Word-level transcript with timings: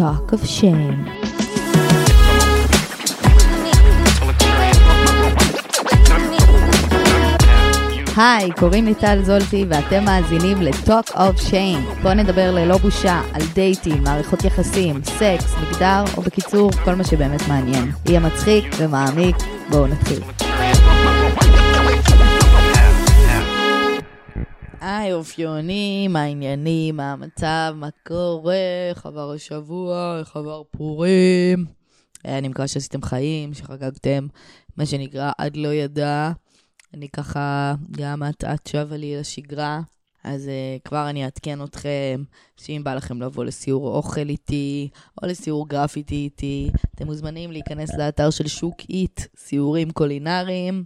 Talk 0.00 0.32
of 0.32 0.42
Shame. 0.56 0.98
היי, 8.16 8.50
קוראים 8.58 8.84
לי 8.84 8.94
טל 8.94 9.22
זולטי 9.22 9.66
ואתם 9.68 10.04
מאזינים 10.04 10.62
ל-Talk 10.62 11.10
of 11.14 11.50
Shame. 11.50 12.02
בואו 12.02 12.14
נדבר 12.14 12.50
ללא 12.50 12.76
בושה 12.76 13.20
על 13.32 13.42
דייטים, 13.54 14.04
מערכות 14.04 14.44
יחסים, 14.44 15.00
סקס, 15.04 15.54
מגדר, 15.62 16.04
או 16.16 16.22
בקיצור, 16.22 16.70
כל 16.84 16.94
מה 16.94 17.04
שבאמת 17.04 17.48
מעניין. 17.48 17.92
יהיה 18.06 18.20
מצחיק 18.20 18.64
ומעמיק, 18.78 19.36
בואו 19.70 19.86
נתחיל. 19.86 20.20
היי 25.00 25.12
אופיונים, 25.12 26.12
מה 26.12 26.22
העניינים, 26.22 26.96
מה 26.96 27.12
המצב, 27.12 27.72
מה 27.76 27.88
קורה, 28.06 28.88
איך 28.90 29.06
עבר 29.06 29.32
השבוע, 29.32 30.18
איך 30.18 30.36
עבר 30.36 30.62
פורים. 30.70 31.66
אה, 32.26 32.38
אני 32.38 32.48
מקווה 32.48 32.68
שעשיתם 32.68 33.02
חיים, 33.02 33.54
שחגגתם, 33.54 34.26
מה 34.76 34.86
שנקרא, 34.86 35.32
עד 35.38 35.56
לא 35.56 35.68
ידע. 35.68 36.32
אני 36.94 37.08
ככה, 37.08 37.74
גם 37.90 38.22
את 38.22 38.66
שווה 38.68 38.96
לי 38.96 39.16
לשגרה, 39.16 39.80
אז 40.24 40.46
uh, 40.46 40.88
כבר 40.88 41.10
אני 41.10 41.24
אעדכן 41.24 41.62
אתכם, 41.62 42.22
שאם 42.56 42.80
בא 42.84 42.94
לכם 42.94 43.22
לבוא 43.22 43.44
לסיור 43.44 43.96
אוכל 43.96 44.28
איתי, 44.28 44.88
או 45.22 45.26
לסיור 45.26 45.68
גרפיטי 45.68 46.14
איתי, 46.14 46.70
אתם 46.94 47.06
מוזמנים 47.06 47.52
להיכנס 47.52 47.94
לאתר 47.94 48.30
של 48.30 48.48
שוק 48.48 48.76
איט, 48.90 49.20
סיורים 49.36 49.90
קולינריים, 49.90 50.84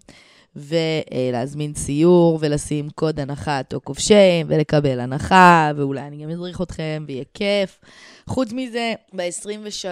ולהזמין 0.56 1.74
סיור, 1.74 2.38
ולשים 2.40 2.90
קוד 2.90 3.20
הנחה 3.20 3.60
או 3.74 3.84
כובשים, 3.84 4.46
ולקבל 4.48 5.00
הנחה, 5.00 5.70
ואולי 5.76 6.00
אני 6.00 6.24
גם 6.24 6.30
אדריך 6.30 6.62
אתכם, 6.62 7.04
ויהיה 7.06 7.24
כיף. 7.34 7.80
חוץ 8.26 8.52
מזה, 8.52 8.94
ב-23 9.12 9.86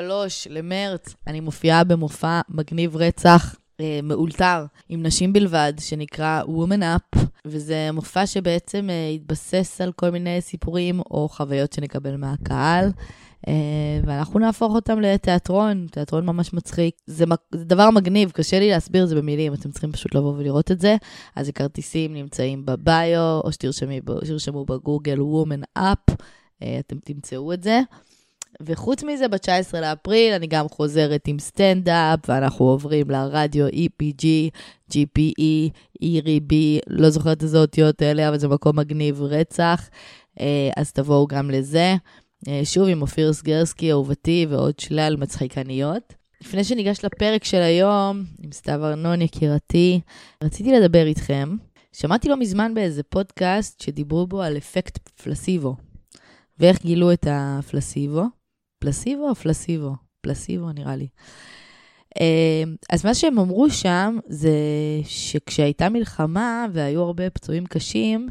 למרץ 0.51 1.15
אני 1.27 1.41
מופיעה 1.41 1.85
במופע 1.85 2.41
מגניב 2.49 2.97
רצח 2.97 3.55
אה, 3.81 4.01
מאולתר 4.03 4.65
עם 4.89 5.03
נשים 5.03 5.33
בלבד, 5.33 5.73
שנקרא 5.81 6.43
Woman 6.43 6.83
Up, 6.83 7.19
וזה 7.45 7.91
מופע 7.93 8.27
שבעצם 8.27 8.91
אה, 8.91 9.09
התבסס 9.09 9.81
על 9.81 9.93
כל 9.93 10.11
מיני 10.11 10.41
סיפורים 10.41 11.01
או 11.01 11.29
חוויות 11.29 11.73
שנקבל 11.73 12.17
מהקהל. 12.17 12.91
Uh, 13.47 13.51
ואנחנו 14.07 14.41
נהפוך 14.41 14.75
אותם 14.75 15.01
לתיאטרון, 15.01 15.87
תיאטרון 15.91 16.27
ממש 16.27 16.53
מצחיק. 16.53 16.95
זה, 17.07 17.25
זה 17.55 17.65
דבר 17.65 17.91
מגניב, 17.91 18.31
קשה 18.31 18.61
לי 18.61 18.71
להסביר 18.71 19.05
את 19.05 19.09
זה 19.09 19.17
במילים, 19.17 19.55
אתם 19.55 19.71
צריכים 19.71 19.93
פשוט 19.93 20.15
לבוא 20.15 20.35
ולראות 20.37 20.71
את 20.71 20.81
זה. 20.81 20.97
אז 21.37 21.49
הכרטיסים 21.49 22.15
נמצאים 22.15 22.67
בביו, 22.67 23.41
או 23.45 23.53
שתרשמו 23.53 24.65
בגוגל 24.65 25.19
Woman 25.19 25.79
Up, 25.79 26.15
uh, 26.15 26.65
אתם 26.81 26.97
תמצאו 27.05 27.53
את 27.53 27.63
זה. 27.63 27.81
וחוץ 28.61 29.03
מזה, 29.03 29.29
ב-19 29.29 29.81
לאפריל 29.81 30.33
אני 30.33 30.47
גם 30.47 30.69
חוזרת 30.69 31.23
עם 31.27 31.39
סטנדאפ, 31.39 32.19
ואנחנו 32.29 32.65
עוברים 32.65 33.11
לרדיו 33.11 33.69
EPG, 33.69 34.25
GPE, 34.93 35.71
ERB, 36.05 36.55
לא 36.87 37.11
זוכרת 37.11 37.43
איזה 37.43 37.59
אותיות 37.59 38.03
האלה, 38.03 38.29
אבל 38.29 38.39
זה 38.39 38.49
מקום 38.49 38.79
מגניב 38.79 39.23
רצח, 39.23 39.89
אה, 40.41 40.71
אז 40.77 40.93
תבואו 40.93 41.27
גם 41.27 41.51
לזה. 41.51 41.95
אה, 42.49 42.61
שוב 42.65 42.89
עם 42.89 43.03
אופיר 43.03 43.33
סגרסקי, 43.33 43.93
אהובתי, 43.93 44.47
ועוד 44.49 44.79
שלל 44.79 45.17
מצחיקניות. 45.17 46.15
לפני 46.41 46.65
שניגש 46.65 47.05
לפרק 47.05 47.45
של 47.45 47.63
היום, 47.63 48.25
עם 48.43 48.53
סתיו 48.53 48.85
ארנון 48.85 49.23
יקירתי, 49.23 50.01
רציתי 50.45 50.73
לדבר 50.73 51.07
איתכם. 51.07 51.57
שמעתי 51.93 52.29
לא 52.29 52.37
מזמן 52.37 52.75
באיזה 52.75 53.03
פודקאסט 53.03 53.81
שדיברו 53.81 54.27
בו 54.27 54.43
על 54.43 54.57
אפקט 54.57 54.99
פלסיבו, 55.09 55.77
ואיך 56.59 56.83
גילו 56.83 57.13
את 57.13 57.27
הפלסיבו. 57.31 58.25
פלסיבו 58.79 59.29
או 59.29 59.35
פלסיבו? 59.35 59.95
פלסיבו 60.21 60.73
נראה 60.73 60.97
לי. 60.97 61.07
אמ, 62.21 62.77
אז 62.91 63.05
מה 63.05 63.15
שהם 63.15 63.39
אמרו 63.39 63.71
שם 63.71 64.19
זה 64.27 64.57
שכשהייתה 65.05 65.89
מלחמה 65.89 66.67
והיו 66.73 67.03
הרבה 67.03 67.31
פצועים 67.31 67.67
קשים, 67.67 68.29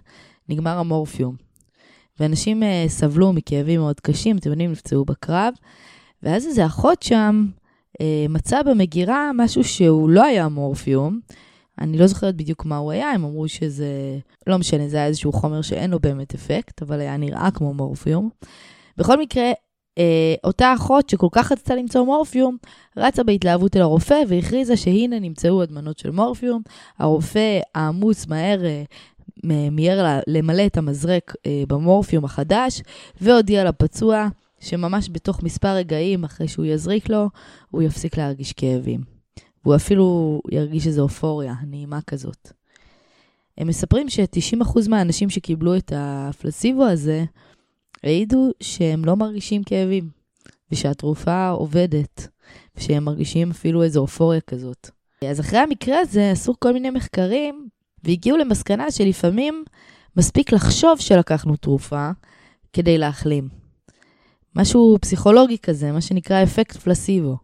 נגמר 0.49 0.77
המורפיום. 0.77 1.35
ואנשים 2.21 2.63
אה, 2.63 2.85
סבלו 2.87 3.33
מכאבים 3.33 3.79
מאוד 3.79 3.99
קשים, 3.99 4.37
אתם 4.37 4.49
יודעים, 4.49 4.71
נפצעו 4.71 5.05
בקרב, 5.05 5.53
ואז 6.23 6.45
איזה 6.47 6.65
אחות 6.65 7.03
שם 7.03 7.45
אה, 8.01 8.25
מצאה 8.29 8.63
במגירה 8.63 9.31
משהו 9.35 9.63
שהוא 9.63 10.09
לא 10.09 10.23
היה 10.23 10.47
מורפיום. 10.47 11.19
אני 11.79 11.97
לא 11.97 12.07
זוכרת 12.07 12.35
בדיוק 12.35 12.65
מה 12.65 12.77
הוא 12.77 12.91
היה, 12.91 13.11
הם 13.11 13.23
אמרו 13.23 13.47
שזה, 13.47 13.87
לא 14.47 14.57
משנה, 14.57 14.87
זה 14.87 14.97
היה 14.97 15.05
איזשהו 15.05 15.31
חומר 15.31 15.61
שאין 15.61 15.91
לו 15.91 15.99
באמת 15.99 16.33
אפקט, 16.33 16.81
אבל 16.81 16.99
היה 16.99 17.17
נראה 17.17 17.51
כמו 17.51 17.73
מורפיום. 17.73 18.29
בכל 18.97 19.19
מקרה, 19.19 19.51
אה, 19.97 20.35
אותה 20.43 20.73
אחות 20.73 21.09
שכל 21.09 21.27
כך 21.31 21.51
רצתה 21.51 21.75
למצוא 21.75 22.05
מורפיום, 22.05 22.57
רצה 22.97 23.23
בהתלהבות 23.23 23.75
אל 23.75 23.81
הרופא 23.81 24.21
והכריזה 24.27 24.77
שהנה 24.77 25.19
נמצאו 25.19 25.61
הדמנות 25.61 25.99
של 25.99 26.11
מורפיום. 26.11 26.61
הרופא 26.99 27.59
העמוס 27.75 28.27
מהר 28.27 28.65
אה, 28.65 28.83
מיהר 29.43 30.19
למלא 30.27 30.65
את 30.65 30.77
המזרק 30.77 31.33
אה, 31.45 31.63
במורפיום 31.67 32.25
החדש, 32.25 32.81
והודיע 33.21 33.63
לפצוע 33.63 34.27
שממש 34.59 35.09
בתוך 35.11 35.43
מספר 35.43 35.75
רגעים 35.75 36.23
אחרי 36.23 36.47
שהוא 36.47 36.65
יזריק 36.65 37.09
לו, 37.09 37.29
הוא 37.71 37.81
יפסיק 37.81 38.17
להרגיש 38.17 38.53
כאבים. 38.53 39.01
והוא 39.63 39.75
אפילו 39.75 40.41
ירגיש 40.51 40.87
איזו 40.87 41.01
אופוריה 41.01 41.53
נעימה 41.67 42.01
כזאת. 42.01 42.51
הם 43.57 43.67
מספרים 43.67 44.09
ש-90% 44.09 44.89
מהאנשים 44.89 45.29
שקיבלו 45.29 45.77
את 45.77 45.93
הפלסיבו 45.95 46.85
הזה, 46.85 47.25
העידו 48.03 48.51
שהם 48.59 49.05
לא 49.05 49.15
מרגישים 49.15 49.63
כאבים, 49.63 50.09
ושהתרופה 50.71 51.49
עובדת, 51.49 52.27
ושהם 52.75 53.03
מרגישים 53.03 53.51
אפילו 53.51 53.83
איזו 53.83 54.01
אופוריה 54.01 54.41
כזאת. 54.41 54.89
אז 55.25 55.39
אחרי 55.39 55.59
המקרה 55.59 55.99
הזה 55.99 56.31
עשו 56.31 56.53
כל 56.59 56.73
מיני 56.73 56.89
מחקרים, 56.89 57.67
והגיעו 58.03 58.37
למסקנה 58.37 58.91
שלפעמים 58.91 59.63
מספיק 60.15 60.51
לחשוב 60.51 60.99
שלקחנו 60.99 61.55
תרופה 61.55 62.09
כדי 62.73 62.97
להחלים. 62.97 63.49
משהו 64.55 64.97
פסיכולוגי 65.01 65.57
כזה, 65.57 65.91
מה 65.91 66.01
שנקרא 66.01 66.43
אפקט 66.43 66.77
פלסיבו. 66.77 67.37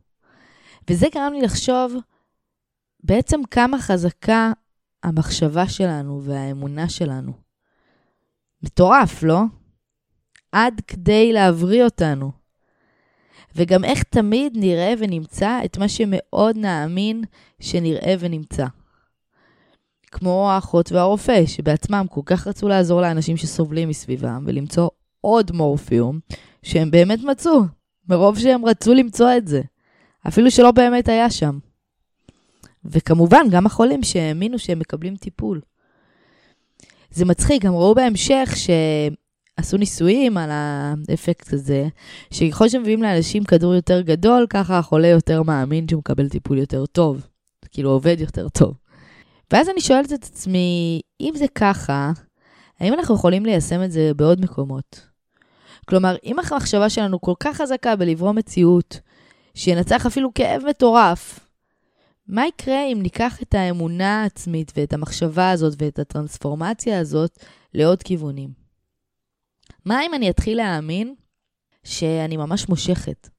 וזה 0.90 1.08
גרם 1.14 1.34
לי 1.34 1.42
לחשוב 1.42 1.94
בעצם 3.04 3.42
כמה 3.52 3.80
חזקה 3.80 4.52
המחשבה 5.04 5.70
שלנו 5.70 6.22
והאמונה 6.24 6.90
שלנו. 6.90 7.32
מטורף, 8.64 9.24
לא? 9.24 9.42
עד 10.52 10.82
כדי 10.88 11.34
להבריא 11.34 11.84
אותנו. 11.84 12.32
וגם 13.56 13.84
איך 13.84 14.04
תמיד 14.04 14.54
נראה 14.56 14.94
ונמצא 15.00 15.60
את 15.66 15.78
מה 15.78 15.90
שמאוד 15.90 16.58
נאמין 16.58 17.24
שנראה 17.60 18.16
ונמצא. 18.20 18.66
כמו 20.12 20.52
האחות 20.52 20.92
והרופא, 20.92 21.46
שבעצמם 21.46 22.06
כל 22.10 22.22
כך 22.26 22.48
רצו 22.48 22.68
לעזור 22.68 23.02
לאנשים 23.02 23.38
שסובלים 23.38 23.90
מסביבם 23.90 24.44
ולמצוא 24.48 24.90
עוד 25.22 25.52
מורפיום, 25.52 26.20
שהם 26.64 26.92
באמת 26.92 27.20
מצאו, 27.24 27.62
מרוב 28.10 28.40
שהם 28.40 28.66
רצו 28.66 28.94
למצוא 28.94 29.30
את 29.38 29.48
זה, 29.48 29.62
אפילו 30.28 30.52
שלא 30.52 30.72
באמת 30.72 31.10
היה 31.10 31.30
שם. 31.30 31.60
וכמובן, 32.86 33.46
גם 33.52 33.66
החולים 33.66 34.04
שהאמינו 34.04 34.60
שהם 34.60 34.80
מקבלים 34.80 35.16
טיפול. 35.16 35.62
זה 37.12 37.26
מצחיק, 37.26 37.66
גם 37.66 37.74
ראו 37.74 37.96
בהמשך 37.96 38.54
ש... 38.56 38.70
עשו 39.58 39.78
ניסויים 39.78 40.38
על 40.38 40.50
האפקט 40.52 41.54
הזה, 41.54 41.88
שככל 42.32 42.70
שמביאים 42.70 43.04
לאנשים 43.04 43.44
כדור 43.44 43.76
יותר 43.76 44.02
גדול, 44.02 44.48
ככה 44.50 44.78
החולה 44.78 45.08
יותר 45.08 45.44
מאמין 45.44 45.88
שהוא 45.88 46.00
מקבל 46.00 46.30
טיפול 46.30 46.58
יותר 46.58 46.86
טוב. 46.86 47.28
כאילו 47.72 47.90
עובד 47.90 48.16
יותר 48.20 48.50
טוב. 48.50 48.74
ואז 49.52 49.70
אני 49.70 49.82
שואלת 49.82 50.14
את 50.14 50.24
עצמי, 50.24 51.02
אם 51.22 51.34
זה 51.36 51.46
ככה, 51.56 52.12
האם 52.80 52.94
אנחנו 52.94 53.16
יכולים 53.16 53.46
ליישם 53.46 53.84
את 53.84 53.92
זה 53.92 54.12
בעוד 54.16 54.42
מקומות? 54.42 55.08
כלומר, 55.86 56.16
אם 56.24 56.40
המחשבה 56.40 56.90
שלנו 56.90 57.22
כל 57.22 57.34
כך 57.40 57.58
חזקה 57.58 57.96
בלברוא 57.96 58.32
מציאות, 58.32 59.00
שינצח 59.56 60.06
אפילו 60.06 60.34
כאב 60.34 60.62
מטורף, 60.70 61.40
מה 62.28 62.48
יקרה 62.48 62.86
אם 62.86 63.00
ניקח 63.02 63.42
את 63.42 63.54
האמונה 63.54 64.22
העצמית 64.24 64.72
ואת 64.76 64.94
המחשבה 64.94 65.52
הזאת 65.52 65.74
ואת 65.78 66.00
הטרנספורמציה 66.00 67.00
הזאת 67.00 67.40
לעוד 67.74 68.04
כיוונים? 68.04 68.50
מה 69.86 70.06
אם 70.06 70.14
אני 70.14 70.30
אתחיל 70.30 70.58
להאמין 70.58 71.16
שאני 71.84 72.38
ממש 72.38 72.70
מושכת? 72.70 73.30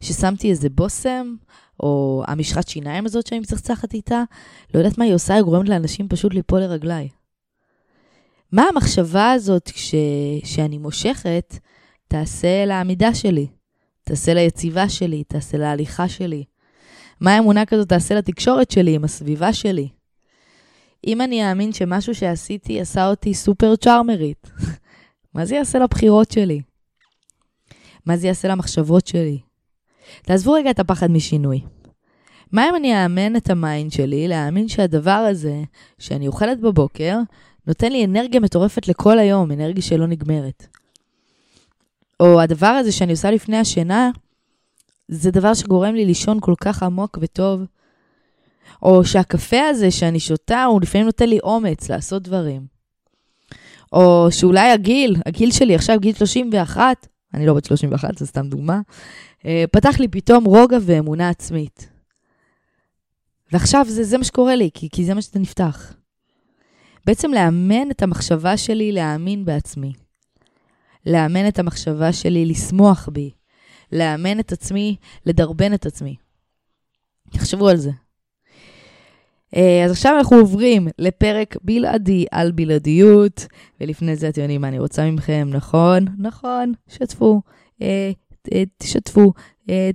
ששמתי 0.00 0.50
איזה 0.50 0.68
בושם, 0.68 1.34
או 1.80 2.22
המשחת 2.26 2.68
שיניים 2.68 3.06
הזאת 3.06 3.26
שאני 3.26 3.40
מצחצחת 3.40 3.94
איתה, 3.94 4.22
לא 4.74 4.78
יודעת 4.78 4.98
מה 4.98 5.04
היא 5.04 5.14
עושה, 5.14 5.34
היא 5.34 5.42
גורמת 5.42 5.68
לאנשים 5.68 6.08
פשוט 6.08 6.34
ליפול 6.34 6.60
לרגליי. 6.60 7.08
מה 8.52 8.62
המחשבה 8.62 9.32
הזאת 9.32 9.70
כש... 9.74 9.94
שאני 10.44 10.78
מושכת 10.78 11.58
תעשה 12.08 12.64
לעמידה 12.64 13.14
שלי, 13.14 13.46
תעשה 14.04 14.34
ליציבה 14.34 14.88
שלי, 14.88 15.24
תעשה 15.24 15.58
להליכה 15.58 16.08
שלי? 16.08 16.44
מה 17.20 17.34
האמונה 17.34 17.66
כזאת 17.66 17.88
תעשה 17.88 18.14
לתקשורת 18.14 18.70
שלי 18.70 18.94
עם 18.94 19.04
הסביבה 19.04 19.52
שלי? 19.52 19.88
אם 21.06 21.20
אני 21.20 21.50
אאמין 21.50 21.72
שמשהו 21.72 22.14
שעשיתי 22.14 22.80
עשה 22.80 23.08
אותי 23.08 23.34
סופר 23.34 23.76
צ'ארמרית, 23.76 24.50
מה 25.34 25.44
זה 25.44 25.54
יעשה 25.54 25.78
לבחירות 25.78 26.30
שלי? 26.30 26.60
מה 28.06 28.16
זה 28.16 28.26
יעשה 28.26 28.48
למחשבות 28.48 29.06
שלי. 29.06 29.38
תעזבו 30.22 30.52
רגע 30.52 30.70
את 30.70 30.78
הפחד 30.78 31.10
משינוי. 31.10 31.60
מה 32.52 32.68
אם 32.68 32.76
אני 32.76 33.04
אאמן 33.04 33.36
את 33.36 33.50
ה 33.50 33.58
mind 33.58 33.92
שלי 33.92 34.28
להאמין 34.28 34.68
שהדבר 34.68 35.10
הזה 35.10 35.62
שאני 35.98 36.26
אוכלת 36.26 36.60
בבוקר 36.60 37.18
נותן 37.66 37.92
לי 37.92 38.04
אנרגיה 38.04 38.40
מטורפת 38.40 38.88
לכל 38.88 39.18
היום, 39.18 39.52
אנרגיה 39.52 39.82
שלא 39.82 40.06
נגמרת. 40.06 40.66
או 42.20 42.40
הדבר 42.40 42.66
הזה 42.66 42.92
שאני 42.92 43.12
עושה 43.12 43.30
לפני 43.30 43.56
השינה, 43.56 44.10
זה 45.08 45.30
דבר 45.30 45.54
שגורם 45.54 45.94
לי 45.94 46.04
לישון 46.04 46.38
כל 46.40 46.54
כך 46.60 46.82
עמוק 46.82 47.18
וטוב. 47.20 47.62
או 48.82 49.04
שהקפה 49.04 49.60
הזה 49.60 49.90
שאני 49.90 50.20
שותה, 50.20 50.64
הוא 50.64 50.80
לפעמים 50.80 51.06
נותן 51.06 51.28
לי 51.28 51.38
אומץ 51.42 51.90
לעשות 51.90 52.22
דברים. 52.22 52.66
או 53.92 54.28
שאולי 54.30 54.70
הגיל, 54.70 55.16
הגיל 55.26 55.50
שלי 55.50 55.74
עכשיו 55.74 56.00
גיל 56.00 56.14
31, 56.14 57.06
אני 57.36 57.46
לא 57.46 57.54
בת 57.54 57.64
31, 57.64 58.18
זו 58.18 58.26
סתם 58.26 58.48
דוגמה, 58.48 58.80
אה, 59.46 59.64
פתח 59.72 60.00
לי 60.00 60.08
פתאום 60.08 60.44
רוגע 60.44 60.78
ואמונה 60.82 61.28
עצמית. 61.28 61.88
ועכשיו 63.52 63.86
זה, 63.88 64.04
זה 64.04 64.18
מה 64.18 64.24
שקורה 64.24 64.56
לי, 64.56 64.70
כי, 64.74 64.88
כי 64.92 65.04
זה 65.04 65.14
מה 65.14 65.22
שאתה 65.22 65.38
נפתח. 65.38 65.94
בעצם 67.06 67.32
לאמן 67.32 67.90
את 67.90 68.02
המחשבה 68.02 68.56
שלי 68.56 68.92
להאמין 68.92 69.44
בעצמי. 69.44 69.92
לאמן 71.06 71.48
את 71.48 71.58
המחשבה 71.58 72.12
שלי 72.12 72.46
לשמוח 72.46 73.08
בי. 73.12 73.30
לאמן 73.92 74.40
את 74.40 74.52
עצמי 74.52 74.96
לדרבן 75.26 75.74
את 75.74 75.86
עצמי. 75.86 76.16
תחשבו 77.30 77.68
על 77.68 77.76
זה. 77.76 77.90
אה, 79.56 79.84
אז 79.84 79.90
עכשיו 79.90 80.16
אנחנו 80.18 80.36
עוברים 80.36 80.88
לפרק 80.98 81.56
בלעדי 81.62 82.26
על 82.30 82.52
בלעדיות, 82.52 83.46
ולפני 83.80 84.16
זה 84.16 84.28
אתם 84.28 84.40
יודעים 84.40 84.60
מה 84.60 84.68
אני 84.68 84.78
רוצה 84.78 85.10
מכם, 85.10 85.48
נכון? 85.52 86.04
נכון, 86.18 86.72
שתפו, 86.88 87.40
אה, 87.82 88.12
תשתפו, 88.78 89.32
אה, 89.70 89.90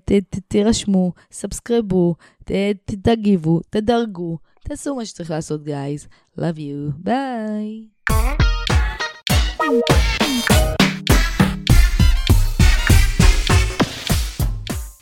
תירשמו, 0.48 1.12
סאבסקרבו, 1.32 2.16
תגיבו, 2.84 3.60
תדרגו, 3.70 4.38
תעשו 4.64 4.96
מה 4.96 5.06
שצריך 5.06 5.32
לעשות, 5.32 5.62
guys. 5.68 6.08
Love 6.40 6.58
you, 6.58 6.92
ביי. 6.98 7.88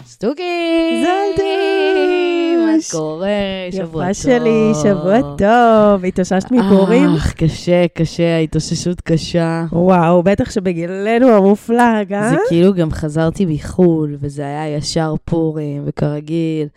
סטוקי! 0.05 1.03
זלדוש! 1.03 2.18
מה 2.93 2.99
קורה? 2.99 3.29
שבוע 3.71 3.83
טוב. 3.91 4.01
יפה 4.01 4.13
שלי, 4.13 4.71
שבוע 4.83 5.21
טוב. 5.21 6.05
התאוששת 6.05 6.51
מפורים? 6.51 7.09
אך, 7.15 7.33
קשה, 7.33 7.85
קשה, 7.93 8.35
ההתאוששות 8.35 9.01
קשה. 9.01 9.65
וואו, 9.71 10.23
בטח 10.23 10.51
שבגילנו 10.51 11.29
המופלג, 11.29 12.13
אה? 12.13 12.29
זה 12.29 12.35
כאילו 12.49 12.73
גם 12.73 12.91
חזרתי 12.91 13.45
מחו"ל, 13.45 14.17
וזה 14.19 14.41
היה 14.41 14.77
ישר 14.77 15.13
פורים, 15.25 15.83
וכרגיל, 15.85 16.67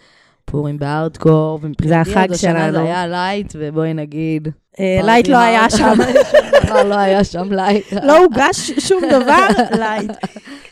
פורים 0.44 0.78
בארדקור, 0.78 1.60
זה 1.84 2.00
החג 2.00 2.28
שלנו. 2.34 2.72
זה 2.72 2.82
היה 2.82 3.06
light, 3.06 3.52
ובואי 3.58 3.94
נגיד... 3.94 4.48
אה, 4.80 5.00
light 5.02 5.28
לא 5.28 5.38
היה 5.38 5.70
שם. 5.70 5.98
לא 6.88 6.98
היה 6.98 7.24
שם 7.24 7.52
light. 7.52 7.92
לא 8.06 8.18
הוגש 8.18 8.70
שום 8.78 9.02
דבר, 9.10 9.46
light. 9.78 10.10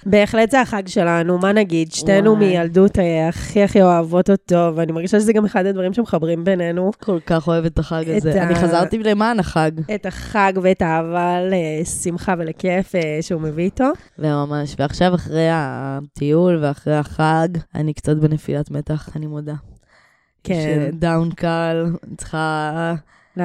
בהחלט 0.06 0.50
זה 0.50 0.60
החג 0.60 0.88
שלנו, 0.88 1.38
מה 1.38 1.52
נגיד? 1.52 1.92
שתינו 1.92 2.36
מילדות 2.36 2.98
אה, 2.98 3.28
הכי 3.28 3.62
הכי 3.62 3.82
אוהבות 3.82 4.30
אותו, 4.30 4.72
ואני 4.76 4.92
מרגישה 4.92 5.20
שזה 5.20 5.32
גם 5.32 5.44
אחד 5.44 5.66
הדברים 5.66 5.92
שמחברים 5.92 6.44
בינינו. 6.44 6.90
כל 7.00 7.18
כך 7.26 7.48
אוהבת 7.48 7.72
את 7.72 7.78
החג 7.78 8.04
הזה. 8.16 8.42
אני 8.42 8.54
חזרתי 8.54 8.98
למען 8.98 9.40
החג. 9.40 9.70
את 9.94 10.06
החג 10.06 10.52
ואת 10.62 10.82
האהבה 10.82 11.38
לשמחה 11.50 12.34
ולכיף 12.38 12.94
אה, 12.94 13.18
שהוא 13.20 13.40
מביא 13.40 13.64
איתו. 13.64 13.88
וממש, 14.18 14.74
ועכשיו 14.78 15.14
אחרי 15.14 15.48
הטיול 15.50 16.58
ואחרי 16.62 16.96
החג, 16.96 17.48
אני 17.74 17.94
קצת 17.94 18.16
בנפילת 18.16 18.70
מתח, 18.70 19.08
אני 19.16 19.26
מודה. 19.26 19.54
כן. 20.44 20.90
דאון 20.92 21.30
קל, 21.30 21.86
צריכה... 22.16 22.94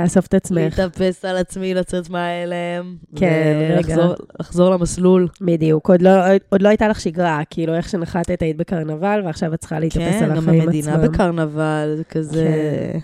לאסוף 0.04 0.28
את 0.28 0.34
עצמך. 0.34 0.58
להתאפס 0.58 1.26
על 1.26 1.38
עצמי, 1.38 1.74
לצאת 1.74 2.10
מההלם. 2.10 2.96
כן, 3.16 3.76
רגע. 3.78 3.96
לחזור 4.40 4.70
למסלול. 4.70 5.28
בדיוק, 5.42 5.90
עוד 5.90 6.02
לא, 6.02 6.12
עוד 6.50 6.62
לא 6.62 6.70
הייתה 6.70 6.88
לך 6.88 7.00
שגרה, 7.00 7.42
כאילו 7.50 7.74
איך 7.74 7.90
שנחתת 7.90 8.42
היית 8.42 8.58
בקרנבל, 8.58 9.22
ועכשיו 9.26 9.54
את 9.54 9.60
צריכה 9.60 9.80
להתאפס 9.80 10.20
כן, 10.20 10.24
על 10.24 10.32
החיים 10.32 10.42
עצמם. 10.42 10.54
כן, 10.54 10.60
גם 10.60 10.68
המדינה 10.68 10.98
בקרנבל, 10.98 11.94
זה 11.98 12.04
כזה... 12.04 12.46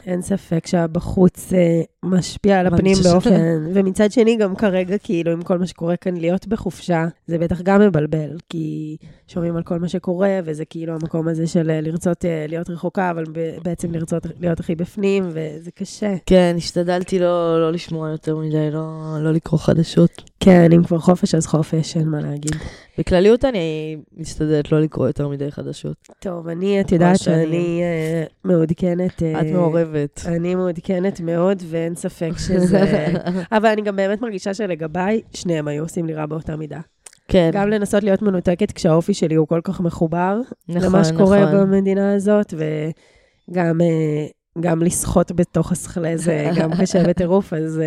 כן, 0.03 0.11
אין 0.11 0.21
ספק 0.21 0.67
שהבחוץ 0.67 1.53
אה, 1.53 1.81
משפיע 2.03 2.59
על 2.59 2.67
הפנים 2.67 2.97
באופן... 3.03 3.29
ומצד 3.73 4.11
שני, 4.11 4.35
גם 4.35 4.55
כרגע, 4.55 4.97
כאילו, 4.97 5.31
עם 5.31 5.41
כל 5.41 5.59
מה 5.59 5.67
שקורה 5.67 5.95
כאן, 5.95 6.17
להיות 6.17 6.47
בחופשה, 6.47 7.07
זה 7.27 7.37
בטח 7.37 7.61
גם 7.61 7.81
מבלבל, 7.81 8.37
כי 8.49 8.97
שומעים 9.27 9.55
על 9.55 9.63
כל 9.63 9.79
מה 9.79 9.87
שקורה, 9.87 10.39
וזה 10.45 10.65
כאילו 10.65 10.93
המקום 10.93 11.27
הזה 11.27 11.47
של 11.47 11.69
אה, 11.69 11.81
לרצות 11.81 12.25
אה, 12.25 12.45
להיות 12.47 12.69
רחוקה, 12.69 13.11
אבל 13.11 13.23
בעצם 13.63 13.91
לרצות 13.91 14.25
להיות 14.39 14.59
הכי 14.59 14.75
בפנים, 14.75 15.23
וזה 15.27 15.71
קשה. 15.71 16.15
כן, 16.25 16.55
השתדלתי 16.81 17.19
לא, 17.19 17.61
לא 17.61 17.71
לשמוע 17.71 18.09
יותר 18.09 18.35
מדי, 18.35 18.71
לא, 18.71 19.17
לא 19.19 19.31
לקרוא 19.31 19.59
חדשות. 19.59 20.23
כן, 20.39 20.71
אם 20.73 20.83
כבר 20.83 20.99
חופש, 20.99 21.35
אז 21.35 21.47
חופש, 21.47 21.97
אין 21.97 22.07
מה 22.07 22.19
להגיד. 22.21 22.55
בכלליות 22.97 23.45
אני 23.45 23.97
משתדלת 24.17 24.71
לא 24.71 24.79
לקרוא 24.81 25.07
יותר 25.07 25.27
מדי 25.27 25.51
חדשות. 25.51 25.95
טוב, 26.19 26.47
אני, 26.47 26.81
את 26.81 26.91
יודעת 26.91 27.19
שאני 27.19 27.81
uh, 27.81 28.33
מעודכנת. 28.43 29.23
את 29.23 29.47
uh, 29.47 29.51
מעורבת. 29.53 30.21
אני 30.25 30.55
מעודכנת 30.55 31.19
מאוד, 31.19 31.63
ואין 31.65 31.95
ספק 31.95 32.31
שזה... 32.47 33.05
אבל 33.51 33.69
אני 33.69 33.81
גם 33.81 33.95
באמת 33.95 34.21
מרגישה 34.21 34.53
שלגביי, 34.53 35.21
שניהם 35.33 35.67
היו 35.67 35.83
עושים 35.83 36.05
לי 36.05 36.13
רע 36.13 36.25
באותה 36.25 36.55
מידה. 36.55 36.79
כן. 37.27 37.49
גם 37.53 37.69
לנסות 37.69 38.03
להיות 38.03 38.21
מנותקת 38.21 38.71
כשהאופי 38.71 39.13
שלי 39.13 39.35
הוא 39.35 39.47
כל 39.47 39.61
כך 39.63 39.81
מחובר. 39.81 40.39
נכון, 40.69 40.83
למה 40.83 41.03
שקורה 41.03 41.45
נכון. 41.45 41.71
במדינה 41.71 42.13
הזאת, 42.13 42.53
וגם 42.53 43.81
uh, 43.81 44.40
גם 44.59 44.83
לשחות 44.83 45.31
בתוך 45.31 45.71
השכלה 45.71 46.17
זה 46.17 46.49
גם 46.55 46.71
קשה 46.81 47.03
בטירוף, 47.03 47.53
אז... 47.53 47.79
Uh, 47.79 47.81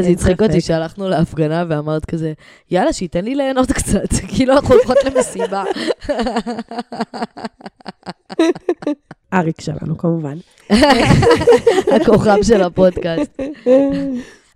אז 0.00 0.06
הצחיק 0.06 0.42
אותי 0.42 0.60
שהלכנו 0.60 1.08
להפגנה 1.08 1.64
ואמרת 1.68 2.04
כזה, 2.04 2.32
יאללה, 2.70 2.92
שייתן 2.92 3.24
לי 3.24 3.34
ליהנות 3.34 3.72
קצת, 3.72 4.08
כאילו 4.34 4.52
אנחנו 4.52 4.74
הולכות 4.74 4.96
למסיבה. 5.04 5.64
אריק 9.34 9.60
שלנו, 9.60 9.98
כמובן. 9.98 10.36
הכוכב 11.96 12.36
של 12.42 12.62
הפודקאסט. 12.62 13.40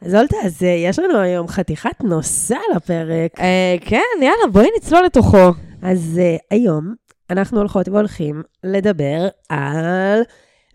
אז 0.02 0.14
אולטה, 0.14 0.36
אז 0.44 0.62
אה, 0.62 0.68
יש 0.68 0.98
לנו 0.98 1.18
היום 1.18 1.48
חתיכת 1.48 2.04
נושא 2.04 2.54
על 2.54 2.76
הפרק. 2.76 3.40
אה, 3.40 3.76
כן, 3.80 4.02
יאללה, 4.20 4.52
בואי 4.52 4.68
נצלול 4.76 5.04
לתוכו. 5.04 5.50
אז 5.82 6.20
אה, 6.22 6.36
היום 6.50 6.94
אנחנו 7.30 7.58
הולכות 7.58 7.88
והולכים 7.88 8.42
לדבר 8.64 9.28
על 9.48 10.22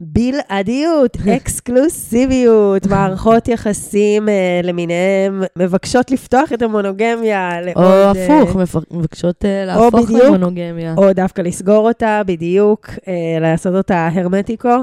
בלעדיות, 0.02 1.18
אקסקלוסיביות, 1.36 2.88
מערכות 2.88 3.48
יחסים 3.48 4.30
אה, 4.30 4.62
למיניהם, 4.64 5.44
מבקשות 5.56 6.12
לפתוח 6.12 6.54
את 6.54 6.62
המונוגמיה 6.62 7.62
לעוד... 7.62 7.86
או 7.86 8.12
הפוך, 8.12 8.56
אה, 8.56 8.82
מבקשות 8.92 9.46
אה, 9.46 9.66
להפוך 9.66 10.12
למונוגמיה. 10.12 10.94
או 10.98 11.14
דווקא 11.14 11.42
לסגור 11.42 11.88
אותה, 11.88 12.22
בדיוק, 12.26 12.90
אה, 13.08 13.40
לעשות 13.42 13.76
אותה 13.76 14.10
הרמטיקו. 14.14 14.78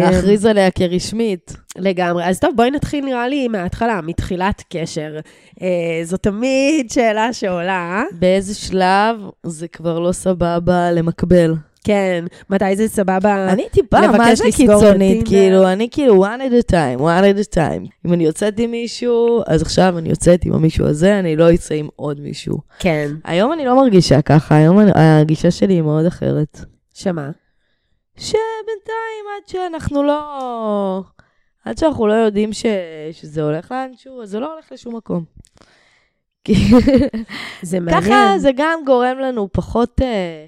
להכריז 0.00 0.46
עליה 0.46 0.70
כרשמית. 0.70 1.56
לגמרי. 1.76 2.24
אז 2.24 2.40
טוב, 2.40 2.50
בואי 2.56 2.70
נתחיל 2.70 3.04
נראה 3.04 3.28
לי 3.28 3.48
מההתחלה, 3.48 4.00
מתחילת 4.00 4.64
קשר. 4.72 5.18
אה, 5.62 6.00
זו 6.04 6.16
תמיד 6.16 6.90
שאלה 6.90 7.32
שעולה. 7.32 8.02
באיזה 8.12 8.54
שלב 8.54 9.16
זה 9.42 9.68
כבר 9.68 9.98
לא 9.98 10.12
סבבה 10.12 10.90
למקבל? 10.92 11.54
כן, 11.84 12.24
מתי 12.50 12.76
זה 12.76 12.88
סבבה 12.88 13.52
אני 13.52 13.68
טיפה, 13.72 14.00
מה 14.18 14.34
זה 14.34 14.44
קיצונית? 14.56 15.28
כאילו, 15.28 15.68
אני 15.68 15.88
כאילו 15.90 16.26
one 16.26 16.38
at 16.38 16.64
a 16.64 16.70
time, 16.70 17.00
one 17.00 17.24
at 17.24 17.48
a 17.48 17.54
time. 17.54 18.06
אם 18.06 18.12
אני 18.12 18.24
יוצאת 18.24 18.58
עם 18.58 18.70
מישהו, 18.70 19.42
אז 19.46 19.62
עכשיו 19.62 19.98
אני 19.98 20.08
יוצאת 20.08 20.44
עם 20.44 20.52
המישהו 20.52 20.86
הזה, 20.86 21.18
אני 21.18 21.36
לא 21.36 21.54
אצא 21.54 21.74
עם 21.74 21.88
עוד 21.96 22.20
מישהו. 22.20 22.58
כן. 22.78 23.10
היום 23.24 23.52
אני 23.52 23.64
לא 23.64 23.76
מרגישה 23.76 24.22
ככה, 24.22 24.56
היום 24.56 24.78
הגישה 24.94 25.50
שלי 25.50 25.74
היא 25.74 25.82
מאוד 25.82 26.06
אחרת. 26.06 26.60
שמה? 26.94 27.30
שבינתיים, 28.16 29.24
עד 29.36 29.48
שאנחנו 29.48 30.02
לא... 30.02 31.02
עד 31.64 31.78
שאנחנו 31.78 32.06
לא 32.06 32.12
יודעים 32.12 32.52
ש... 32.52 32.66
שזה 33.12 33.42
הולך 33.42 33.72
לאנשהו, 33.72 34.22
אז 34.22 34.30
זה 34.30 34.40
לא 34.40 34.52
הולך 34.52 34.72
לשום 34.72 34.96
מקום. 34.96 35.24
זה 37.62 37.80
מעניין. 37.80 38.02
ככה 38.02 38.38
זה 38.38 38.50
גם 38.56 38.78
גורם 38.86 39.18
לנו 39.18 39.48
פחות... 39.52 40.00
אה, 40.02 40.46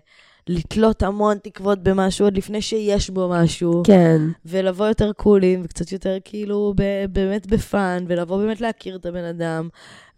לתלות 0.48 1.02
המון 1.02 1.38
תקוות 1.42 1.82
במשהו 1.82 2.26
עוד 2.26 2.36
לפני 2.36 2.62
שיש 2.62 3.10
בו 3.10 3.28
משהו. 3.30 3.82
כן. 3.86 4.20
ולבוא 4.46 4.86
יותר 4.86 5.12
קולים, 5.12 5.60
וקצת 5.64 5.92
יותר 5.92 6.16
כאילו 6.24 6.74
ב- 6.76 7.04
באמת 7.12 7.46
בפאן, 7.46 8.04
ולבוא 8.08 8.36
באמת 8.36 8.60
להכיר 8.60 8.96
את 8.96 9.06
הבן 9.06 9.24
אדם. 9.24 9.68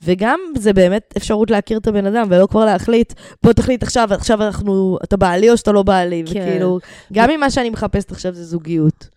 וגם 0.03 0.41
זה 0.57 0.73
באמת 0.73 1.15
אפשרות 1.17 1.51
להכיר 1.51 1.79
את 1.79 1.87
הבן 1.87 2.07
אדם, 2.07 2.27
ולא 2.31 2.47
כבר 2.47 2.65
להחליט, 2.65 3.13
בוא 3.43 3.53
תחליט 3.53 3.83
עכשיו, 3.83 4.09
עכשיו 4.13 4.43
אנחנו, 4.43 4.99
אתה 5.05 5.17
בעלי 5.17 5.51
או 5.51 5.57
שאתה 5.57 5.73
לא 5.73 5.83
בעלי. 5.83 6.25
כן. 6.27 6.41
וכאילו, 6.41 6.79
גם 7.13 7.31
אם 7.31 7.41
מה 7.41 7.51
שאני 7.51 7.71
מחפשת 7.71 8.11
עכשיו 8.11 8.35
זה 8.35 8.45
זוגיות. 8.45 9.09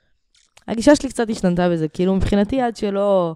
הגישה 0.68 0.96
שלי 0.96 1.10
קצת 1.10 1.30
השתנתה 1.30 1.70
בזה, 1.70 1.88
כאילו 1.88 2.16
מבחינתי 2.16 2.62
עד 2.62 2.76
שלא 2.76 3.36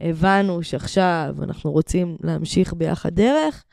הבנו 0.00 0.62
שעכשיו 0.62 1.34
אנחנו 1.42 1.72
רוצים 1.72 2.16
להמשיך 2.22 2.72
ביחד 2.72 3.14
דרך, 3.14 3.64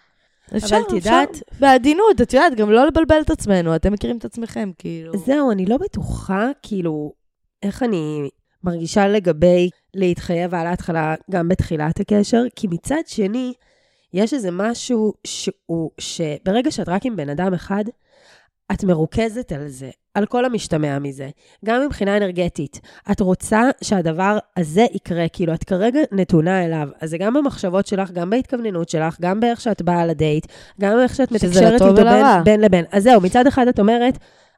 אפשר, 0.57 0.77
אבל 0.89 0.97
אפשר. 0.97 1.23
בעדינות, 1.59 2.21
את 2.21 2.33
יודעת, 2.33 2.55
גם 2.55 2.71
לא 2.71 2.87
לבלבל 2.87 3.21
את 3.21 3.29
עצמנו, 3.29 3.75
אתם 3.75 3.93
מכירים 3.93 4.17
את 4.17 4.25
עצמכם, 4.25 4.71
כאילו. 4.77 5.17
זהו, 5.25 5.51
אני 5.51 5.65
לא 5.65 5.77
בטוחה, 5.77 6.47
כאילו, 6.63 7.13
איך 7.63 7.83
אני 7.83 8.29
מרגישה 8.63 9.07
לגבי 9.07 9.69
להתחייב 9.93 10.55
על 10.55 10.67
ההתחלה, 10.67 11.15
גם 11.31 11.47
בתחילת 11.47 11.99
הקשר, 11.99 12.43
כי 12.55 12.67
מצד 12.67 13.01
שני, 13.07 13.53
יש 14.13 14.33
איזה 14.33 14.49
משהו 14.51 15.13
שהוא, 15.27 15.91
שברגע 15.99 16.71
שאת 16.71 16.89
רק 16.89 17.05
עם 17.05 17.15
בן 17.15 17.29
אדם 17.29 17.53
אחד, 17.53 17.83
את 18.71 18.83
מרוכזת 18.83 19.51
על 19.51 19.67
זה, 19.67 19.89
על 20.13 20.25
כל 20.25 20.45
המשתמע 20.45 20.99
מזה, 20.99 21.29
גם 21.65 21.85
מבחינה 21.85 22.17
אנרגטית. 22.17 22.81
את 23.11 23.19
רוצה 23.19 23.61
שהדבר 23.81 24.37
הזה 24.57 24.85
יקרה, 24.93 25.27
כאילו, 25.27 25.53
את 25.53 25.63
כרגע 25.63 25.99
נתונה 26.11 26.65
אליו. 26.65 26.87
אז 27.01 27.09
זה 27.09 27.17
גם 27.17 27.33
במחשבות 27.33 27.87
שלך, 27.87 28.11
גם 28.11 28.29
בהתכווננות 28.29 28.89
שלך, 28.89 29.17
גם 29.21 29.39
באיך 29.39 29.61
שאת 29.61 29.81
באה 29.81 30.05
לדייט, 30.05 30.47
גם 30.81 30.95
באיך 30.95 31.15
שאת 31.15 31.31
מתקשרת 31.31 31.73
איתו 31.73 31.93
בין. 31.93 32.43
בין 32.43 32.61
לבין. 32.61 32.85
אז 32.91 33.03
זהו, 33.03 33.21
מצד 33.21 33.47
אחד 33.47 33.67
את 33.67 33.79
אומרת, 33.79 34.17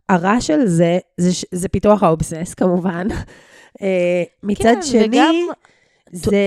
הרע 0.10 0.42
של 0.42 0.66
זה, 0.66 0.98
זה, 1.18 1.30
זה 1.52 1.70
פיתוח 1.70 2.04
האובסס, 2.04 2.54
כמובן. 2.54 3.08
אה, 3.82 4.24
מצד 4.44 4.64
כן, 4.64 4.82
שני, 4.82 5.06
וגם- 5.06 5.36
זה, 6.16 6.38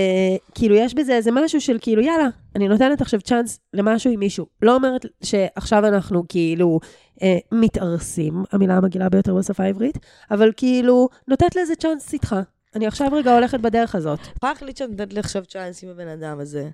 כאילו, 0.55 0.75
יש 0.75 0.95
בזה 0.95 1.13
איזה 1.13 1.31
משהו 1.33 1.61
של 1.61 1.79
כאילו, 1.81 2.03
יאללה, 2.03 2.29
אני 2.57 2.69
נותנת 2.69 3.01
עכשיו 3.01 3.21
צ'אנס 3.21 3.61
למשהו 3.75 4.11
עם 4.11 4.21
מישהו. 4.21 4.47
לא 4.63 4.75
אומרת 4.75 5.07
שעכשיו 5.23 5.87
אנחנו 5.87 6.23
כאילו 6.29 6.81
אה, 7.23 7.39
מתארסים, 7.53 8.43
המילה 8.53 8.77
המגעילה 8.77 9.09
ביותר 9.09 9.35
בשפה 9.35 9.63
העברית, 9.63 9.99
אבל 10.31 10.53
כאילו, 10.57 11.09
נותנת 11.29 11.57
לזה 11.57 11.75
צ'אנס 11.75 12.13
איתך. 12.13 12.37
אני 12.75 12.87
עכשיו 12.87 13.09
רגע 13.13 13.35
הולכת 13.35 13.61
בדרך 13.61 13.95
הזאת. 13.95 14.19
יכולה 14.37 14.53
להחליט 14.53 14.77
שאת 14.77 14.91
נותנת 14.91 15.13
לי 15.13 15.21
עכשיו 15.21 15.45
צ'אנס 15.45 15.85
עם 15.85 15.91
הבן 15.91 16.09
אדם 16.09 16.41
הזה. 16.41 16.69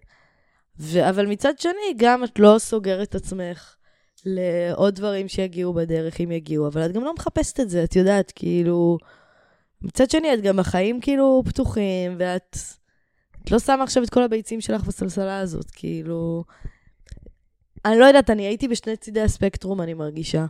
ו- 0.80 1.08
אבל 1.08 1.26
מצד 1.26 1.58
שני, 1.58 1.94
גם 1.96 2.24
את 2.24 2.38
לא 2.38 2.56
סוגרת 2.58 3.08
את 3.08 3.14
עצמך 3.14 3.74
לעוד 4.26 4.94
דברים 4.94 5.28
שיגיעו 5.28 5.72
בדרך, 5.72 6.20
אם 6.20 6.30
יגיעו, 6.30 6.66
אבל 6.66 6.86
את 6.86 6.92
גם 6.92 7.04
לא 7.04 7.14
מחפשת 7.14 7.60
את 7.60 7.70
זה, 7.70 7.84
את 7.84 7.96
יודעת, 7.96 8.32
כאילו... 8.34 8.98
מצד 9.82 10.10
שני, 10.10 10.34
את 10.34 10.40
גם 10.40 10.58
החיים 10.58 11.00
כאילו 11.00 11.42
פתוחים, 11.46 12.16
ואת 12.18 12.56
את 13.44 13.50
לא 13.50 13.58
שמה 13.58 13.82
עכשיו 13.82 14.02
את 14.02 14.10
כל 14.10 14.22
הביצים 14.22 14.60
שלך 14.60 14.84
בסלסלה 14.84 15.38
הזאת, 15.38 15.70
כאילו... 15.70 16.44
אני 17.84 17.98
לא 17.98 18.04
יודעת, 18.04 18.30
אני 18.30 18.42
הייתי 18.42 18.68
בשני 18.68 18.96
צידי 18.96 19.20
הספקטרום, 19.20 19.80
אני 19.80 19.94
מרגישה. 19.94 20.46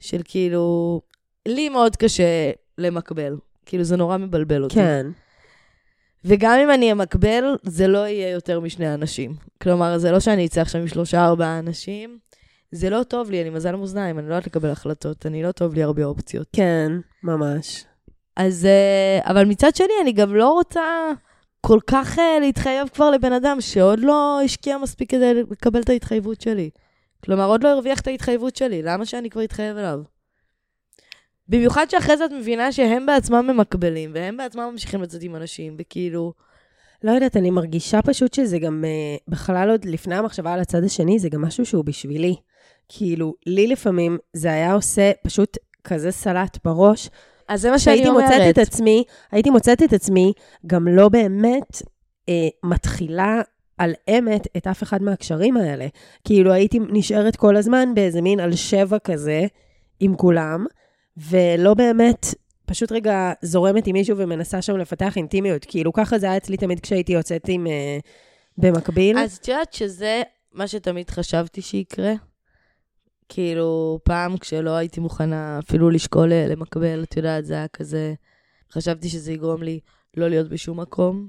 של 0.00 0.20
כאילו... 0.24 1.00
לי 1.48 1.68
מאוד 1.68 1.96
קשה 1.96 2.50
למקבל. 2.78 3.36
כאילו, 3.66 3.84
זה 3.84 3.96
נורא 3.96 4.16
מבלבל 4.16 4.62
אותי. 4.62 4.74
כן. 4.74 5.06
וגם 6.24 6.58
אם 6.58 6.70
אני 6.70 6.92
אמקבל, 6.92 7.44
זה 7.62 7.86
לא 7.88 7.98
יהיה 7.98 8.30
יותר 8.30 8.60
משני 8.60 8.94
אנשים. 8.94 9.34
כלומר, 9.62 9.98
זה 9.98 10.10
לא 10.10 10.20
שאני 10.20 10.46
אצא 10.46 10.60
עכשיו 10.60 10.80
עם 10.80 10.88
שלושה, 10.88 11.24
ארבעה 11.24 11.58
אנשים. 11.58 12.18
זה 12.72 12.90
לא 12.90 13.02
טוב 13.02 13.30
לי, 13.30 13.42
אני 13.42 13.50
מזל 13.50 13.76
מאזניים, 13.76 14.18
אני 14.18 14.28
לא 14.28 14.34
יודעת 14.34 14.46
לקבל 14.46 14.70
החלטות, 14.70 15.26
אני 15.26 15.42
לא 15.42 15.52
טוב 15.52 15.74
לי 15.74 15.82
הרבה 15.82 16.04
אופציות. 16.04 16.46
כן, 16.52 16.92
ממש. 17.22 17.84
אז, 18.36 18.66
אה, 18.66 19.30
אבל 19.30 19.44
מצד 19.44 19.74
שני, 19.74 19.92
אני 20.02 20.12
גם 20.12 20.34
לא 20.34 20.52
רוצה 20.52 20.82
כל 21.66 21.78
כך 21.86 22.18
אה, 22.18 22.38
להתחייב 22.40 22.88
כבר 22.88 23.10
לבן 23.10 23.32
אדם 23.32 23.60
שעוד 23.60 23.98
לא 24.00 24.40
השקיע 24.44 24.78
מספיק 24.78 25.10
כדי 25.10 25.34
לקבל 25.34 25.80
את 25.80 25.88
ההתחייבות 25.88 26.40
שלי. 26.40 26.70
כלומר, 27.24 27.44
עוד 27.44 27.64
לא 27.64 27.68
הרוויח 27.68 28.00
את 28.00 28.06
ההתחייבות 28.06 28.56
שלי, 28.56 28.82
למה 28.82 29.06
שאני 29.06 29.30
כבר 29.30 29.44
אתחייב 29.44 29.76
אליו? 29.76 30.00
במיוחד 31.48 31.90
שאחרי 31.90 32.16
זה 32.16 32.24
את 32.24 32.30
מבינה 32.30 32.72
שהם 32.72 33.06
בעצמם 33.06 33.50
ממקבלים, 33.50 34.10
והם 34.14 34.36
בעצמם 34.36 34.68
ממשיכים 34.72 35.02
לצאת 35.02 35.22
עם 35.22 35.36
אנשים, 35.36 35.76
וכאילו... 35.78 36.32
לא 37.04 37.10
יודעת, 37.10 37.36
אני 37.36 37.50
מרגישה 37.50 38.02
פשוט 38.02 38.34
שזה 38.34 38.58
גם, 38.58 38.84
אה, 38.84 39.16
בכלל 39.28 39.70
עוד 39.70 39.84
לפני 39.84 40.14
המחשבה 40.14 40.52
על 40.52 40.60
הצד 40.60 40.84
השני, 40.84 41.18
זה 41.18 41.28
גם 41.28 41.42
משהו 41.42 41.66
שהוא 41.66 41.84
בשבילי. 41.84 42.36
כאילו, 42.88 43.34
לי 43.46 43.66
לפעמים 43.66 44.18
זה 44.32 44.52
היה 44.52 44.72
עושה 44.72 45.10
פשוט 45.22 45.56
כזה 45.84 46.10
סלט 46.10 46.58
בראש, 46.64 47.10
אז 47.52 47.60
זה 47.60 47.70
מה 47.70 47.78
שאני 47.78 47.96
שהייתי 47.96 48.10
אומרת. 48.10 48.24
מוצאת 48.24 48.50
את 48.50 48.58
עצמי, 48.58 49.04
הייתי 49.32 49.50
מוצאת 49.50 49.82
את 49.82 49.92
עצמי 49.92 50.32
גם 50.66 50.88
לא 50.88 51.08
באמת 51.08 51.82
אה, 52.28 52.48
מתחילה 52.64 53.40
על 53.78 53.92
אמת 54.18 54.46
את 54.56 54.66
אף 54.66 54.82
אחד 54.82 55.02
מהקשרים 55.02 55.56
האלה. 55.56 55.86
כאילו, 56.24 56.52
הייתי 56.52 56.78
נשארת 56.88 57.36
כל 57.36 57.56
הזמן 57.56 57.94
באיזה 57.94 58.20
מין 58.20 58.40
על 58.40 58.54
שבע 58.54 58.98
כזה 58.98 59.46
עם 60.00 60.16
כולם, 60.16 60.66
ולא 61.16 61.74
באמת, 61.74 62.26
פשוט 62.66 62.92
רגע 62.92 63.32
זורמת 63.42 63.86
עם 63.86 63.92
מישהו 63.92 64.16
ומנסה 64.18 64.62
שם 64.62 64.76
לפתח 64.76 65.16
אינטימיות. 65.16 65.64
כאילו, 65.64 65.92
ככה 65.92 66.18
זה 66.18 66.26
היה 66.26 66.36
אצלי 66.36 66.56
תמיד 66.56 66.80
כשהייתי 66.80 67.12
יוצאת 67.12 67.44
עם... 67.48 67.66
אה, 67.66 67.98
במקביל. 68.58 69.18
אז 69.18 69.38
את 69.42 69.48
יודעת 69.48 69.72
שזה 69.72 70.22
מה 70.52 70.68
שתמיד 70.68 71.10
חשבתי 71.10 71.62
שיקרה? 71.62 72.12
כאילו, 73.28 73.98
פעם 74.04 74.36
כשלא 74.36 74.70
הייתי 74.70 75.00
מוכנה 75.00 75.58
אפילו 75.58 75.90
לשקול 75.90 76.32
אה, 76.32 76.46
למקבל, 76.48 77.02
את 77.02 77.16
יודעת, 77.16 77.44
זה 77.44 77.54
היה 77.54 77.68
כזה... 77.68 78.14
חשבתי 78.72 79.08
שזה 79.08 79.32
יגרום 79.32 79.62
לי 79.62 79.80
לא 80.16 80.28
להיות 80.28 80.48
בשום 80.48 80.80
מקום. 80.80 81.28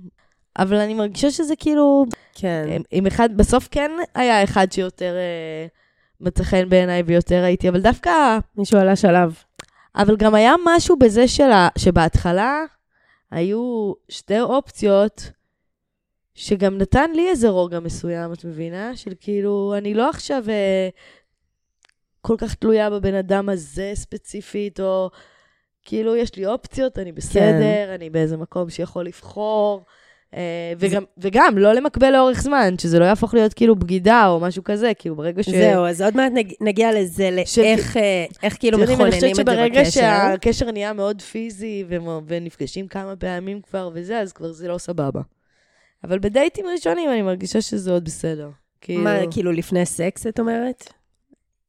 אבל 0.58 0.78
אני 0.78 0.94
מרגישה 0.94 1.32
שזה 1.32 1.56
כאילו... 1.56 2.06
כן. 2.34 2.66
עם- 2.70 2.82
עם 2.92 3.08
אחד, 3.08 3.38
בסוף 3.38 3.68
כן 3.72 3.92
היה 4.16 4.44
אחד 4.44 4.72
שיותר 4.72 5.14
אה, 5.16 5.68
מצא 6.22 6.44
חן 6.44 6.70
בעיניי 6.70 7.02
ויותר 7.02 7.44
הייתי, 7.44 7.70
אבל 7.70 7.82
דווקא... 7.82 8.12
מישהו 8.58 8.80
עלה 8.80 8.96
שלב. 8.96 9.36
אבל 9.96 10.16
גם 10.18 10.36
היה 10.36 10.54
משהו 10.66 10.96
בזה 11.00 11.28
שלה, 11.28 11.68
שבהתחלה 11.78 12.64
היו 13.32 13.94
שתי 14.10 14.40
אופציות, 14.42 15.32
שגם 16.36 16.78
נתן 16.78 17.12
לי 17.12 17.30
איזה 17.30 17.50
רוגע 17.50 17.80
מסוים, 17.80 18.34
את 18.34 18.46
מבינה? 18.46 18.96
של 18.96 19.12
כאילו, 19.20 19.74
אני 19.78 19.94
לא 19.94 20.10
עכשיו 20.10 20.44
אה, 20.50 20.90
כל 22.26 22.36
כך 22.38 22.56
תלויה 22.56 22.90
בבן 22.90 23.14
אדם 23.14 23.50
הזה 23.50 23.92
ספציפית, 23.94 24.80
או 24.80 25.10
כאילו, 25.86 26.16
יש 26.16 26.36
לי 26.36 26.46
אופציות, 26.46 27.00
אני 27.00 27.12
בסדר, 27.12 27.96
אני 27.96 28.10
באיזה 28.10 28.38
מקום 28.38 28.70
שיכול 28.70 29.06
לבחור. 29.06 29.84
אה, 30.36 30.74
וגם, 30.80 31.04
וגם, 31.18 31.58
לא 31.58 31.74
למקבל 31.74 32.10
לאורך 32.12 32.42
זמן, 32.42 32.76
שזה 32.82 33.00
לא 33.00 33.06
יהפוך 33.06 33.34
להיות 33.34 33.54
כאילו 33.54 33.76
בגידה 33.76 34.28
או 34.28 34.40
משהו 34.40 34.64
כזה, 34.64 34.92
כאילו 35.00 35.16
ברגע 35.16 35.44
ש... 35.44 35.50
זהו, 35.50 35.86
אז 35.86 36.02
עוד 36.02 36.18
מעט 36.18 36.32
נג- 36.32 36.54
נגיע 36.62 36.92
לזה, 37.02 37.30
לאיך 37.32 37.98
אה, 37.98 38.26
איך 38.44 38.58
כאילו 38.60 38.78
אתם 38.78 38.82
יודעים, 38.82 39.00
מכוננים 39.00 39.24
אני 39.24 39.32
את 39.32 39.36
חושבת 39.36 39.46
זה 39.46 39.54
שברגע 39.54 39.82
בקשר. 39.82 40.02
שהקשר 40.02 40.72
נהיה 40.72 40.94
מאוד 40.94 41.22
פיזי 41.22 41.86
ונפגשים 42.28 42.88
כמה 42.88 43.16
פעמים 43.16 43.62
כבר 43.62 43.90
וזה, 43.94 44.20
אז 44.20 44.34
כבר 44.34 44.52
זה 44.52 44.68
לא 44.68 44.78
סבבה. 44.78 45.22
אבל 46.04 46.20
בדייטים 46.20 46.66
ראשונים 46.74 47.10
אני 47.10 47.22
מרגישה 47.22 47.62
שזה 47.62 47.92
עוד 47.92 48.06
בסדר. 48.06 48.50
כאילו, 48.82 49.04
מה, 49.04 49.18
כאילו 49.32 49.52
לפני 49.52 49.86
סקס, 49.86 50.28
את 50.28 50.40
אומרת? 50.40 50.94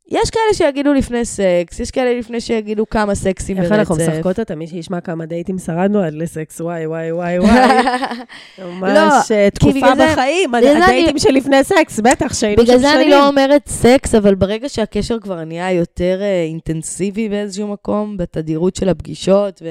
יש 0.09 0.31
כאלה 0.31 0.55
שיגידו 0.55 0.93
לפני 0.93 1.25
סקס, 1.25 1.81
יש 1.81 1.91
כאלה 1.91 2.19
לפני 2.19 2.41
שיגידו 2.41 2.89
כמה 2.89 3.15
סקסים 3.15 3.57
ברצף. 3.57 3.73
איך 3.73 3.81
אנחנו 3.81 3.97
משחקות 3.97 4.39
אותה? 4.39 4.55
מי 4.55 4.67
שישמע 4.67 5.01
כמה 5.01 5.27
דייטים 5.27 5.59
שרדנו 5.59 6.03
עד 6.03 6.15
לסקס, 6.15 6.61
וואי, 6.61 6.87
וואי, 6.87 7.13
וואי, 7.13 7.39
וואי. 7.39 7.53
ממש 8.81 9.31
אה, 9.33 9.49
כי 9.51 9.59
תקופה 9.59 9.93
בגלל 9.93 10.13
בחיים, 10.13 10.53
בגלל 10.53 10.83
הדייטים 10.83 11.19
שלפני 11.19 11.65
סקס, 11.65 12.01
בטח, 12.01 12.35
שהיינו 12.35 12.67
שם 12.67 12.73
בגלל 12.73 12.79
שנים. 12.79 12.93
זה 12.93 13.01
אני 13.01 13.11
לא 13.11 13.29
אומרת 13.29 13.69
סקס, 13.69 14.15
אבל 14.15 14.35
ברגע 14.35 14.69
שהקשר 14.69 15.19
כבר 15.19 15.45
נהיה 15.45 15.73
יותר 15.73 16.19
אה, 16.23 16.45
אינטנסיבי 16.45 17.29
באיזשהו 17.29 17.69
מקום, 17.69 18.17
בתדירות 18.17 18.77
של 18.77 18.89
הפגישות. 18.89 19.63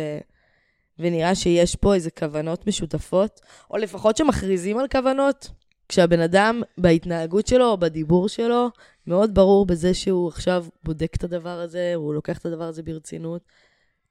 ונראה 1.00 1.36
שיש 1.36 1.76
פה 1.76 1.94
איזה 1.94 2.10
כוונות 2.12 2.68
משותפות, 2.68 3.42
או 3.72 3.78
לפחות 3.78 4.18
שמכריזים 4.18 4.78
על 4.78 4.88
כוונות, 4.88 5.50
כשהבן 5.90 6.20
אדם 6.20 6.62
בהתנהגות 6.78 7.48
שלו 7.48 7.66
או 7.66 7.78
בדיבור 7.78 8.30
שלו, 8.30 8.70
מאוד 9.08 9.36
ברור 9.36 9.66
בזה 9.66 9.94
שהוא 9.94 10.28
עכשיו 10.28 10.66
בודק 10.84 11.16
את 11.16 11.24
הדבר 11.24 11.60
הזה, 11.60 11.92
הוא 11.96 12.14
לוקח 12.14 12.38
את 12.38 12.46
הדבר 12.46 12.64
הזה 12.64 12.84
ברצינות. 12.84 13.42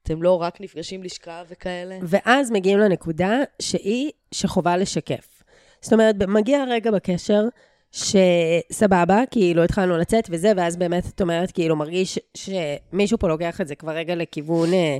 אתם 0.03 0.23
לא 0.23 0.41
רק 0.41 0.61
נפגשים 0.61 1.03
לשכב 1.03 1.45
וכאלה. 1.49 1.99
ואז 2.03 2.51
מגיעים 2.51 2.79
לנקודה 2.79 3.39
שהיא 3.61 4.11
שחובה 4.31 4.77
לשקף. 4.77 5.43
זאת 5.81 5.93
אומרת, 5.93 6.15
מגיע 6.15 6.63
רגע 6.69 6.91
בקשר 6.91 7.43
שסבבה, 7.91 9.23
כאילו 9.31 9.63
התחלנו 9.63 9.97
לצאת 9.97 10.27
וזה, 10.29 10.51
ואז 10.57 10.77
באמת 10.77 11.03
את 11.15 11.21
אומרת, 11.21 11.51
כאילו 11.51 11.75
מרגיש 11.75 12.19
שמישהו 12.37 13.17
פה 13.17 13.27
לוקח 13.27 13.61
את 13.61 13.67
זה 13.67 13.75
כבר 13.75 13.91
רגע 13.91 14.15
לכיוון 14.15 14.73
אה, 14.73 14.97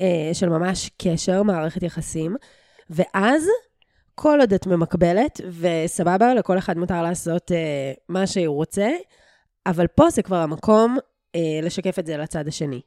אה, 0.00 0.30
של 0.32 0.48
ממש 0.48 0.90
קשר, 1.02 1.42
מערכת 1.42 1.82
יחסים, 1.82 2.36
ואז 2.90 3.46
כל 4.14 4.40
עוד 4.40 4.52
את 4.52 4.66
ממקבלת, 4.66 5.40
וסבבה, 5.60 6.34
לכל 6.34 6.58
אחד 6.58 6.78
מותר 6.78 7.02
לעשות 7.02 7.52
אה, 7.52 7.92
מה 8.08 8.26
שהוא 8.26 8.56
רוצה, 8.56 8.88
אבל 9.66 9.86
פה 9.86 10.10
זה 10.10 10.22
כבר 10.22 10.36
המקום 10.36 10.96
אה, 11.34 11.40
לשקף 11.62 11.98
את 11.98 12.06
זה 12.06 12.16
לצד 12.16 12.48
השני. 12.48 12.80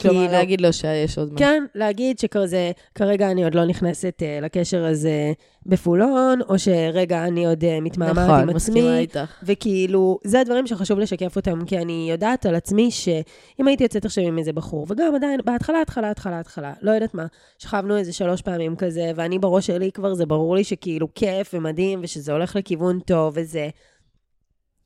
כלומר, 0.00 0.20
כאילו- 0.20 0.32
להגיד 0.32 0.60
לו 0.60 0.72
שיש 0.72 1.18
עוד 1.18 1.32
משהו. 1.32 1.38
כן, 1.38 1.64
להגיד 1.74 2.18
שכזה, 2.18 2.70
כרגע 2.94 3.30
אני 3.30 3.44
עוד 3.44 3.54
לא 3.54 3.64
נכנסת 3.64 4.22
uh, 4.22 4.44
לקשר 4.44 4.84
הזה 4.84 5.32
בפול 5.66 6.02
און, 6.02 6.40
או 6.48 6.58
שרגע 6.58 7.24
אני 7.24 7.46
עוד 7.46 7.64
uh, 7.64 7.66
מתמהמהת 7.82 8.28
נכון, 8.28 8.40
עם 8.40 8.56
מסכימה 8.56 8.78
עצמי. 8.78 8.98
איתך. 8.98 9.34
וכאילו, 9.42 10.18
זה 10.24 10.40
הדברים 10.40 10.66
שחשוב 10.66 10.98
לשקף 10.98 11.36
אותם, 11.36 11.64
כי 11.64 11.78
אני 11.78 12.08
יודעת 12.10 12.46
על 12.46 12.54
עצמי 12.54 12.90
שאם 12.90 13.68
הייתי 13.68 13.82
יוצאת 13.82 14.04
עכשיו 14.04 14.24
עם 14.24 14.38
איזה 14.38 14.52
בחור, 14.52 14.86
וגם 14.88 15.14
עדיין, 15.14 15.40
בהתחלה, 15.44 15.80
התחלה, 15.82 16.10
התחלה, 16.10 16.40
התחלה, 16.40 16.72
לא 16.82 16.90
יודעת 16.90 17.14
מה, 17.14 17.26
שכבנו 17.58 17.96
איזה 17.96 18.12
שלוש 18.12 18.42
פעמים 18.42 18.76
כזה, 18.76 19.12
ואני 19.16 19.38
בראש 19.38 19.66
שלי 19.66 19.92
כבר, 19.92 20.14
זה 20.14 20.26
ברור 20.26 20.56
לי 20.56 20.64
שכאילו 20.64 21.08
כיף 21.14 21.54
ומדהים, 21.54 22.00
ושזה 22.02 22.32
הולך 22.32 22.56
לכיוון 22.56 23.00
טוב 23.00 23.32
וזה. 23.36 23.68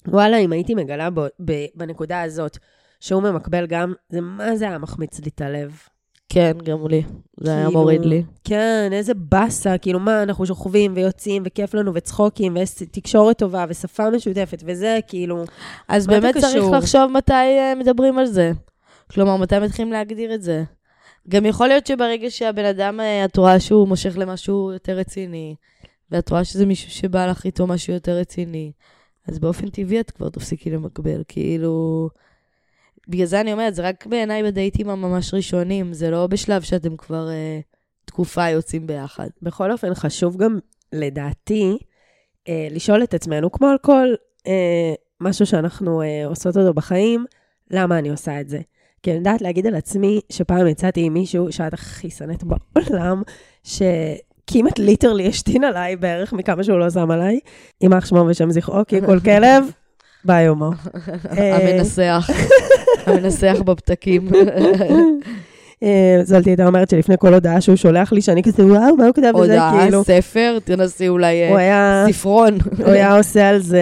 וואלה, 0.09 0.37
אם 0.37 0.53
הייתי 0.53 0.75
מגלה 0.75 1.11
בו, 1.11 1.25
ב, 1.45 1.53
בנקודה 1.75 2.23
הזאת, 2.23 2.59
שהוא 3.01 3.23
ממקבל 3.23 3.67
גם, 3.67 3.93
זה 4.09 4.21
מה 4.21 4.57
זה 4.57 4.69
היה 4.69 4.79
מחמיץ 4.79 5.21
לי 5.21 5.31
את 5.35 5.41
הלב. 5.41 5.79
כן, 6.29 6.53
גם 6.65 6.87
לי. 6.89 7.03
זה 7.41 7.51
היה 7.51 7.67
כאילו, 7.67 7.81
מוריד 7.81 8.05
לי. 8.05 8.23
כן, 8.45 8.91
איזה 8.93 9.15
באסה, 9.15 9.79
כאילו 9.79 10.01
מה, 10.01 10.23
אנחנו 10.23 10.47
שוכבים 10.47 10.93
ויוצאים, 10.97 11.43
וכיף 11.47 11.75
לנו, 11.75 11.95
וצחוקים, 11.95 12.55
ויש 12.57 12.71
תקשורת 12.91 13.39
טובה, 13.39 13.65
ושפה 13.69 14.11
משותפת, 14.11 14.63
וזה 14.67 14.99
כאילו... 15.07 15.45
אז 15.89 16.07
באמת 16.07 16.37
צריך? 16.39 16.65
לחשוב 16.73 17.11
מתי 17.13 17.33
אה, 17.33 17.75
מדברים 17.75 18.19
על 18.19 18.27
זה. 18.27 18.53
כלומר, 19.11 19.37
מתי 19.37 19.59
מתחילים 19.59 19.93
להגדיר 19.93 20.35
את 20.35 20.43
זה. 20.43 20.65
גם 21.29 21.47
יכול 21.47 21.69
להיות 21.69 21.87
שברגע 21.87 22.31
שהבן 22.31 22.65
אדם, 22.65 23.01
אה, 23.01 23.25
את 23.25 23.37
רואה 23.37 23.61
שהוא 23.61 23.89
מושך 23.89 24.19
למשהו 24.19 24.73
יותר 24.73 24.93
רציני, 24.93 25.55
ואת 26.11 26.31
רואה 26.31 26.45
שזה 26.45 26.67
מישהו 26.67 26.91
שבא 26.91 27.27
לך 27.27 27.45
איתו 27.45 27.67
משהו 27.67 27.93
יותר 27.93 28.13
רציני, 28.13 28.73
אז 29.29 29.39
באופן 29.39 29.69
טבעי 29.69 30.01
את 30.01 30.11
כבר 30.11 30.29
תפסיקי 30.29 30.71
למקבל, 30.71 31.23
כאילו... 31.29 32.09
בגלל 33.09 33.27
זה 33.27 33.41
אני 33.41 33.53
אומרת, 33.53 33.75
זה 33.75 33.83
רק 33.83 34.07
בעיניי 34.07 34.43
בדייטים 34.43 34.89
הממש 34.89 35.35
ראשונים, 35.35 35.93
זה 35.93 36.11
לא 36.11 36.27
בשלב 36.27 36.63
שאתם 36.63 36.97
כבר 36.97 37.29
אה, 37.31 37.61
תקופה 38.05 38.49
יוצאים 38.49 38.87
ביחד. 38.87 39.29
בכל 39.43 39.73
אופן, 39.73 39.95
חשוב 39.95 40.37
גם, 40.37 40.59
לדעתי, 40.93 41.79
אה, 42.49 42.69
לשאול 42.71 43.03
את 43.03 43.15
עצמנו, 43.15 43.53
כמו 43.53 43.67
על 43.67 43.79
כל 43.79 44.09
אה, 44.47 44.95
משהו 45.21 45.47
שאנחנו 45.47 46.03
אה, 46.03 46.27
עושות 46.27 46.57
אותו 46.57 46.75
בחיים, 46.75 47.25
למה 47.71 47.99
אני 47.99 48.11
עושה 48.11 48.41
את 48.41 48.49
זה? 48.49 48.61
כי 49.03 49.11
אני 49.11 49.19
יודעת 49.19 49.43
להגיד 49.43 49.67
על 49.67 49.75
עצמי, 49.75 50.21
שפעם 50.33 50.67
יצאתי 50.67 51.01
עם 51.01 51.15
מישהו 51.15 51.53
שאת 51.53 51.75
הכי 51.75 52.11
שנאת 52.11 52.45
בעולם, 52.45 53.23
שכמעט 54.51 54.79
literally 54.79 55.29
השתין 55.29 55.65
עליי 55.65 55.97
בערך 55.97 56.33
מכמה 56.33 56.65
שהוא 56.65 56.79
לא 56.79 56.91
שם 56.91 57.11
עליי, 57.11 57.39
יימח 57.81 58.07
שמו 58.07 58.25
ושם 58.29 58.51
זכרו, 58.51 58.81
כי 58.89 59.01
כל 59.07 59.21
כלב, 59.21 59.65
ביי 60.25 60.47
הומו. 60.47 60.71
אה, 61.39 61.57
המנסח, 61.57 62.31
המנסח 63.07 63.57
בפתקים. 63.65 64.29
אה, 65.83 66.21
זולתי 66.23 66.51
הייתה 66.51 66.67
אומרת 66.67 66.91
שלפני 66.91 67.15
כל 67.19 67.35
הודעה 67.35 67.61
שהוא 67.61 67.77
שולח 67.77 68.13
לי, 68.13 68.23
שאני 68.23 68.43
כזה, 68.43 68.67
וואו, 68.67 68.97
מה 68.97 69.05
הוא 69.05 69.15
כתב 69.15 69.31
בזה, 69.35 69.41
הודעה, 69.41 69.81
כאילו. 69.83 70.05
ספר, 70.05 70.59
תנסי 70.65 71.09
אולי 71.09 71.43
אה. 71.43 72.07
ספרון. 72.13 72.59
הוא 72.79 72.89
היה 72.89 73.17
עושה 73.17 73.49
על 73.49 73.59
זה... 73.59 73.81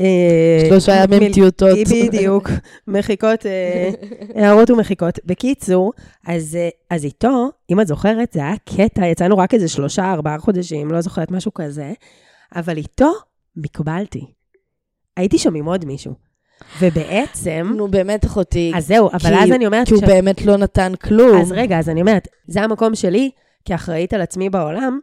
אה, 0.00 0.66
שלושה 0.68 0.92
ימים 1.04 1.32
טיוטות. 1.32 1.78
בדיוק, 2.06 2.50
מחיקות, 2.88 3.46
אה, 3.46 3.90
הערות 4.42 4.70
ומחיקות. 4.70 5.18
בקיצור, 5.26 5.92
אז, 6.26 6.56
אה, 6.56 6.68
אז 6.90 7.04
איתו, 7.04 7.48
אם 7.70 7.80
את 7.80 7.86
זוכרת, 7.86 8.32
זה 8.32 8.40
היה 8.40 8.54
קטע, 8.76 9.06
יצאנו 9.06 9.38
רק 9.38 9.54
איזה 9.54 9.68
שלושה, 9.68 10.12
ארבעה 10.12 10.38
חודשים, 10.38 10.90
לא 10.90 11.00
זוכרת, 11.00 11.30
משהו 11.30 11.54
כזה, 11.54 11.92
אבל 12.56 12.76
איתו 12.76 13.10
מקבלתי. 13.56 14.24
הייתי 15.16 15.38
שם 15.38 15.54
עם 15.54 15.64
עוד 15.66 15.84
מישהו. 15.84 16.14
ובעצם, 16.80 17.72
נו, 17.76 17.88
באמת, 17.88 18.24
אחותי. 18.24 18.72
אז 18.76 18.86
זהו, 18.86 19.08
אבל 19.10 19.18
כי- 19.36 19.44
אז 19.44 19.50
אני 19.52 19.66
אומרת, 19.66 19.86
כי 19.88 19.94
הוא 19.94 20.00
ש- 20.00 20.04
באמת 20.04 20.44
לא 20.46 20.56
נתן 20.56 20.92
כלום. 20.94 21.40
אז 21.40 21.52
רגע, 21.52 21.78
אז 21.78 21.88
אני 21.88 22.00
אומרת, 22.00 22.28
זה 22.46 22.62
המקום 22.62 22.94
שלי, 22.94 23.30
כאחראית 23.64 24.12
על 24.14 24.20
עצמי 24.20 24.50
בעולם, 24.50 24.98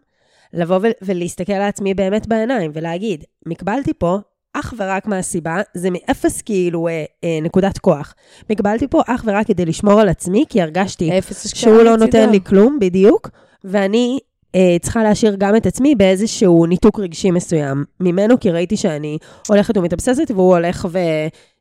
לבוא 0.53 0.75
ו- 0.75 0.91
ולהסתכל 1.01 1.53
על 1.53 1.61
עצמי 1.61 1.93
באמת 1.93 2.27
בעיניים, 2.27 2.71
ולהגיד, 2.73 3.23
מקבלתי 3.45 3.91
פה 3.97 4.17
אך 4.59 4.73
ורק 4.77 5.07
מהסיבה, 5.07 5.61
זה 5.73 5.89
מאפס 5.91 6.41
כאילו 6.41 6.87
אה, 6.87 7.05
אה, 7.23 7.39
נקודת 7.41 7.77
כוח. 7.77 8.13
מקבלתי 8.49 8.87
פה 8.87 9.01
אך 9.07 9.23
ורק 9.25 9.47
כדי 9.47 9.65
לשמור 9.65 10.01
על 10.01 10.09
עצמי, 10.09 10.45
כי 10.49 10.61
הרגשתי 10.61 11.11
שהוא 11.45 11.83
לא. 11.83 11.97
נותן 11.97 12.29
לי 12.29 12.39
כלום, 12.41 12.77
בדיוק, 12.81 13.29
ואני 13.63 14.19
אה, 14.55 14.77
צריכה 14.81 15.03
להשאיר 15.03 15.35
גם 15.37 15.55
את 15.55 15.65
עצמי 15.65 15.95
באיזשהו 15.95 16.65
ניתוק 16.65 16.99
רגשי 16.99 17.31
מסוים 17.31 17.83
ממנו, 17.99 18.39
כי 18.39 18.51
ראיתי 18.51 18.77
שאני 18.77 19.17
הולכת 19.47 19.77
ומתאבססת, 19.77 20.31
והוא 20.31 20.55
הולך 20.55 20.87
ו... 20.91 20.97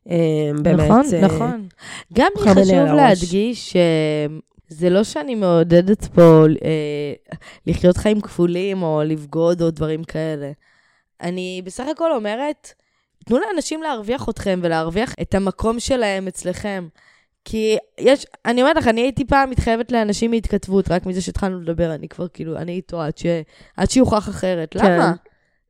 אה, 0.09 0.51
באמת... 0.61 0.89
נכון, 0.89 1.01
אה, 1.13 1.21
נכון. 1.21 1.67
גם 2.13 2.31
לי 2.35 2.51
חשוב. 2.51 2.95
להדגיש 2.95 3.75
שזה 4.69 4.89
לא 4.89 5.03
שאני 5.03 5.35
מעודדת 5.35 6.05
פה 6.05 6.45
אה, 6.65 7.35
לחיות 7.67 7.97
חיים 7.97 8.21
כפולים, 8.21 8.83
או 8.83 9.01
לבגוד, 9.05 9.61
או 9.61 9.71
דברים 9.71 10.03
כאלה. 10.03 10.51
אני 11.21 11.61
בסך 11.65 11.85
הכל 11.91 12.11
אומרת, 12.11 12.73
תנו 13.27 13.39
לאנשים 13.39 13.83
להרוויח 13.83 14.29
אתכם 14.29 14.59
ולהרוויח 14.63 15.13
את 15.21 15.35
המקום 15.35 15.79
שלהם 15.79 16.27
אצלכם. 16.27 16.87
כי 17.45 17.77
יש, 17.97 18.25
אני 18.45 18.61
אומרת 18.61 18.75
לך, 18.75 18.87
אני 18.87 19.01
הייתי 19.01 19.25
פעם 19.25 19.49
מתחייבת 19.49 19.91
לאנשים 19.91 20.31
מהתכתבות, 20.31 20.91
רק 20.91 21.05
מזה 21.05 21.21
שהתחלנו 21.21 21.61
לדבר, 21.61 21.95
אני 21.95 22.07
כבר 22.07 22.27
כאילו, 22.27 22.57
אני 22.57 22.71
איתו 22.71 23.01
עד, 23.01 23.17
ש, 23.17 23.25
עד 23.77 23.89
שיוכח 23.89 24.29
אחרת. 24.29 24.73
כן. 24.77 24.93
למה? 24.93 25.13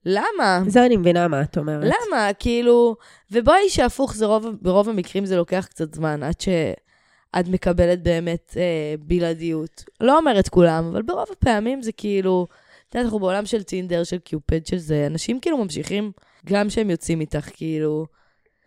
למה? 0.06 0.62
זה 0.68 0.86
אני 0.86 0.98
מבינה 0.98 1.28
מה 1.28 1.42
את 1.42 1.58
אומרת. 1.58 1.84
למה? 1.84 2.30
כאילו, 2.40 2.96
ובואי 3.32 3.70
שהפוך, 3.70 4.16
זה 4.16 4.26
רוב, 4.26 4.48
ברוב 4.62 4.90
המקרים 4.90 5.26
זה 5.26 5.36
לוקח 5.36 5.68
קצת 5.70 5.96
זמן, 5.96 6.24
עד 6.24 6.42
שאת 6.42 7.48
מקבלת 7.48 8.04
באמת 8.04 8.54
אה, 8.58 8.96
בלעדיות. 9.00 9.84
לא 10.02 10.18
אומרת 10.18 10.50
כולם, 10.50 10.90
אבל 10.92 11.02
ברוב 11.02 11.28
הפעמים 11.32 11.82
זה 11.82 11.92
כאילו, 11.92 12.48
את 12.90 12.96
יודעת, 12.96 13.06
אנחנו 13.06 13.20
בעולם 13.20 13.46
של 13.46 13.64
טינדר, 13.64 14.04
של 14.04 14.18
קיופד, 14.18 14.66
של 14.66 14.78
זה, 14.78 15.08
אנשים 15.08 15.40
כאילו 15.40 15.58
ממשיכים, 15.58 16.12
גם 16.48 16.68
כשהם 16.68 16.90
יוצאים 16.90 17.22
איתך, 17.22 17.50
כאילו, 17.54 18.06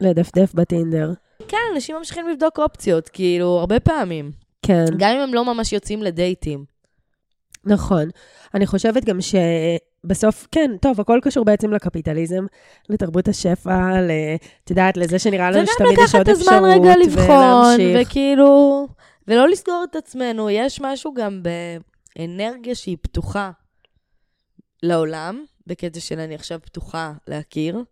לדפדף 0.00 0.54
בטינדר. 0.54 1.12
כן, 1.48 1.58
אנשים 1.74 1.96
ממשיכים 1.96 2.28
לבדוק 2.28 2.58
אופציות, 2.58 3.08
כאילו, 3.08 3.58
הרבה 3.58 3.80
פעמים. 3.80 4.32
כן, 4.62 4.84
גם 4.98 5.10
אם 5.16 5.20
הם 5.20 5.34
לא 5.34 5.54
ממש 5.54 5.72
יוצאים 5.72 6.02
לדייטים. 6.02 6.64
נכון. 7.64 8.08
אני 8.54 8.66
חושבת 8.66 9.04
גם 9.04 9.18
שבסוף, 9.20 10.46
כן, 10.52 10.70
טוב, 10.80 11.00
הכל 11.00 11.18
קשור 11.22 11.44
בעצם 11.44 11.72
לקפיטליזם, 11.72 12.46
לתרבות 12.88 13.28
השפע, 13.28 14.00
ל... 14.00 14.10
את 14.64 14.70
יודעת, 14.70 14.96
לזה 14.96 15.18
שנראה 15.18 15.50
לנו 15.50 15.62
וגם 15.62 15.72
שתמיד 15.74 15.98
יש 15.98 15.98
לקחת 15.98 16.14
עוד 16.14 16.28
את 16.28 16.36
אפשרות, 16.36 16.54
הזמן 16.58 16.70
רגע 16.70 16.94
לבחון, 17.04 17.30
ולהמשיך. 17.30 18.08
וכאילו, 18.08 18.88
ולא 19.28 19.48
לסגור 19.48 19.84
את 19.90 19.96
עצמנו. 19.96 20.50
יש 20.50 20.80
משהו 20.80 21.14
גם 21.14 21.42
באנרגיה 22.16 22.74
שהיא 22.74 22.96
פתוחה 23.02 23.50
לעולם, 24.82 25.44
בקטע 25.70 26.00
של 26.00 26.20
אני 26.20 26.34
עכשיו 26.34 26.58
פתוחה 26.62 27.12
להכיר, 27.28 27.84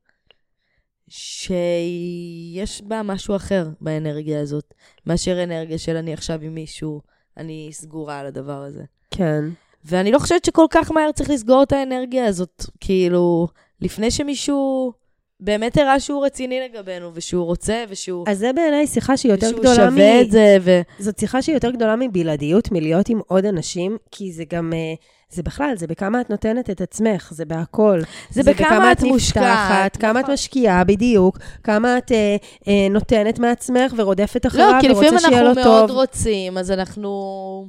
שיש 1.09 2.83
בה 2.83 3.03
משהו 3.03 3.37
אחר 3.37 3.69
באנרגיה 3.81 4.41
הזאת, 4.41 4.75
מאשר 5.07 5.43
אנרגיה 5.43 5.79
של 5.79 5.97
אני 5.97 6.13
עכשיו 6.13 6.43
עם 6.43 6.55
מישהו, 6.55 7.01
אני 7.37 7.69
סגורה 7.73 8.19
על 8.19 8.27
הדבר 8.27 8.63
הזה. 8.63 8.83
כן. 9.11 9.45
ואני 9.85 10.13
לא 10.13 10.19
חושבת 10.19 10.45
שכל 10.45 10.67
כך 10.71 10.91
מהר 10.93 11.13
צריך 11.13 11.31
לסגור 11.31 11.63
את 11.63 11.73
האנרגיה 11.73 12.27
הזאת, 12.27 12.65
כאילו, 12.81 13.49
לפני 13.81 14.11
שמישהו 14.11 14.93
באמת 15.41 15.77
הראה 15.77 16.01
שהוא 16.01 16.27
רציני 16.27 16.61
לגבינו, 16.61 17.11
ושהוא 17.15 17.45
רוצה, 17.45 17.85
ושהוא, 17.89 18.25
אז 18.29 18.39
זה 18.39 18.53
בעיניי 18.53 18.87
שיחה 18.87 19.17
שהיא 19.17 19.33
יותר 19.33 19.47
ושהוא 19.47 19.61
גדולה 19.61 19.91
מ... 19.91 19.93
שווה 19.93 20.21
את 20.21 20.31
זה, 20.31 20.57
ו... 20.61 20.81
זאת 20.99 21.19
שיחה 21.19 21.43
שהיא 21.43 21.57
יותר 21.57 21.71
גדולה 21.71 21.97
מבלעדיות, 21.97 22.73
מלהיות 22.73 23.09
עם 23.09 23.21
עוד 23.27 23.45
אנשים, 23.45 23.97
כי 24.11 24.33
זה 24.33 24.45
גם, 24.45 24.73
אה, 24.73 24.95
זה 25.31 25.43
בכלל, 25.43 25.73
זה 25.77 25.87
בכמה 25.87 26.21
את 26.21 26.31
נותנת 26.31 26.71
את 26.71 26.81
עצמך, 26.81 27.33
זה 27.35 27.45
בהכל. 27.45 28.01
זה 28.31 28.43
בכמה 28.43 28.93
את 28.93 28.97
נפתחת, 28.97 29.13
מושקעת. 29.13 29.97
כמה 29.97 30.21
את 30.21 30.25
נכון. 30.25 30.35
משקיעה, 30.35 30.85
בדיוק, 30.85 31.39
כמה 31.65 31.99
את 31.99 32.13
אה, 32.13 32.37
אה, 32.69 32.89
נותנת 32.91 33.39
מעצמך 33.39 33.93
ורודפת 33.97 34.45
לא, 34.45 34.49
אחריו, 34.49 34.79
כי 34.81 34.89
לפעמים 34.89 35.11
ורוצה 35.11 35.29
שיהיה 35.29 35.43
לו 35.43 35.49
אנחנו 35.49 35.63
טוב. 35.63 35.73
מאוד 35.73 35.91
רוצים, 35.91 36.59
אז 36.59 36.71
אנחנו... 36.71 37.69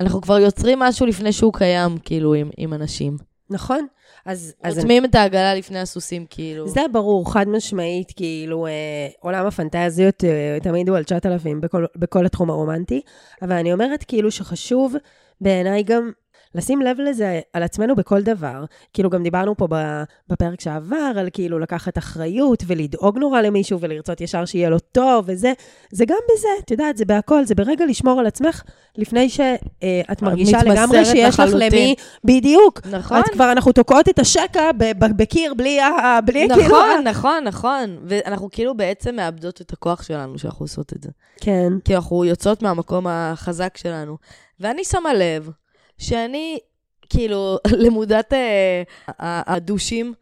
אנחנו 0.00 0.20
כבר 0.20 0.38
יוצרים 0.38 0.78
משהו 0.78 1.06
לפני 1.06 1.32
שהוא 1.32 1.52
קיים, 1.52 1.98
כאילו, 2.04 2.34
עם, 2.34 2.50
עם 2.56 2.74
אנשים. 2.74 3.16
נכון? 3.50 3.86
אז, 4.26 4.54
אז 4.62 4.78
רותמים 4.78 5.04
את 5.04 5.14
העגלה 5.14 5.54
לפני 5.54 5.78
הסוסים, 5.78 6.26
כאילו. 6.30 6.68
זה 6.68 6.80
ברור, 6.92 7.32
חד 7.32 7.48
משמעית, 7.48 8.12
כאילו, 8.16 8.66
אה, 8.66 9.08
עולם 9.20 9.46
הפנטזיות 9.46 10.24
אה, 10.24 10.58
תמיד 10.62 10.88
הוא 10.88 10.96
על 10.96 11.04
9,000 11.04 11.60
בכל, 11.60 11.84
בכל 11.96 12.26
התחום 12.26 12.50
הרומנטי, 12.50 13.00
אבל 13.42 13.52
אני 13.52 13.72
אומרת 13.72 14.04
כאילו 14.04 14.30
שחשוב 14.30 14.94
בעיניי 15.40 15.82
גם 15.82 16.10
לשים 16.54 16.82
לב 16.82 17.00
לזה 17.00 17.40
על 17.52 17.62
עצמנו 17.62 17.96
בכל 17.96 18.22
דבר. 18.22 18.64
כאילו, 18.92 19.10
גם 19.10 19.22
דיברנו 19.22 19.56
פה 19.56 19.68
בפרק 20.28 20.60
שעבר, 20.60 21.12
על 21.16 21.28
כאילו 21.32 21.58
לקחת 21.58 21.98
אחריות 21.98 22.62
ולדאוג 22.66 23.18
נורא 23.18 23.40
למישהו 23.40 23.80
ולרצות 23.80 24.20
ישר 24.20 24.44
שיהיה 24.44 24.70
לו 24.70 24.78
טוב 24.78 25.24
וזה, 25.28 25.52
זה 25.90 26.04
גם 26.04 26.16
בזה, 26.34 26.48
את 26.64 26.70
יודעת, 26.70 26.96
זה 26.96 27.04
בהכל, 27.04 27.44
זה 27.44 27.54
ברגע 27.54 27.86
לשמור 27.86 28.20
על 28.20 28.26
עצמך 28.26 28.62
לפני 28.98 29.28
שאת 29.28 30.22
מרגישה 30.22 30.56
מתמסרת 30.58 30.76
לגמרי 30.78 31.04
שיש 31.04 31.34
לך. 31.40 31.42
למי, 31.54 31.94
בדיוק. 32.24 32.80
נכון. 32.90 33.20
את 33.20 33.28
כבר, 33.28 33.52
אנחנו 33.52 33.72
תוקעות 33.72 34.08
את 34.08 34.18
השקע 34.18 34.70
בקיר 35.16 35.54
בלי, 35.54 35.80
ה- 35.80 36.20
בלי 36.24 36.48
כאילו... 36.48 36.64
נכון, 36.64 37.04
נכון, 37.04 37.44
נכון. 37.44 37.98
ואנחנו 38.04 38.48
כאילו 38.50 38.76
בעצם 38.76 39.16
מאבדות 39.16 39.60
את 39.60 39.72
הכוח 39.72 40.02
שלנו 40.02 40.38
שאנחנו 40.38 40.64
עושות 40.64 40.92
את 40.92 41.02
זה. 41.02 41.10
כן. 41.40 41.72
כי 41.84 41.94
אנחנו 41.96 42.24
יוצאות 42.24 42.62
מהמקום 42.62 43.06
החזק 43.06 43.76
שלנו. 43.76 44.16
ואני 44.60 44.84
שמה 44.84 45.14
לב 45.14 45.50
שאני, 45.98 46.58
כאילו, 47.08 47.58
למודת 47.84 48.32
אה, 48.32 48.82
הדושים, 49.46 50.14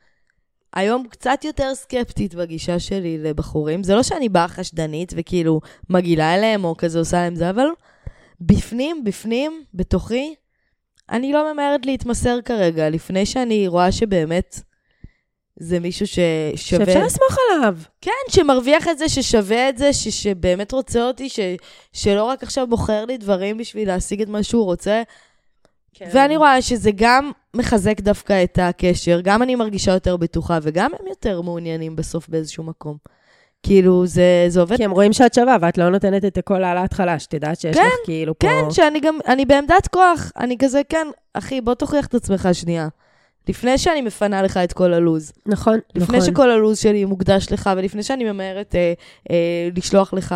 היום 0.75 1.07
קצת 1.11 1.45
יותר 1.45 1.75
סקפטית 1.75 2.35
בגישה 2.35 2.79
שלי 2.79 3.19
לבחורים. 3.19 3.83
זה 3.83 3.95
לא 3.95 4.03
שאני 4.03 4.29
באה 4.29 4.49
חשדנית 4.49 5.13
וכאילו 5.17 5.61
מגעילה 5.91 6.35
אליהם 6.35 6.65
או 6.65 6.75
כזה 6.79 6.99
עושה 6.99 7.17
להם 7.17 7.35
זה, 7.35 7.51
אבל 7.51 7.67
בפנים, 8.41 9.05
בפנים, 9.05 9.65
בתוכי, 9.75 10.35
אני 11.11 11.33
לא 11.33 11.53
ממהרת 11.53 11.87
להתמסר 11.87 12.39
כרגע, 12.45 12.91
לפני 12.91 13.27
שאני 13.27 13.69
רואה 13.69 13.93
שבאמת 13.93 14.61
זה 15.57 15.81
מישהו 15.81 16.07
ששווה... 16.07 16.57
שאפשר 16.57 17.05
לסמוך 17.05 17.37
עליו. 17.55 17.77
כן, 18.01 18.11
שמרוויח 18.29 18.89
את 18.89 18.99
זה, 18.99 19.09
ששווה 19.09 19.69
את 19.69 19.79
זה, 19.79 19.93
ש, 19.93 20.09
שבאמת 20.09 20.73
רוצה 20.73 21.07
אותי, 21.07 21.29
ש, 21.29 21.41
שלא 21.93 22.25
רק 22.25 22.43
עכשיו 22.43 22.67
מוכר 22.67 23.05
לי 23.05 23.17
דברים 23.17 23.59
בשביל 23.59 23.89
להשיג 23.89 24.23
את 24.23 24.29
מה 24.29 24.43
שהוא 24.43 24.65
רוצה. 24.65 25.03
כן. 25.95 26.09
ואני 26.13 26.37
רואה 26.37 26.63
שזה 26.63 26.91
גם 26.95 27.31
מחזק 27.55 28.01
דווקא 28.01 28.45
את 28.45 28.59
הקשר, 28.63 29.21
גם 29.21 29.43
אני 29.43 29.55
מרגישה 29.55 29.93
יותר 29.93 30.17
בטוחה, 30.17 30.59
וגם 30.63 30.91
הם 31.01 31.07
יותר 31.07 31.41
מעוניינים 31.41 31.97
בסוף 31.97 32.29
באיזשהו 32.29 32.65
מקום. 32.65 32.97
כאילו, 33.63 34.07
זה, 34.07 34.45
זה 34.49 34.61
עובד... 34.61 34.77
כי 34.77 34.85
הם 34.85 34.91
רואים 34.91 35.13
שאת 35.13 35.35
שווה, 35.35 35.57
ואת 35.61 35.79
לא 35.79 35.91
נותנת 35.91 36.25
את 36.25 36.39
הכל 36.39 36.65
על 36.65 36.77
ההתחלה, 36.77 37.19
שתדעת 37.19 37.61
שיש 37.61 37.77
כן, 37.77 37.87
לך 37.87 37.93
כאילו 38.05 38.39
פה... 38.39 38.47
כן, 38.47 38.71
שאני 38.71 39.01
גם, 39.01 39.19
אני 39.27 39.45
בעמדת 39.45 39.89
כוח. 39.89 40.33
אני 40.37 40.59
כזה, 40.59 40.81
כן, 40.89 41.07
אחי, 41.35 41.61
בוא 41.61 41.75
תוכיח 41.75 42.07
את 42.07 42.15
עצמך 42.15 42.49
שנייה. 42.53 42.89
לפני 43.49 43.79
שאני 43.79 44.01
מפנה 44.01 44.43
לך 44.43 44.57
את 44.57 44.73
כל 44.73 44.93
הלו"ז. 44.93 45.33
נכון, 45.47 45.79
לפני 45.95 46.19
נכון. 46.19 46.31
שכל 46.31 46.51
הלו"ז 46.51 46.79
שלי 46.79 47.05
מוקדש 47.05 47.53
לך, 47.53 47.71
ולפני 47.77 48.03
שאני 48.03 48.33
ממהרת 48.33 48.75
אה, 48.75 48.93
אה, 49.31 49.69
לשלוח 49.77 50.15
לך 50.15 50.35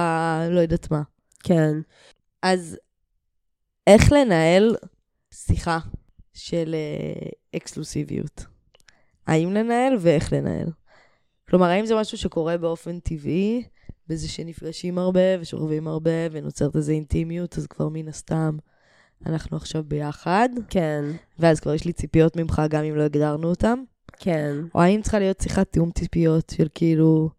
לא 0.50 0.60
יודעת 0.60 0.90
מה. 0.90 1.02
כן. 1.44 1.72
אז 2.42 2.78
איך 3.86 4.12
לנהל 4.12 4.76
שיחה 5.46 5.78
של 6.34 6.74
אה, 6.74 7.28
אקסקלוסיביות? 7.56 8.44
האם 9.26 9.52
לנהל 9.52 9.96
ואיך 10.00 10.32
לנהל? 10.32 10.66
כלומר, 11.48 11.66
האם 11.66 11.86
זה 11.86 11.94
משהו 11.94 12.18
שקורה 12.18 12.58
באופן 12.58 13.00
טבעי, 13.00 13.62
בזה 14.08 14.28
שנפגשים 14.28 14.98
הרבה 14.98 15.40
ושוכבים 15.40 15.88
הרבה 15.88 16.10
ונוצרת 16.30 16.76
איזו 16.76 16.92
אינטימיות, 16.92 17.58
אז 17.58 17.66
כבר 17.66 17.88
מן 17.88 18.08
הסתם 18.08 18.56
אנחנו 19.26 19.56
עכשיו 19.56 19.84
ביחד, 19.84 20.48
כן, 20.68 21.04
ואז 21.38 21.60
כבר 21.60 21.74
יש 21.74 21.84
לי 21.84 21.92
ציפיות 21.92 22.36
ממך 22.36 22.62
גם 22.70 22.84
אם 22.84 22.96
לא 22.96 23.02
הגדרנו 23.02 23.48
אותן? 23.48 23.78
כן. 24.18 24.56
או 24.74 24.80
האם 24.82 25.02
צריכה 25.02 25.18
להיות 25.18 25.40
שיחת 25.40 25.72
תיאום 25.72 25.90
ציפיות 25.90 26.52
של 26.56 26.68
כאילו, 26.74 27.30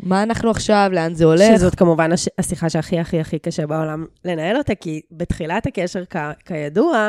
מה 0.00 0.22
אנחנו 0.22 0.50
עכשיו, 0.50 0.90
לאן 0.92 1.14
זה 1.14 1.24
הולך? 1.24 1.56
שזאת 1.56 1.74
כמובן 1.74 2.12
הש... 2.12 2.28
השיחה 2.38 2.70
שהכי 2.70 2.98
הכי 2.98 3.20
הכי 3.20 3.38
קשה 3.38 3.66
בעולם 3.66 4.04
לנהל 4.24 4.56
אותה, 4.56 4.74
כי 4.74 5.00
בתחילת 5.10 5.66
הקשר, 5.66 6.02
כ... 6.10 6.16
כידוע, 6.46 7.08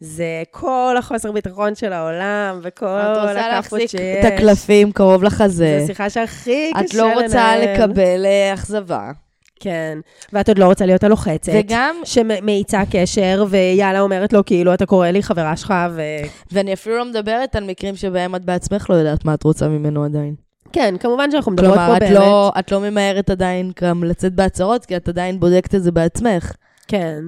זה 0.00 0.42
כל 0.50 0.96
החוסר 0.98 1.32
ביטחון 1.32 1.74
של 1.74 1.92
העולם, 1.92 2.60
וכל 2.62 2.86
את 2.86 3.16
רוצה 3.18 3.30
הכאפות 3.30 3.52
להחזיק 3.52 3.90
שיש. 3.90 4.00
את 4.00 4.32
הקלפים 4.32 4.92
קרוב 4.92 5.22
לחזה. 5.22 5.78
זו 5.80 5.86
שיחה 5.86 6.10
שהכי 6.10 6.70
קשה 6.70 6.78
לנהל. 6.78 6.86
את 6.86 6.94
לא 6.94 7.22
רוצה 7.22 7.56
לקבל 7.56 8.24
אה, 8.24 8.54
אכזבה. 8.54 9.10
כן, 9.60 9.98
ואת 10.32 10.48
עוד 10.48 10.58
לא 10.58 10.64
רוצה 10.64 10.86
להיות 10.86 11.04
הלוחצת. 11.04 11.52
וגם, 11.54 11.96
שמאיצה 12.04 12.82
קשר, 12.90 13.44
ויאללה 13.48 14.00
אומרת 14.00 14.32
לו, 14.32 14.44
כאילו, 14.44 14.74
אתה 14.74 14.86
קורא 14.86 15.08
לי 15.08 15.22
חברה 15.22 15.56
שלך, 15.56 15.74
ו... 15.90 16.02
ואני 16.52 16.72
אפילו 16.72 16.96
לא 16.96 17.04
מדברת 17.04 17.56
על 17.56 17.64
מקרים 17.64 17.96
שבהם 17.96 18.34
את 18.34 18.44
בעצמך 18.44 18.90
לא 18.90 18.94
יודעת 18.94 19.24
מה 19.24 19.34
את 19.34 19.42
רוצה 19.42 19.68
ממנו 19.68 20.04
עדיין. 20.04 20.51
כן, 20.72 20.94
כמובן 21.00 21.30
שאנחנו 21.30 21.52
מדברות 21.52 21.74
כלומר, 21.74 21.90
פה 21.90 21.96
את 21.96 22.02
באמת. 22.02 22.14
לא, 22.14 22.52
את 22.58 22.72
לא 22.72 22.80
ממהרת 22.80 23.30
עדיין 23.30 23.72
גם 23.82 24.04
לצאת 24.04 24.34
בהצהרות, 24.34 24.86
כי 24.86 24.96
את 24.96 25.08
עדיין 25.08 25.40
בודקת 25.40 25.74
את 25.74 25.82
זה 25.82 25.92
בעצמך. 25.92 26.52
כן. 26.88 27.20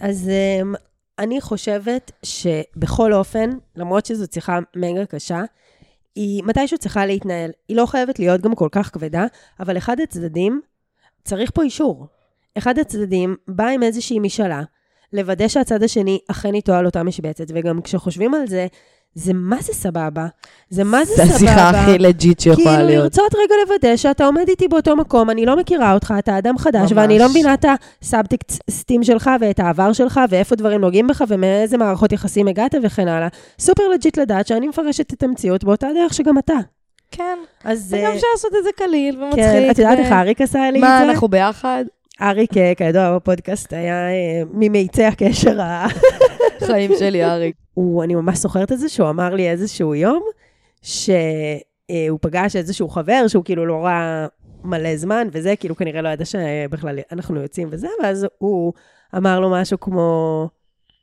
אז 0.00 0.30
um, 0.30 0.76
אני 1.18 1.40
חושבת 1.40 2.12
שבכל 2.22 3.12
אופן, 3.12 3.50
למרות 3.76 4.06
שזו 4.06 4.26
שיחה 4.32 4.58
מגה 4.76 5.06
קשה, 5.06 5.42
היא 6.14 6.42
מתישהו 6.44 6.78
צריכה 6.78 7.06
להתנהל. 7.06 7.50
היא 7.68 7.76
לא 7.76 7.86
חייבת 7.86 8.18
להיות 8.18 8.40
גם 8.40 8.54
כל 8.54 8.68
כך 8.72 8.90
כבדה, 8.94 9.26
אבל 9.60 9.76
אחד 9.76 10.00
הצדדים, 10.00 10.60
צריך 11.24 11.50
פה 11.54 11.62
אישור. 11.62 12.06
אחד 12.58 12.78
הצדדים 12.78 13.36
בא 13.48 13.66
עם 13.66 13.82
איזושהי 13.82 14.18
משאלה, 14.18 14.62
לוודא 15.12 15.48
שהצד 15.48 15.82
השני 15.82 16.18
אכן 16.30 16.54
איתו 16.54 16.72
על 16.74 16.86
אותה 16.86 17.02
משבצת, 17.02 17.44
וגם 17.48 17.82
כשחושבים 17.82 18.34
על 18.34 18.46
זה, 18.46 18.66
זה 19.14 19.32
מה 19.34 19.56
זה 19.60 19.72
סבבה? 19.72 20.26
זה 20.70 20.84
מה 20.84 21.04
זה 21.04 21.14
סבבה? 21.14 21.34
השיחה 21.34 21.70
הכי 21.70 21.98
לג'יט 21.98 22.40
שיכולה 22.40 22.64
כאילו 22.64 22.86
להיות. 22.86 23.02
לרצות 23.02 23.34
רגע 23.34 23.54
לוודא 23.66 23.96
שאתה 23.96 24.24
עומד 24.26 24.48
איתי 24.48 24.68
באותו 24.68 24.96
מקום, 24.96 25.30
אני 25.30 25.46
לא 25.46 25.56
מכירה 25.56 25.94
אותך, 25.94 26.14
אתה 26.18 26.38
אדם 26.38 26.58
חדש, 26.58 26.80
ממש. 26.80 26.92
ואני 26.92 27.18
לא 27.18 27.28
מבינה 27.28 27.54
את 27.54 27.64
הסאבטקסטים 28.02 29.04
שלך 29.04 29.30
ואת 29.40 29.60
העבר 29.60 29.92
שלך, 29.92 30.20
ואיפה 30.30 30.56
דברים 30.56 30.80
נוגעים 30.80 31.06
בך, 31.06 31.24
ומאיזה 31.28 31.78
מערכות 31.78 32.12
יחסים 32.12 32.48
הגעת 32.48 32.74
וכן 32.82 33.08
הלאה. 33.08 33.28
super 33.58 33.88
legit 33.88 34.18
לדעת 34.18 34.46
שאני 34.46 34.68
מפרשת 34.68 35.12
את 35.12 35.22
המציאות 35.22 35.64
באותה 35.64 35.88
דרך 35.94 36.14
שגם 36.14 36.38
אתה. 36.38 36.56
כן. 37.10 37.38
אז... 37.64 37.94
וגם 37.98 38.10
אה, 38.10 38.14
אפשר 38.14 38.26
לעשות 38.34 38.52
את 38.58 38.64
זה 38.64 38.70
קליל 38.76 39.22
ומצחיק. 39.22 39.44
כן, 39.44 39.70
את 39.70 39.78
יודעת 39.78 39.98
איך 39.98 40.12
אריק 40.12 40.40
עשה 40.40 40.70
לי 40.70 40.78
את 40.78 40.84
מה, 40.84 40.98
זה? 41.04 41.10
אנחנו 41.10 41.28
ביחד? 41.28 41.84
אריק, 42.22 42.56
אה, 42.56 42.72
כידוע 42.76 43.16
בפודקאסט, 43.16 43.72
היה 43.72 44.08
אה, 44.08 44.42
ממאיצי 44.52 45.04
הקשר 45.04 45.60
ה... 45.60 45.86
חיים 46.66 46.90
שלי, 46.98 47.24
אריק. 47.24 47.56
הוא, 47.80 48.04
אני 48.04 48.14
ממש 48.14 48.38
זוכרת 48.38 48.72
את 48.72 48.78
זה, 48.78 48.88
שהוא 48.88 49.08
אמר 49.08 49.34
לי 49.34 49.50
איזשהו 49.50 49.94
יום, 49.94 50.22
שהוא 50.82 52.18
פגש 52.20 52.56
איזשהו 52.56 52.88
חבר 52.88 53.24
שהוא 53.28 53.44
כאילו 53.44 53.66
לא 53.66 53.84
ראה 53.84 54.26
מלא 54.64 54.96
זמן, 54.96 55.28
וזה, 55.32 55.56
כאילו 55.56 55.76
כנראה 55.76 56.02
לא 56.02 56.08
ידע 56.08 56.24
שבכלל 56.24 56.98
אנחנו 57.12 57.40
יוצאים 57.40 57.68
וזה, 57.70 57.88
ואז 58.02 58.26
הוא 58.38 58.72
אמר 59.16 59.40
לו 59.40 59.50
משהו 59.50 59.80
כמו, 59.80 60.48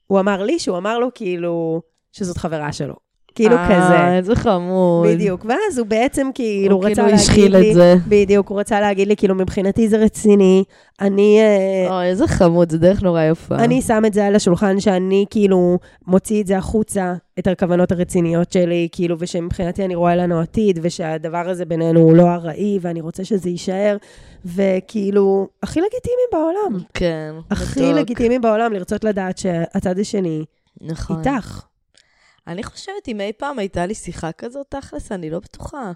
הוא 0.07 0.19
אמר 0.19 0.43
לי 0.43 0.59
שהוא 0.59 0.77
אמר 0.77 0.99
לו 0.99 1.07
כאילו 1.15 1.81
שזאת 2.11 2.37
חברה 2.37 2.71
שלו. 2.73 3.06
כאילו 3.37 3.55
אה, 3.55 3.67
כזה. 3.67 4.17
איזה 4.17 4.35
חמוד. 4.35 5.07
בדיוק, 5.07 5.45
ואז 5.45 5.77
הוא 5.77 5.87
בעצם 5.87 6.29
כאילו 6.33 6.75
הוא 6.75 6.85
רצה 6.85 6.93
כאילו 6.95 7.07
להגיד 7.07 7.19
השחיל 7.19 7.57
לי, 7.57 7.69
את 7.69 7.75
זה. 7.75 7.95
בדיוק, 8.07 8.49
הוא 8.49 8.59
רצה 8.59 8.79
להגיד 8.79 9.07
לי, 9.07 9.15
כאילו, 9.15 9.35
מבחינתי 9.35 9.89
זה 9.89 9.97
רציני, 9.97 10.63
אני, 11.01 11.39
אה, 11.39 11.97
אוי, 11.97 12.05
איזה 12.05 12.27
חמוד, 12.27 12.71
זה 12.71 12.77
דרך 12.77 13.03
נורא 13.03 13.23
יפה. 13.23 13.55
אני 13.55 13.81
שם 13.81 14.03
את 14.07 14.13
זה 14.13 14.25
על 14.25 14.35
השולחן, 14.35 14.79
שאני 14.79 15.25
כאילו 15.29 15.79
מוציא 16.07 16.41
את 16.41 16.47
זה 16.47 16.57
החוצה, 16.57 17.13
את 17.39 17.47
הכוונות 17.47 17.91
הרציניות 17.91 18.51
שלי, 18.51 18.87
כאילו, 18.91 19.15
ושמבחינתי 19.19 19.85
אני 19.85 19.95
רואה 19.95 20.15
לנו 20.15 20.39
עתיד, 20.39 20.79
ושהדבר 20.81 21.49
הזה 21.49 21.65
בינינו 21.65 21.99
הוא 21.99 22.15
לא 22.15 22.33
ארעי, 22.33 22.79
ואני 22.81 23.01
רוצה 23.01 23.25
שזה 23.25 23.49
יישאר, 23.49 23.97
וכאילו, 24.45 25.47
הכי 25.63 25.79
לגיטימי 25.79 26.23
בעולם. 26.31 26.83
כן. 26.93 27.33
הכי. 27.51 27.93
לגיטימי 27.93 28.39
בעולם 28.39 28.73
לרצות 28.73 29.03
לדעת 29.03 29.37
שהצד 29.37 29.99
השני 29.99 30.45
נכון. 30.81 31.17
איתך. 31.19 31.61
אני 32.47 32.63
חושבת, 32.63 33.07
אם 33.07 33.21
אי 33.21 33.31
פעם 33.37 33.59
הייתה 33.59 33.85
לי 33.85 33.95
שיחה 33.95 34.31
כזאת, 34.31 34.65
תכלס, 34.69 35.11
אני 35.11 35.29
לא 35.29 35.39
בטוחה. 35.39 35.91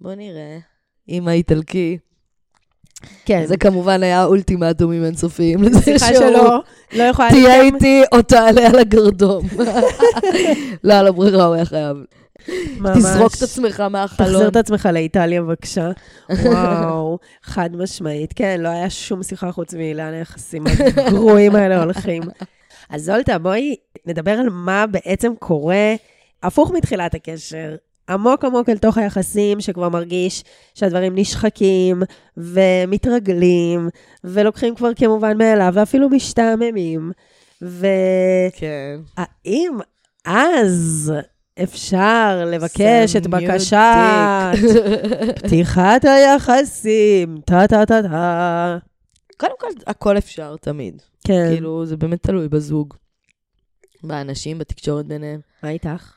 בוא 0.00 0.14
נראה. 0.14 0.58
עם 1.06 1.28
האיטלקי. 1.28 1.98
כן, 3.24 3.46
זה 3.46 3.56
כמובן 3.56 4.02
היה 4.02 4.24
אולטימטומים 4.24 5.04
אינסופיים. 5.04 5.62
לזה 5.62 5.82
שיחה 5.82 6.06
שהוא 6.06 6.18
שלו 6.18 6.62
לא 6.92 7.02
יכולה 7.02 7.28
תהיה. 7.28 7.62
איתי 7.62 8.02
או 8.12 8.22
תעלה 8.22 8.66
על 8.66 8.78
הגרדום. 8.78 9.46
לא, 10.84 10.94
על 10.94 11.06
הברירה 11.06 11.44
הוא 11.44 11.54
היה 11.54 11.64
חייב. 11.64 11.96
ממש. 12.78 12.98
תזרוק 12.98 13.34
את 13.34 13.42
עצמך 13.42 13.70
תחזיר 13.70 13.88
מהחלון. 13.88 14.46
את 14.46 14.56
עצמך 14.56 14.88
לאיטליה, 14.92 15.42
בבקשה. 15.42 15.90
וואו, 16.30 17.18
חד 17.42 17.70
משמעית. 17.76 18.32
כן, 18.32 18.60
לא 18.60 18.68
היה 18.68 18.90
שום 18.90 19.22
שיחה 19.22 19.52
חוץ 19.52 19.74
מלאן 19.74 20.12
היחסים 20.12 20.64
הגרועים 20.96 21.56
האלה 21.56 21.82
הולכים. 21.82 22.22
אז 22.90 23.04
זולטה, 23.04 23.38
בואי 23.38 23.76
נדבר 24.08 24.30
על 24.30 24.48
מה 24.50 24.86
בעצם 24.86 25.32
קורה 25.38 25.94
הפוך 26.42 26.70
מתחילת 26.70 27.14
הקשר. 27.14 27.76
עמוק 28.08 28.44
עמוק 28.44 28.68
אל 28.68 28.78
תוך 28.78 28.98
היחסים, 28.98 29.60
שכבר 29.60 29.88
מרגיש 29.88 30.44
שהדברים 30.74 31.12
נשחקים 31.18 32.02
ומתרגלים, 32.36 33.88
ולוקחים 34.24 34.74
כבר 34.74 34.94
כמובן 34.94 35.38
מאליו, 35.38 35.72
ואפילו 35.74 36.08
משתעממים. 36.08 37.12
והאם 37.60 38.52
כן. 38.56 39.84
אז 40.24 41.12
אפשר 41.62 42.44
לבקש 42.46 43.16
את. 43.16 43.26
בקשת 43.26 43.76
פתיחת 45.44 46.04
היחסים, 46.04 47.40
טה-טה-טה-טה. 47.46 48.78
קודם 49.36 49.52
כל, 49.58 49.66
הכל 49.86 50.18
אפשר 50.18 50.56
תמיד. 50.60 51.02
כן, 51.24 51.48
כאילו, 51.52 51.86
זה 51.86 51.96
באמת 51.96 52.22
תלוי 52.22 52.48
בזוג. 52.48 52.94
באנשים, 54.02 54.58
בתקשורת 54.58 55.06
ביניהם. 55.06 55.40
מה 55.62 55.70
איתך? 55.70 56.14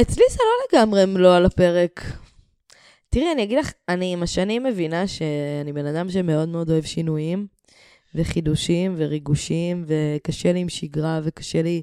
אצלי 0.00 0.24
זה 0.30 0.38
לא 0.38 0.78
לגמרי 0.78 1.06
לא 1.06 1.36
על 1.36 1.46
הפרק. 1.46 2.04
תראי, 3.10 3.32
אני 3.32 3.42
אגיד 3.42 3.58
לך, 3.58 3.72
אני 3.88 4.12
עם 4.12 4.22
השנים 4.22 4.62
מבינה 4.62 5.06
שאני 5.06 5.72
בן 5.72 5.86
אדם 5.86 6.10
שמאוד 6.10 6.48
מאוד 6.48 6.70
אוהב 6.70 6.84
שינויים, 6.84 7.46
וחידושים, 8.14 8.94
וריגושים, 8.96 9.84
וקשה 9.86 10.52
לי 10.52 10.58
עם 10.58 10.68
שגרה, 10.68 11.20
וקשה 11.24 11.62
לי 11.62 11.82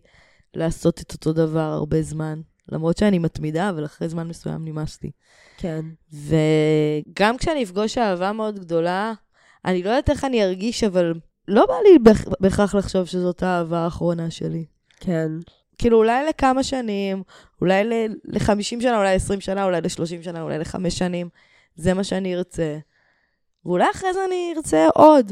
לעשות 0.53 1.01
את 1.01 1.13
אותו 1.13 1.33
דבר 1.33 1.59
הרבה 1.59 2.01
זמן. 2.01 2.41
למרות 2.71 2.97
שאני 2.97 3.19
מתמידה, 3.19 3.69
אבל 3.69 3.85
אחרי 3.85 4.09
זמן 4.09 4.27
מסוים 4.27 4.65
נמאס 4.65 5.03
לי. 5.03 5.11
כן. 5.57 5.85
וגם 6.13 7.37
כשאני 7.37 7.63
אפגוש 7.63 7.97
אהבה 7.97 8.31
מאוד 8.31 8.59
גדולה, 8.59 9.13
אני 9.65 9.83
לא 9.83 9.89
יודעת 9.89 10.09
איך 10.09 10.25
אני 10.25 10.43
ארגיש, 10.43 10.83
אבל 10.83 11.13
לא 11.49 11.65
בא 11.65 11.73
לי 11.83 11.97
בהכ- 12.11 12.33
בהכרח 12.39 12.75
לחשוב 12.75 13.05
שזאת 13.05 13.43
האהבה 13.43 13.79
האחרונה 13.79 14.31
שלי. 14.31 14.65
כן. 14.99 15.31
כאילו, 15.77 15.97
אולי 15.97 16.25
לכמה 16.29 16.63
שנים, 16.63 17.23
אולי 17.61 17.83
ל-50 17.83 18.61
שנה, 18.61 18.97
אולי 18.97 19.13
20 19.15 19.41
שנה, 19.41 19.63
אולי 19.63 19.81
ל-30 19.81 20.23
שנה, 20.23 20.41
אולי 20.41 20.59
ל-5 20.59 20.89
שנים. 20.89 21.29
זה 21.75 21.93
מה 21.93 22.03
שאני 22.03 22.35
ארצה. 22.35 22.77
ואולי 23.65 23.85
אחרי 23.91 24.13
זה 24.13 24.19
אני 24.27 24.53
ארצה 24.57 24.87
עוד. 24.93 25.31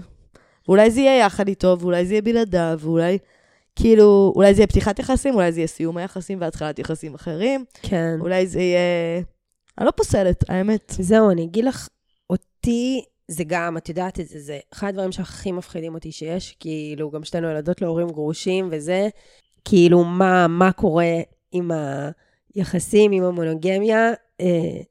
ואולי 0.68 0.92
זה 0.92 1.00
יהיה 1.00 1.26
יחד 1.26 1.48
איתו, 1.48 1.78
ואולי 1.80 2.06
זה 2.06 2.14
יהיה 2.14 2.22
בלעדיו, 2.22 2.80
ואולי... 2.82 3.18
כאילו, 3.76 4.34
אולי 4.36 4.54
זה 4.54 4.60
יהיה 4.62 4.68
פתיחת 4.68 5.00
יחסים, 5.00 5.36
אולי 5.36 5.52
זה 5.52 5.60
יהיה 5.60 5.68
סיום 5.68 5.98
היחסים 5.98 6.42
והתחלת 6.42 6.80
יחסים 6.80 7.16
אחרים, 7.16 7.66
כן. 7.82 8.18
אולי 8.20 8.48
זה 8.48 8.60
יהיה... 8.60 8.80
אני 9.78 9.86
לא 9.86 9.92
פוסלת, 9.92 10.50
האמת. 10.50 10.94
זהו, 11.00 11.32
אני 11.32 11.44
אגיד 11.44 11.66
לך, 11.66 11.88
אותי 12.30 13.04
זה 13.28 13.44
גם, 13.48 13.78
את 13.78 13.90
יודעת 13.90 14.20
את 14.20 14.28
זה, 14.28 14.40
זה 14.40 14.60
אחד 14.74 14.88
הדברים 14.88 15.12
שהכי 15.12 15.52
מפחידים 15.52 15.94
אותי 15.96 16.12
שיש, 16.12 16.56
כאילו, 16.60 17.12
גם 17.12 17.24
שתינו 17.24 17.50
ילדות 17.50 17.82
להורים 17.82 18.08
גרושים 18.08 18.68
וזה, 18.72 19.08
כאילו, 19.66 20.04
מה, 20.04 20.48
מה 20.48 20.72
קורה 20.72 21.16
עם 21.52 21.72
היחסים, 22.56 23.12
עם 23.12 23.24
המונוגמיה, 23.24 24.12
אה, 24.42 24.82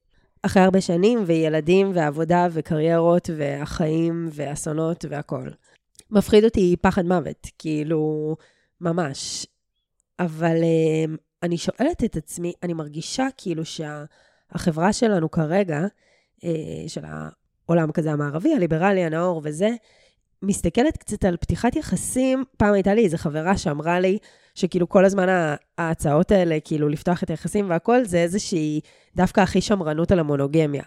אחרי 0.43 0.63
הרבה 0.63 0.81
שנים, 0.81 1.23
וילדים, 1.27 1.91
ועבודה, 1.95 2.47
וקריירות, 2.53 3.31
והחיים, 3.37 4.29
ואסונות, 4.33 5.05
והכול. 5.09 5.51
מפחיד 6.11 6.45
אותי 6.45 6.77
פחד 6.81 7.05
מוות, 7.05 7.47
כאילו, 7.59 8.37
ממש. 8.81 9.47
אבל 10.19 10.57
אה, 10.63 11.15
אני 11.43 11.59
שואלת 11.59 12.05
את 12.05 12.17
עצמי, 12.17 12.53
אני 12.63 12.73
מרגישה 12.73 13.27
כאילו 13.37 13.63
שהחברה 13.65 14.93
שלנו 14.93 15.31
כרגע, 15.31 15.81
אה, 16.45 16.89
של 16.89 17.05
העולם 17.69 17.93
כזה 17.93 18.13
המערבי, 18.13 18.55
הליברלי, 18.55 19.05
הנאור 19.05 19.41
וזה, 19.45 19.69
מסתכלת 20.43 20.97
קצת 20.97 21.25
על 21.25 21.37
פתיחת 21.37 21.77
יחסים. 21.77 22.45
פעם 22.57 22.75
הייתה 22.75 22.95
לי 22.95 23.05
איזו 23.05 23.17
חברה 23.17 23.59
שאמרה 23.59 24.01
לי, 24.01 24.19
שכאילו 24.55 24.89
כל 24.89 25.05
הזמן 25.05 25.55
ההצעות 25.79 26.31
האלה, 26.31 26.59
כאילו 26.65 26.89
לפתוח 26.89 27.23
את 27.23 27.31
היחסים 27.31 27.71
והכל, 27.71 28.05
זה 28.05 28.19
איזושהי, 28.19 28.81
דווקא 29.17 29.41
הכי 29.41 29.61
שמרנות 29.61 30.13
על 30.13 30.19
המונוגמיה. 30.19 30.83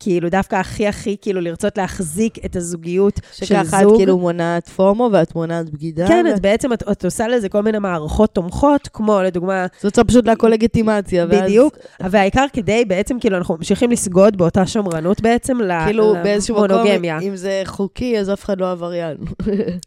כאילו, 0.00 0.28
דווקא 0.28 0.56
הכי 0.56 0.86
הכי, 0.86 1.16
כאילו, 1.22 1.40
לרצות 1.40 1.78
להחזיק 1.78 2.44
את 2.44 2.56
הזוגיות 2.56 3.20
של 3.32 3.46
זוג. 3.46 3.64
שככה 3.64 3.82
את 3.82 3.86
כאילו 3.96 4.18
מונעת 4.18 4.68
פומו 4.68 5.10
ואת 5.12 5.34
מונעת 5.34 5.70
בגידה. 5.70 6.08
כן, 6.08 6.26
את 6.34 6.40
בעצם, 6.40 6.72
את, 6.72 6.82
את 6.92 7.04
עושה 7.04 7.28
לזה 7.28 7.48
כל 7.48 7.60
מיני 7.62 7.78
מערכות 7.78 8.34
תומכות, 8.34 8.88
כמו 8.92 9.22
לדוגמה... 9.22 9.66
זאת 9.74 9.84
רוצה 9.84 10.04
פשוט 10.04 10.26
להכל 10.26 10.48
לגיטימציה. 10.48 11.26
ואז... 11.28 11.42
בדיוק, 11.42 11.76
והעיקר 12.00 12.46
כדי, 12.52 12.84
בעצם, 12.84 13.20
כאילו, 13.20 13.36
אנחנו 13.36 13.56
ממשיכים 13.56 13.90
לסגוד 13.90 14.36
באותה 14.36 14.66
שמרנות 14.66 15.20
בעצם 15.20 15.58
כאילו, 15.84 16.14
באיזשהו 16.22 16.64
מקום, 16.64 16.86
אם 17.22 17.36
זה 17.36 17.62
חוקי, 17.64 18.18
אז 18.18 18.30
אף 18.30 18.44
אחד 18.44 18.60
לא 18.60 18.70
עבריין. 18.70 19.16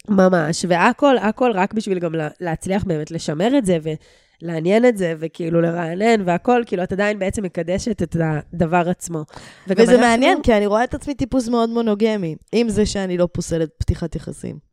ממש, 0.10 0.65
והכל, 0.67 1.17
הכל 1.17 1.52
רק 1.54 1.74
בשביל 1.74 2.00
גם 2.00 2.12
להצליח 2.41 2.84
באמת 2.84 3.12
לשמר 3.12 3.58
את 3.58 3.65
זה, 3.65 3.78
ו... 3.84 3.89
לעניין 4.41 4.86
את 4.86 4.97
זה, 4.97 5.13
וכאילו 5.19 5.62
לרענן 5.62 6.21
והכל, 6.26 6.63
כאילו 6.65 6.84
את 6.84 6.91
עדיין 6.91 7.19
בעצם 7.19 7.43
מקדשת 7.43 8.04
את 8.04 8.15
הדבר 8.19 8.89
עצמו. 8.89 9.23
וזה 9.67 9.82
אנחנו... 9.82 9.97
מעניין, 9.97 10.41
כי 10.41 10.54
אני 10.54 10.65
רואה 10.65 10.84
את 10.84 10.93
עצמי 10.93 11.13
טיפוס 11.13 11.47
מאוד 11.47 11.69
מונוגמי, 11.69 12.36
עם 12.52 12.69
זה 12.69 12.86
שאני 12.86 13.17
לא 13.17 13.28
פוסלת 13.32 13.69
פתיחת 13.78 14.15
יחסים. 14.15 14.67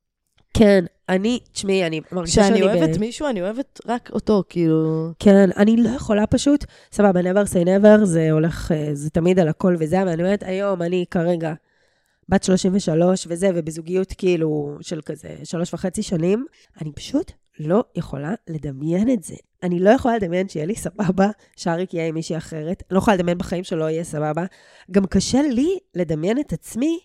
כן, 0.57 0.85
אני, 1.09 1.41
תשמעי, 1.53 1.87
אני 1.87 2.01
מרגישה 2.13 2.43
שאני... 2.43 2.61
כשאני 2.61 2.79
אוהבת 2.79 2.97
ב... 2.97 3.01
מישהו, 3.01 3.29
אני 3.29 3.43
אוהבת 3.43 3.81
רק 3.87 4.11
אותו, 4.13 4.43
כאילו... 4.49 5.11
כן, 5.19 5.51
אני 5.57 5.77
לא 5.77 5.89
יכולה 5.89 6.27
פשוט, 6.27 6.65
סבבה, 6.93 7.21
never 7.21 7.47
say 7.47 7.65
never, 7.67 8.05
זה 8.05 8.31
הולך, 8.31 8.73
אה, 8.73 8.91
זה 8.93 9.11
תמיד 9.11 9.39
על 9.39 9.49
הכל 9.49 9.77
וזה, 9.79 10.03
אבל 10.03 10.11
אני 10.11 10.23
אומרת, 10.23 10.43
היום, 10.43 10.83
אני 10.83 11.05
כרגע 11.11 11.55
בת 12.29 12.43
33 12.43 13.27
וזה, 13.31 13.51
ובזוגיות 13.55 14.13
כאילו 14.13 14.77
של 14.81 15.01
כזה 15.01 15.29
שלוש 15.45 15.75
וחצי 15.75 16.03
שנים, 16.03 16.47
אני 16.81 16.93
פשוט 16.93 17.33
לא 17.61 17.85
יכולה 17.97 18.35
לדמיין 18.49 19.11
את 19.11 19.23
זה. 19.23 19.35
אני 19.63 19.81
לא 19.81 19.91
יכולה 19.91 20.17
לדמיין 20.17 20.49
שיהיה 20.49 20.67
לי 20.67 20.75
סבבה, 20.77 21.29
שאריק 21.57 21.95
יהיה 21.95 22.09
עם 22.09 22.15
מישהי 22.15 22.37
אחרת. 22.37 22.83
אני 22.91 22.95
לא 22.95 22.99
יכולה 22.99 23.17
לדמיין 23.17 23.39
בחיים 23.39 23.65
שלא 23.65 23.91
יהיה 23.91 24.05
סבבה. 24.05 24.45
גם 24.91 25.07
קשה 25.07 25.43
לי 25.43 25.79
לדמיין 25.95 26.39
את 26.41 26.53
עצמי 26.53 26.99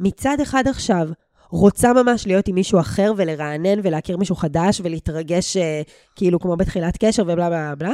מצד 0.00 0.36
אחד 0.42 0.68
עכשיו. 0.68 1.08
רוצה 1.50 1.92
ממש 1.92 2.26
להיות 2.26 2.48
עם 2.48 2.54
מישהו 2.54 2.80
אחר 2.80 3.12
ולרענן 3.16 3.80
ולהכיר 3.82 4.16
מישהו 4.16 4.36
חדש 4.36 4.80
ולהתרגש 4.84 5.56
אה, 5.56 5.82
כאילו 6.16 6.40
כמו 6.40 6.56
בתחילת 6.56 6.96
קשר 7.04 7.22
ובלה 7.22 7.50
בלה 7.50 7.74
בלה. 7.74 7.92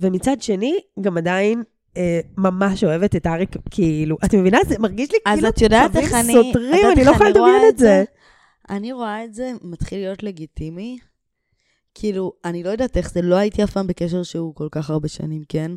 ומצד 0.00 0.42
שני, 0.42 0.78
גם 1.00 1.18
עדיין 1.18 1.62
אה, 1.96 2.20
ממש 2.38 2.84
אוהבת 2.84 3.16
את 3.16 3.26
אריק, 3.26 3.50
כאילו, 3.70 4.16
את 4.24 4.34
מבינה? 4.34 4.58
זה 4.68 4.78
מרגיש 4.78 5.12
לי 5.12 5.18
כאילו 5.24 5.52
קווים 5.52 6.32
סותרים, 6.32 6.86
אני 6.92 7.04
לא 7.04 7.10
יכולה 7.10 7.30
לדמיין 7.30 7.62
את 7.68 7.78
זה. 7.78 8.04
אני 8.70 8.92
רואה 8.92 9.24
את 9.24 9.34
זה 9.34 9.52
מתחיל 9.62 9.98
להיות 9.98 10.22
לגיטימי. 10.22 10.98
כאילו, 11.94 12.32
אני 12.44 12.62
לא 12.62 12.70
יודעת 12.70 12.96
איך 12.96 13.10
זה, 13.12 13.22
לא 13.22 13.36
הייתי 13.36 13.64
אף 13.64 13.70
פעם 13.70 13.86
בקשר 13.86 14.22
שהוא 14.22 14.54
כל 14.54 14.68
כך 14.70 14.90
הרבה 14.90 15.08
שנים, 15.08 15.42
כן? 15.48 15.70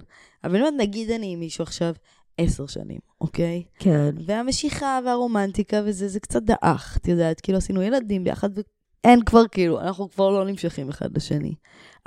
אבל 0.44 0.56
אומרת, 0.56 0.74
נגיד 0.78 1.12
אני 1.12 1.34
עם 1.34 1.40
מישהו 1.40 1.64
עכשיו 1.64 1.94
עשר 2.38 2.68
שנים, 2.68 3.00
אוקיי? 3.22 3.64
כן. 3.80 4.16
והמשיכה 4.26 5.00
והרומנטיקה 5.06 5.82
וזה, 5.86 6.08
זה 6.08 6.20
קצת 6.20 6.44
דעך, 6.44 6.98
את 7.02 7.08
יודעת, 7.08 7.42
כאילו 7.42 7.58
עשינו 7.58 7.82
ילדים 7.82 8.24
ביחד, 8.24 8.50
ואין 8.56 9.24
כבר, 9.26 9.48
כאילו, 9.48 9.82
אנחנו 9.82 10.10
כבר 10.10 10.30
לא 10.30 10.46
נמשכים 10.46 10.90
אחד 10.90 11.18
לשני. 11.18 11.56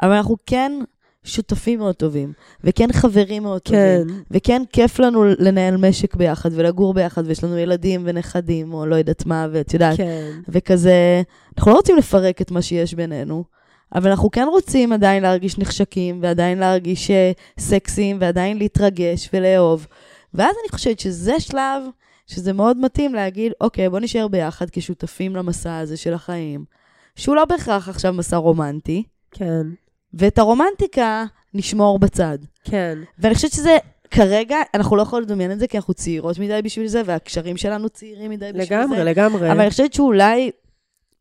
אבל 0.02 0.12
אנחנו 0.12 0.36
כן 0.46 0.72
שותפים 1.24 1.78
מאוד 1.78 1.94
טובים, 1.94 2.32
וכן 2.64 2.92
חברים 2.92 3.42
מאוד 3.42 3.62
כן. 3.64 4.02
טובים, 4.02 4.22
וכן 4.30 4.62
כיף 4.72 4.98
לנו 4.98 5.24
לנהל 5.38 5.76
משק 5.76 6.14
ביחד 6.16 6.50
ולגור 6.52 6.94
ביחד, 6.94 7.22
ויש 7.26 7.44
לנו 7.44 7.58
ילדים 7.58 8.02
ונכדים, 8.04 8.74
או 8.74 8.86
לא 8.86 8.96
יודעת 8.96 9.26
מה, 9.26 9.46
ואת 9.52 9.74
יודעת, 9.74 9.96
כן. 9.96 10.30
וכזה, 10.48 11.22
אנחנו 11.58 11.70
לא 11.70 11.76
רוצים 11.76 11.96
לפרק 11.96 12.42
את 12.42 12.50
מה 12.50 12.62
שיש 12.62 12.94
בינינו, 12.94 13.44
אבל 13.94 14.10
אנחנו 14.10 14.30
כן 14.30 14.46
רוצים 14.50 14.92
עדיין 14.92 15.22
להרגיש 15.22 15.58
נחשקים, 15.58 16.18
ועדיין 16.22 16.58
להרגיש 16.58 17.10
אה, 17.10 17.32
סקסיים, 17.58 18.16
ועדיין 18.20 18.58
להתרגש 18.58 19.30
ולאהוב. 19.32 19.86
ואז 20.34 20.56
אני 20.62 20.68
חושבת 20.72 21.00
שזה 21.00 21.40
שלב 21.40 21.82
שזה 22.26 22.52
מאוד 22.52 22.76
מתאים 22.76 23.14
להגיד, 23.14 23.52
אוקיי, 23.60 23.90
בוא 23.90 24.00
נשאר 24.00 24.28
ביחד 24.28 24.66
כשותפים 24.72 25.36
למסע 25.36 25.78
הזה 25.78 25.96
של 25.96 26.14
החיים, 26.14 26.64
שהוא 27.16 27.36
לא 27.36 27.44
בהכרח 27.44 27.88
עכשיו 27.88 28.12
מסע 28.12 28.36
רומנטי. 28.36 29.02
כן. 29.30 29.66
ואת 30.18 30.38
הרומנטיקה 30.38 31.24
נשמור 31.54 31.98
בצד. 31.98 32.38
כן. 32.64 32.98
ואני 33.18 33.34
חושבת 33.34 33.52
שזה, 33.52 33.78
כרגע, 34.10 34.56
אנחנו 34.74 34.96
לא 34.96 35.02
יכולים 35.02 35.24
לדמיין 35.24 35.52
את 35.52 35.58
זה, 35.58 35.66
כי 35.66 35.76
אנחנו 35.76 35.94
צעירות 35.94 36.38
מדי 36.38 36.60
בשביל 36.64 36.86
זה, 36.86 37.02
והקשרים 37.04 37.56
שלנו 37.56 37.88
צעירים 37.88 38.30
מדי 38.30 38.52
בשביל 38.52 38.78
לגמרי, 38.78 38.96
זה. 38.96 39.04
לגמרי, 39.04 39.34
לגמרי. 39.34 39.52
אבל 39.52 39.60
אני 39.60 39.70
חושבת 39.70 39.94
שאולי 39.94 40.50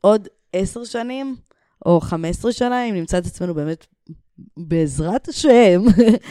עוד 0.02 0.28
עשר 0.54 0.84
שנים, 0.84 1.36
או 1.86 2.02
חמש 2.02 2.30
עשרה 2.30 2.52
שנה, 2.52 2.86
אם 2.86 2.96
נמצא 2.96 3.18
את 3.18 3.26
עצמנו 3.26 3.54
באמת, 3.54 3.86
בעזרת 4.58 5.28
השם, 5.28 5.82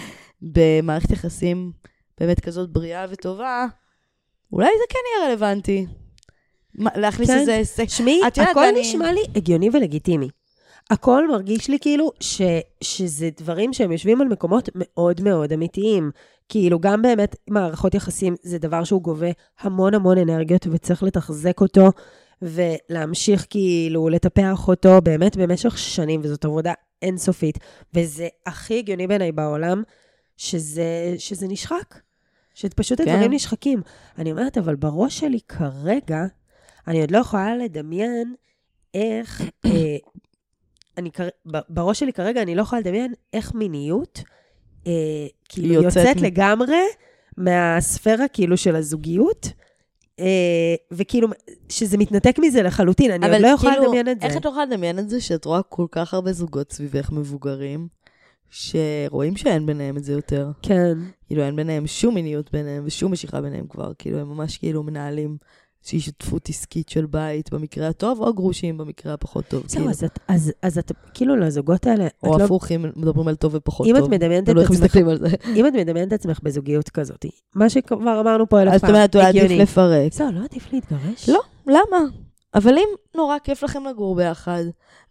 במערכת 0.55 1.11
יחסים 1.11 1.73
באמת 2.21 2.41
כזאת 2.41 2.71
בריאה 2.71 3.07
וטובה, 3.11 3.67
אולי 4.53 4.69
זה 4.79 4.85
כן 4.89 4.99
יהיה 5.09 5.29
רלוונטי. 5.29 5.87
להכניס 6.75 7.31
כן. 7.31 7.39
איזה 7.39 7.55
הישג. 7.55 7.89
שמי, 7.89 8.21
הכל 8.27 8.61
ואני... 8.61 8.81
נשמע 8.81 9.13
לי 9.13 9.21
הגיוני 9.37 9.71
ולגיטימי. 9.73 10.29
הכל 10.91 11.29
מרגיש 11.29 11.69
לי 11.69 11.79
כאילו 11.81 12.13
ש, 12.21 12.43
שזה 12.81 13.29
דברים 13.37 13.73
שהם 13.73 13.93
יושבים 13.93 14.21
על 14.21 14.29
מקומות 14.29 14.69
מאוד 14.75 15.21
מאוד 15.21 15.53
אמיתיים. 15.53 16.11
כאילו, 16.49 16.81
גם 16.81 17.03
באמת 17.03 17.37
מערכות 17.51 17.95
יחסים 17.95 18.35
זה 18.43 18.59
דבר 18.59 18.85
שהוא 18.85 19.03
גובה 19.03 19.31
המון 19.61 19.95
המון 19.95 20.19
אנרגיות 20.19 20.67
וצריך 20.71 21.03
לתחזק 21.03 21.61
אותו 21.61 21.89
ולהמשיך 22.43 23.47
כאילו 23.51 24.09
לטפח 24.09 24.69
אותו 24.69 25.01
באמת 25.03 25.37
במשך 25.37 25.79
שנים, 25.79 26.21
וזאת 26.25 26.45
עבודה 26.45 26.73
אינסופית. 27.03 27.59
וזה 27.95 28.29
הכי 28.47 28.79
הגיוני 28.79 29.07
בעיניי 29.07 29.33
בעולם, 29.33 29.83
שזה, 30.37 31.15
שזה 31.19 31.47
נשחק. 31.49 31.95
שפשוט 32.55 33.01
כן. 33.01 33.09
הדברים 33.09 33.33
נשחקים. 33.33 33.83
אני 34.19 34.31
אומרת, 34.31 34.59
אבל 34.59 34.75
בראש 34.75 35.19
שלי 35.19 35.41
כרגע, 35.49 36.25
אני 36.89 37.01
עוד 37.01 37.11
לא 37.11 37.19
יכולה 37.19 37.57
לדמיין 37.57 38.35
איך 38.95 39.43
אה, 39.65 39.97
אני, 40.99 41.11
בראש 41.69 42.01
שלי 42.01 42.13
כרגע 42.13 42.43
אני 42.43 42.55
לא 42.55 42.63
יכולה 42.63 42.81
לדמיין 42.81 43.15
איך 43.33 43.55
מיניות, 43.55 44.23
אה, 44.87 44.93
כאילו 45.49 45.75
יוצאת, 45.75 45.97
יוצאת 45.97 46.17
מ... 46.17 46.25
לגמרי 46.25 46.83
מהספירה 47.37 48.29
כאילו 48.29 48.57
של 48.57 48.77
הזוגיות, 48.77 49.53
אה, 50.21 50.75
וכאילו, 50.91 51.29
שזה 51.69 51.99
מתנתק 51.99 52.37
מזה 52.39 52.63
לחלוטין, 52.63 53.11
אני 53.11 53.33
עוד 53.33 53.43
לא 53.43 53.47
יכולה 53.47 53.73
כאילו, 53.73 53.87
לדמיין 53.87 54.09
את 54.09 54.21
זה. 54.21 54.27
איך 54.27 54.37
את 54.37 54.45
לא 54.45 54.51
יכולה 54.51 54.65
לדמיין 54.65 54.99
את 54.99 55.11
זה 55.11 55.21
שאת 55.21 55.45
רואה 55.45 55.63
כל 55.63 55.87
כך 55.91 56.15
הרבה 56.15 56.33
זוגות 56.33 56.73
סביבך 56.73 57.13
מבוגרים, 57.13 57.89
שרואים 58.51 59.37
שאין 59.37 59.67
ביניהם 59.67 59.97
את 59.97 60.05
זה 60.05 60.13
יותר? 60.13 60.51
כן. 60.63 60.99
כאילו, 61.27 61.43
אין 61.43 61.57
ביניהם 61.57 61.87
שום 61.87 62.15
מיניות 62.15 62.53
ביניהם 62.53 62.83
ושום 62.87 63.13
משיכה 63.13 63.41
ביניהם 63.41 63.67
כבר, 63.67 63.93
כאילו, 63.99 64.19
הם 64.19 64.29
ממש 64.29 64.59
כאילו 64.59 64.83
מנהלים 64.83 65.37
איזושהי 65.83 66.01
שותפות 66.01 66.49
עסקית 66.49 66.89
של 66.89 67.07
בית 67.07 67.53
במקרה 67.53 67.89
הטוב, 67.89 68.21
או 68.21 68.35
גרושים 68.35 68.79
במקרה 68.79 69.15
הפחות 69.15 69.45
טוב. 69.49 69.63
זהו, 69.67 69.77
כאילו. 69.77 69.91
אז, 69.91 70.05
את, 70.05 70.19
אז, 70.29 70.53
אז 70.63 70.79
את, 70.79 70.93
כאילו, 71.15 71.37
לזוגות 71.37 71.87
האלה... 71.87 72.07
או 72.23 72.39
לא- 72.39 72.45
הפוך, 72.45 72.71
לא... 72.71 72.77
אם 72.77 72.87
מדברים 72.97 73.29
על 73.29 73.35
טוב 73.35 73.55
ופחות 73.55 73.87
אם 73.87 73.93
טוב. 73.93 74.05
אם 74.05 74.05
את 74.05 74.11
מדמיינת 74.21 74.49
את 74.49 74.57
עצמך... 74.57 74.97
אם 75.57 75.67
את 75.67 75.73
מדמיינת 75.73 76.09
את 76.09 76.13
עצמך 76.13 76.41
בזוגיות 76.43 76.89
כזאת, 76.89 77.27
מה 77.55 77.71
שכבר 77.71 78.21
אמרנו 78.21 78.49
פה 78.49 78.63
אלף 78.63 78.69
פעם, 78.69 78.75
אז 78.75 78.81
זאת 78.81 79.17
אומרת, 79.17 79.17
עדיף 79.17 79.51
לפרק. 79.51 80.13
זהו, 80.13 80.33
לא 80.33 80.45
עדיף 80.45 80.73
להתגרש? 80.73 81.29
לא, 81.29 81.41
למה? 81.67 81.99
אבל 82.55 82.79
אם 82.79 82.89
נורא 83.17 83.39
כיף 83.39 83.63
לכם 83.63 83.87
לגור 83.87 84.15
ביחד, 84.15 84.63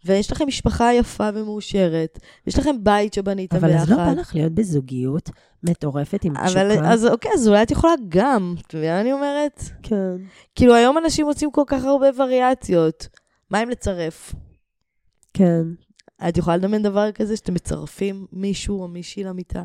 ויש 0.04 0.32
לכם 0.32 0.46
משפחה 0.46 0.94
יפה 0.94 1.28
ומאושרת, 1.34 2.18
ויש 2.46 2.58
לכם 2.58 2.76
בית 2.84 3.14
שבניתם 3.14 3.56
אבל 3.56 3.68
ביחד. 3.68 3.92
אבל 3.92 4.00
אז 4.00 4.08
לא 4.08 4.14
בא 4.14 4.20
לך 4.20 4.34
להיות 4.34 4.52
בזוגיות 4.52 5.30
מטורפת 5.62 6.24
עם 6.24 6.34
תשוקה? 6.44 6.62
אבל 6.62 6.84
אז 6.84 7.06
אוקיי, 7.06 7.30
אז 7.34 7.48
אולי 7.48 7.62
את 7.62 7.70
יכולה 7.70 7.92
גם, 8.08 8.54
אתה 8.66 8.76
מבינה 8.76 8.94
מה 8.94 9.00
אני 9.00 9.12
אומרת? 9.12 9.62
כן. 9.82 10.16
כאילו, 10.54 10.74
היום 10.74 10.98
אנשים 10.98 11.26
עושים 11.26 11.50
כל 11.50 11.64
כך 11.66 11.84
הרבה 11.84 12.06
וריאציות. 12.18 13.08
מה 13.50 13.62
אם 13.62 13.70
לצרף? 13.70 14.34
כן. 15.34 15.62
את 16.28 16.36
יכולה 16.36 16.56
לדמיין 16.56 16.82
דבר 16.82 17.12
כזה 17.12 17.36
שאתם 17.36 17.54
מצרפים 17.54 18.26
מישהו 18.32 18.82
או 18.82 18.88
מישהי 18.88 19.24
למיטה? 19.24 19.62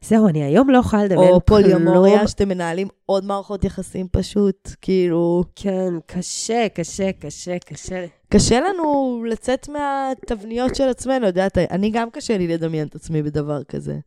זהו, 0.00 0.28
אני 0.28 0.42
היום 0.42 0.70
לא 0.70 0.78
יכולה 0.78 1.04
לדמיין 1.04 1.30
או. 1.32 1.40
פוליומוריה, 1.40 2.28
שאתם 2.28 2.48
מנהלים 2.48 2.88
עוד 3.06 3.24
מערכות 3.24 3.64
יחסים 3.64 4.06
פשוט, 4.12 4.70
כאילו... 4.80 5.44
כן, 5.56 5.94
קשה, 6.06 6.66
קשה, 6.74 7.12
קשה, 7.12 7.58
קשה. 7.58 8.06
קשה 8.28 8.60
לנו 8.60 9.24
לצאת 9.28 9.68
מהתבניות 9.68 10.74
של 10.74 10.88
עצמנו, 10.88 11.26
יודעת, 11.26 11.58
אני 11.58 11.90
גם 11.90 12.10
קשה 12.10 12.38
לי 12.38 12.48
לדמיין 12.48 12.86
את 12.86 12.94
עצמי 12.94 13.22
בדבר 13.22 13.64
כזה. 13.64 13.98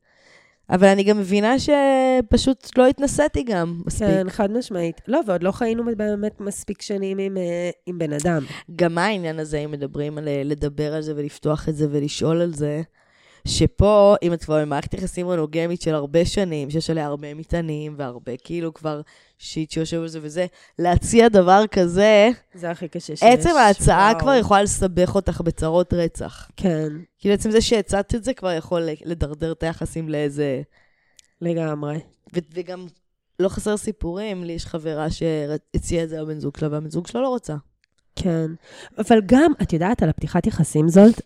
אבל 0.69 0.87
אני 0.87 1.03
גם 1.03 1.17
מבינה 1.17 1.55
שפשוט 1.59 2.77
לא 2.77 2.87
התנסיתי 2.87 3.43
גם 3.43 3.81
מספיק. 3.85 4.07
כן, 4.07 4.29
חד 4.29 4.51
משמעית. 4.51 5.01
לא, 5.07 5.19
ועוד 5.27 5.43
לא 5.43 5.51
חיינו 5.51 5.83
באמת 5.97 6.41
מספיק 6.41 6.81
שנים 6.81 7.17
עם, 7.17 7.37
אה, 7.37 7.69
עם 7.85 7.99
בן 7.99 8.13
אדם. 8.13 8.43
גם 8.75 8.95
מה 8.95 9.05
העניין 9.05 9.39
הזה, 9.39 9.57
אם 9.57 9.71
מדברים 9.71 10.17
על 10.17 10.27
אה, 10.27 10.41
לדבר 10.45 10.93
על 10.93 11.01
זה 11.01 11.13
ולפתוח 11.15 11.69
את 11.69 11.75
זה 11.75 11.87
ולשאול 11.91 12.41
על 12.41 12.53
זה, 12.53 12.81
שפה, 13.47 14.15
אם 14.23 14.33
את 14.33 14.43
כבר 14.43 14.61
במערכת 14.61 14.93
יחסים 14.93 15.25
מונוגמית 15.25 15.81
של 15.81 15.95
הרבה 15.95 16.25
שנים, 16.25 16.69
שיש 16.69 16.89
עליה 16.89 17.05
הרבה 17.05 17.33
מטענים 17.33 17.95
והרבה 17.97 18.31
כאילו 18.43 18.73
כבר 18.73 19.01
שיט 19.37 19.71
שיושב 19.71 20.01
על 20.01 20.07
זה 20.07 20.19
וזה, 20.21 20.45
להציע 20.79 21.27
דבר 21.29 21.63
כזה, 21.71 22.29
זה 22.53 22.71
הכי 22.71 22.87
קשה 22.87 23.15
שיש. 23.15 23.23
עצם 23.23 23.49
ההצעה 23.49 24.09
וואו. 24.11 24.19
כבר 24.19 24.35
יכולה 24.35 24.63
לסבך 24.63 25.15
אותך 25.15 25.41
בצרות 25.41 25.93
רצח. 25.93 26.49
כן, 26.57 26.87
כאילו 27.19 27.33
עצם 27.33 27.51
זה 27.51 27.61
שהצעת 27.61 28.15
את 28.15 28.23
זה 28.23 28.33
כבר 28.33 28.51
יכול 28.51 28.89
לדרדר 29.05 29.51
את 29.51 29.63
היחסים 29.63 30.09
לאיזה... 30.09 30.61
לגמרי. 31.41 31.99
ו- 32.35 32.39
וגם 32.53 32.87
לא 33.39 33.49
חסר 33.49 33.77
סיפורים, 33.77 34.43
לי 34.43 34.53
יש 34.53 34.65
חברה 34.65 35.07
שהציעה 35.09 36.03
את 36.03 36.09
זה 36.09 36.21
לבן 36.21 36.39
זוג 36.39 36.57
שלה, 36.57 36.69
והבן 36.71 36.89
זוג 36.89 37.07
שלה 37.07 37.21
לא 37.21 37.29
רוצה. 37.29 37.55
כן. 38.15 38.51
אבל 38.97 39.21
גם, 39.25 39.51
את 39.61 39.73
יודעת, 39.73 40.03
על 40.03 40.09
הפתיחת 40.09 40.47
יחסים 40.47 40.89
זאת, 40.89 41.21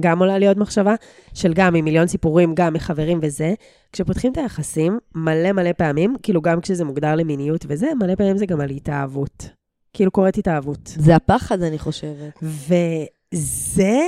גם 0.00 0.18
עולה 0.18 0.38
לי 0.38 0.48
עוד 0.48 0.58
מחשבה, 0.58 0.94
של 1.34 1.52
גם 1.54 1.74
עם 1.74 1.84
מיליון 1.84 2.06
סיפורים, 2.06 2.54
גם 2.54 2.72
מחברים 2.72 3.18
וזה, 3.22 3.54
כשפותחים 3.92 4.32
את 4.32 4.38
היחסים, 4.38 4.98
מלא 5.14 5.52
מלא 5.52 5.72
פעמים, 5.72 6.16
כאילו 6.22 6.42
גם 6.42 6.60
כשזה 6.60 6.84
מוגדר 6.84 7.14
למיניות 7.14 7.66
וזה, 7.68 7.86
מלא 8.00 8.14
פעמים 8.14 8.38
זה 8.38 8.46
גם 8.46 8.60
על 8.60 8.70
התאהבות. 8.70 9.48
כאילו 9.92 10.10
קורית 10.10 10.38
התאהבות. 10.38 10.80
זה 10.84 11.16
הפחד, 11.16 11.62
אני 11.62 11.78
חושבת. 11.78 12.42
וזה 12.42 14.00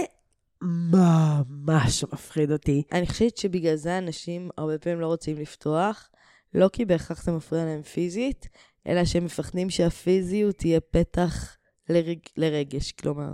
ממש 0.62 2.04
מפחיד 2.12 2.52
אותי. 2.52 2.82
אני 2.92 3.06
חושבת 3.06 3.36
שבגלל 3.36 3.76
זה 3.76 3.98
אנשים 3.98 4.48
הרבה 4.58 4.78
פעמים 4.78 5.00
לא 5.00 5.06
רוצים 5.06 5.36
לפתוח, 5.36 6.10
לא 6.54 6.70
כי 6.72 6.84
בהכרח 6.84 7.22
זה 7.22 7.32
מפריע 7.32 7.64
להם 7.64 7.82
פיזית, 7.82 8.48
אלא 8.86 9.04
שהם 9.04 9.24
מפחדים 9.24 9.70
שהפיזיות 9.70 10.56
תהיה 10.58 10.80
פתח 10.80 11.56
לרג... 11.88 12.18
לרגש, 12.36 12.92
כלומר. 12.92 13.32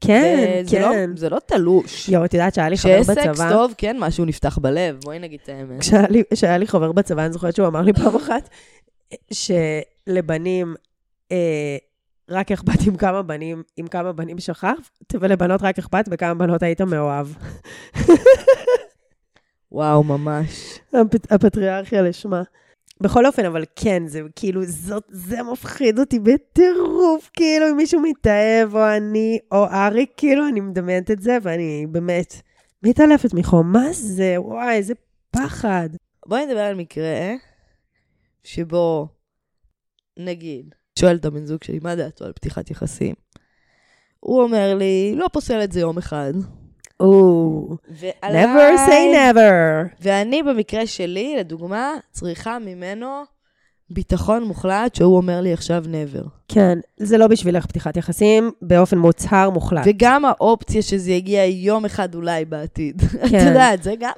כן, 0.00 0.62
זה 0.66 0.76
כן. 0.76 0.82
לא, 0.82 1.16
זה 1.16 1.28
לא 1.28 1.38
תלוש. 1.46 2.08
יואו, 2.08 2.24
את 2.24 2.34
יודעת 2.34 2.54
שהיה 2.54 2.68
לי 2.68 2.76
חבר 2.78 3.00
בצבא... 3.00 3.14
סקס 3.14 3.40
טוב, 3.50 3.74
כן, 3.78 3.96
משהו 4.00 4.24
נפתח 4.24 4.58
בלב, 4.58 4.98
בואי 5.04 5.18
נגיד 5.18 5.40
את 5.42 5.48
האמת. 5.48 5.80
כשהיה 5.80 6.08
לי, 6.08 6.22
כשהיה 6.32 6.58
לי 6.58 6.66
חבר 6.66 6.92
בצבא, 6.92 7.24
אני 7.24 7.32
זוכרת 7.32 7.56
שהוא 7.56 7.66
אמר 7.68 7.82
לי 7.82 7.92
פעם 7.92 8.16
אחת, 8.16 8.48
שלבנים 9.32 10.74
אה, 11.32 11.76
רק 12.30 12.52
אכפת 12.52 12.86
עם 12.86 12.96
כמה 12.96 13.22
בנים, 13.22 13.62
עם 13.76 13.86
כמה 13.86 14.12
בנים 14.12 14.38
שכבת, 14.38 15.14
ולבנות 15.20 15.62
רק 15.62 15.78
אכפת 15.78 16.08
בכמה 16.08 16.34
בנות 16.34 16.62
היית 16.62 16.80
מאוהב. 16.80 17.28
וואו, 19.72 20.04
ממש. 20.04 20.78
הפ- 20.92 21.32
הפטריארכיה 21.32 22.02
לשמה. 22.02 22.42
בכל 23.00 23.26
אופן, 23.26 23.44
אבל 23.44 23.64
כן, 23.76 24.06
זה 24.06 24.20
כאילו, 24.36 24.64
זאת, 24.64 25.04
זה 25.08 25.42
מפחיד 25.42 25.98
אותי 25.98 26.18
בטירוף, 26.18 27.30
כאילו, 27.32 27.70
אם 27.70 27.76
מישהו 27.76 28.00
מתאהב, 28.00 28.74
או 28.74 28.96
אני, 28.96 29.38
או 29.52 29.64
אריק, 29.64 30.10
כאילו, 30.16 30.48
אני 30.48 30.60
מדמיינת 30.60 31.10
את 31.10 31.22
זה, 31.22 31.38
ואני 31.42 31.86
באמת 31.90 32.34
מתעלפת 32.82 33.34
מחום. 33.34 33.72
מה 33.72 33.92
זה? 33.92 34.34
וואי, 34.38 34.76
איזה 34.76 34.94
פחד. 35.30 35.88
בואי 36.26 36.46
נדבר 36.46 36.60
על 36.60 36.74
מקרה 36.74 37.34
שבו, 38.44 39.08
נגיד, 40.16 40.74
שואל 40.98 41.16
את 41.16 41.24
הבן 41.24 41.46
זוג 41.46 41.64
שלי, 41.64 41.78
מה 41.82 41.94
דעתו 41.94 42.24
על 42.24 42.32
פתיחת 42.32 42.70
יחסים? 42.70 43.14
הוא 44.20 44.42
אומר 44.42 44.74
לי, 44.74 45.14
לא 45.16 45.26
פוסל 45.32 45.64
את 45.64 45.72
זה 45.72 45.80
יום 45.80 45.98
אחד. 45.98 46.32
או, 47.00 47.76
ועליי, 47.90 48.44
never 48.44 48.78
say 48.88 49.34
never. 49.34 49.94
ואני 50.00 50.42
במקרה 50.42 50.86
שלי, 50.86 51.36
לדוגמה, 51.38 51.92
צריכה 52.12 52.58
ממנו 52.58 53.22
ביטחון 53.90 54.44
מוחלט 54.44 54.94
שהוא 54.94 55.16
אומר 55.16 55.40
לי 55.40 55.52
עכשיו 55.52 55.84
never. 55.84 56.28
כן, 56.48 56.78
זה 56.96 57.18
לא 57.18 57.26
בשבילך 57.26 57.66
פתיחת 57.66 57.96
יחסים, 57.96 58.50
באופן 58.62 58.98
מוצהר 58.98 59.50
מוחלט. 59.50 59.82
וגם 59.86 60.24
האופציה 60.24 60.82
שזה 60.82 61.12
יגיע 61.12 61.44
יום 61.44 61.84
אחד 61.84 62.14
אולי 62.14 62.44
בעתיד. 62.44 63.02
את 63.24 63.30
כן. 63.30 63.46
יודעת, 63.48 63.82
זה 63.82 63.94
גם, 64.00 64.12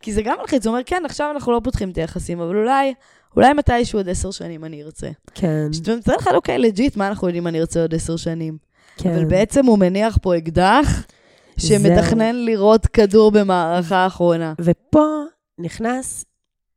כי 0.00 0.12
זה 0.12 0.22
גם 0.22 0.36
מלחיץ, 0.40 0.66
הוא 0.66 0.72
אומר, 0.72 0.82
כן, 0.86 1.02
עכשיו 1.04 1.30
אנחנו 1.34 1.52
לא 1.52 1.60
פותחים 1.64 1.90
את 1.90 1.98
היחסים, 1.98 2.40
אבל 2.40 2.56
אולי, 2.56 2.94
אולי 3.36 3.52
מתישהו 3.52 3.98
עוד 3.98 4.08
עשר 4.08 4.30
שנים 4.30 4.64
אני 4.64 4.82
ארצה. 4.82 5.08
כן, 5.34 5.72
שאתה 5.72 5.96
מצא 5.96 6.14
לך, 6.14 6.28
אוקיי, 6.34 6.58
לג'יט, 6.58 6.96
מה 6.96 7.08
אנחנו 7.08 7.28
יודעים 7.28 7.46
אני 7.46 7.60
ארצה 7.60 7.80
עוד 7.80 7.94
עשר 7.94 8.16
שנים? 8.16 8.56
כן. 8.96 9.10
אבל 9.10 9.24
בעצם 9.24 9.66
הוא 9.66 9.78
מניח 9.78 10.18
פה 10.22 10.36
אקדח 10.36 11.06
שמתכנן 11.60 12.36
לירות 12.36 12.86
כדור 12.86 13.30
במערכה 13.30 13.96
האחרונה. 13.96 14.54
ופה 14.60 15.06
נכנס 15.58 16.24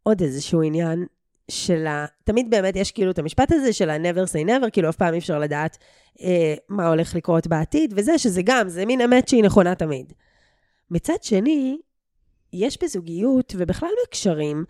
עוד 0.04 0.22
איזשהו 0.22 0.62
עניין 0.62 1.06
של 1.52 1.88
ה... 1.88 2.06
תמיד 2.24 2.50
באמת 2.50 2.76
יש 2.76 2.92
כאילו 2.92 3.12
את 3.12 3.20
המשפט 3.20 3.52
הזה 3.52 3.74
של 3.74 3.90
ה-never 3.90 4.28
say 4.28 4.48
never, 4.48 4.70
כאילו 4.72 4.90
אף 4.90 4.96
פעם 4.96 5.14
אי 5.14 5.20
אפשר 5.20 5.40
לדעת 5.40 5.78
אה, 6.22 6.54
מה 6.70 6.88
הולך 6.88 7.16
לקרות 7.16 7.48
בעתיד, 7.48 7.94
וזה 7.98 8.18
שזה 8.18 8.42
גם, 8.46 8.70
זה 8.70 8.86
מין 8.86 9.02
אמת 9.02 9.28
שהיא 9.28 9.44
נכונה 9.44 9.76
תמיד. 9.76 10.14
מצד 10.92 11.24
שני, 11.24 11.78
יש 12.54 12.78
בזוגיות, 12.84 13.54
ובכלל 13.58 13.90
בקשרים, 14.08 14.66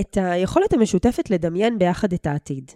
את 0.00 0.18
היכולת 0.20 0.72
המשותפת 0.72 1.30
לדמיין 1.30 1.78
ביחד 1.78 2.12
את 2.12 2.26
העתיד. 2.26 2.72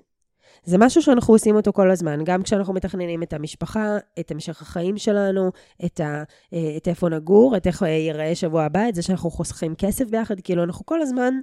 זה 0.65 0.79
משהו 0.79 1.03
שאנחנו 1.03 1.35
עושים 1.35 1.57
אותו 1.57 1.73
כל 1.73 1.91
הזמן, 1.91 2.25
גם 2.25 2.43
כשאנחנו 2.43 2.75
מתכננים 2.75 3.23
את 3.23 3.33
המשפחה, 3.33 3.97
את 4.21 4.31
המשך 4.31 4.63
החיים 4.63 4.99
שלנו, 4.99 5.51
את, 5.85 6.01
ה, 6.01 6.23
אה, 6.55 6.75
את 6.77 6.89
איפה 6.89 7.09
נגור, 7.09 7.57
את 7.57 7.67
איך 7.67 7.83
אה, 7.83 7.89
ייראה 7.89 8.35
שבוע 8.35 8.65
הבא, 8.65 8.89
את 8.89 8.95
זה 8.95 9.03
שאנחנו 9.03 9.31
חוסכים 9.31 9.75
כסף 9.75 10.05
ביחד, 10.11 10.41
כאילו 10.41 10.63
אנחנו 10.65 10.87
כל 10.87 11.03
הזמן 11.03 11.35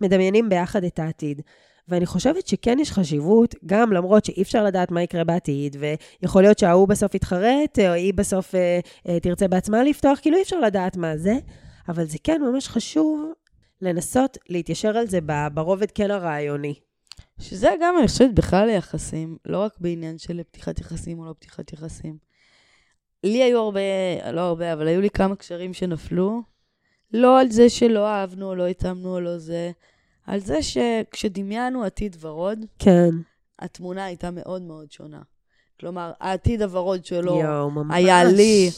מדמיינים 0.00 0.48
ביחד 0.48 0.84
את 0.84 0.98
העתיד. 0.98 1.42
ואני 1.88 2.06
חושבת 2.06 2.46
שכן 2.46 2.78
יש 2.78 2.92
חשיבות, 2.92 3.54
גם 3.66 3.92
למרות 3.92 4.24
שאי 4.24 4.42
אפשר 4.42 4.64
לדעת 4.64 4.90
מה 4.90 5.02
יקרה 5.02 5.24
בעתיד, 5.24 5.76
ויכול 6.22 6.42
להיות 6.42 6.58
שההוא 6.58 6.88
בסוף 6.88 7.14
יתחרט, 7.14 7.78
או 7.78 7.92
היא 7.92 8.14
בסוף 8.14 8.54
אה, 8.54 8.80
אה, 9.08 9.20
תרצה 9.20 9.48
בעצמה 9.48 9.82
לפתוח, 9.82 10.18
כאילו 10.22 10.36
אי 10.36 10.42
אפשר 10.42 10.60
לדעת 10.60 10.96
מה 10.96 11.16
זה, 11.16 11.34
אבל 11.88 12.04
זה 12.04 12.18
כן 12.24 12.42
ממש 12.42 12.68
חשוב 12.68 13.32
לנסות 13.82 14.38
להתיישר 14.48 14.96
על 14.96 15.06
זה 15.06 15.18
ברובד 15.54 15.90
כן 15.90 16.10
הרעיוני. 16.10 16.74
שזה 17.38 17.70
גם, 17.80 17.94
אני 17.98 18.08
חושבת, 18.08 18.34
בכלל 18.34 18.66
ליחסים, 18.66 19.36
לא 19.44 19.58
רק 19.58 19.72
בעניין 19.80 20.18
של 20.18 20.42
פתיחת 20.42 20.78
יחסים 20.78 21.18
או 21.18 21.24
לא 21.24 21.32
פתיחת 21.32 21.72
יחסים. 21.72 22.16
לי 23.24 23.42
היו 23.42 23.60
הרבה, 23.60 23.80
לא 24.32 24.40
הרבה, 24.40 24.72
אבל 24.72 24.86
היו 24.88 25.00
לי 25.00 25.10
כמה 25.10 25.36
קשרים 25.36 25.74
שנפלו, 25.74 26.42
לא 27.12 27.40
על 27.40 27.50
זה 27.50 27.68
שלא 27.68 28.06
אהבנו 28.06 28.48
או 28.48 28.54
לא 28.54 28.66
התאמנו 28.66 29.14
או 29.14 29.20
לא 29.20 29.38
זה, 29.38 29.70
על 30.26 30.40
זה 30.40 30.58
שכשדמיינו 30.62 31.84
עתיד 31.84 32.16
ורוד, 32.20 32.58
כן. 32.78 33.10
התמונה 33.58 34.04
הייתה 34.04 34.30
מאוד 34.30 34.62
מאוד 34.62 34.92
שונה. 34.92 35.22
כלומר, 35.80 36.12
העתיד 36.20 36.62
הוורוד 36.62 37.04
שלו 37.04 37.70
ממש. 37.70 37.96
היה 37.96 38.24
לי 38.24 38.70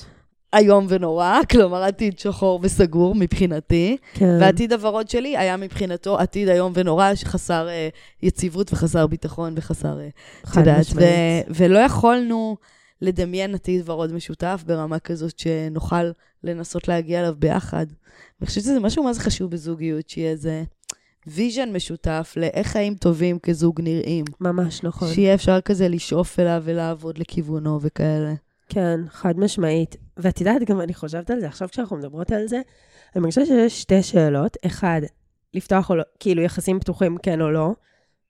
איום 0.57 0.87
ונורא, 0.89 1.39
כלומר 1.51 1.83
עתיד 1.83 2.19
שחור 2.19 2.61
וסגור 2.63 3.15
מבחינתי, 3.15 3.97
כן. 4.15 4.39
והעתיד 4.41 4.73
הוורוד 4.73 5.09
שלי 5.09 5.37
היה 5.37 5.57
מבחינתו 5.57 6.19
עתיד 6.19 6.49
איום 6.49 6.73
ונורא, 6.75 7.15
שחסר 7.15 7.69
אה, 7.69 7.89
יציבות 8.23 8.73
וחסר 8.73 9.07
ביטחון 9.07 9.55
וחסר, 9.57 10.01
אה, 10.01 10.09
את 10.51 10.57
יודעת. 10.57 10.87
ו- 10.95 11.55
ולא 11.55 11.79
יכולנו 11.79 12.57
לדמיין 13.03 13.55
עתיד 13.55 13.91
ורוד 13.91 14.13
משותף 14.13 14.65
ברמה 14.67 14.99
כזאת 14.99 15.39
שנוכל 15.39 16.11
לנסות 16.45 16.89
להגיע 16.89 17.21
אליו 17.21 17.35
ביחד. 17.39 17.87
אני 18.41 18.47
חושבת 18.47 18.65
שזה 18.65 18.81
משהו 18.81 19.05
מה 19.05 19.13
זה 19.13 19.21
חשוב 19.21 19.51
בזוגיות, 19.51 20.09
שיהיה 20.09 20.31
איזה 20.31 20.65
vision 21.27 21.73
משותף 21.73 22.35
לאיך 22.37 22.67
חיים 22.67 22.95
טובים 22.95 23.39
כזוג 23.39 23.81
נראים. 23.81 24.25
ממש 24.41 24.83
נכון. 24.83 25.09
שיהיה 25.15 25.35
אפשר 25.35 25.61
כזה 25.61 25.89
לשאוף 25.89 26.41
אליו 26.41 26.63
ולעבוד 26.65 27.19
לכיוונו 27.19 27.79
וכאלה. 27.83 28.35
כן, 28.69 29.01
חד 29.09 29.39
משמעית. 29.39 29.97
ואת 30.17 30.41
יודעת, 30.41 30.65
גם 30.65 30.81
אני 30.81 30.95
חושבת 30.95 31.31
על 31.31 31.41
זה, 31.41 31.47
עכשיו 31.47 31.69
כשאנחנו 31.69 31.97
מדברות 31.97 32.33
על 32.33 32.47
זה, 32.47 32.61
אני 33.15 33.21
מרגישה 33.21 33.47
שיש 33.47 33.83
שתי 33.83 34.03
שאלות. 34.03 34.57
אחד, 34.67 35.01
לפתוח 35.55 35.91
או 35.91 35.97
לא, 35.97 36.03
כאילו 36.21 36.43
יחסים 36.43 36.81
פתוחים 36.81 37.17
כן 37.23 37.41
או 37.41 37.51
לא, 37.51 37.73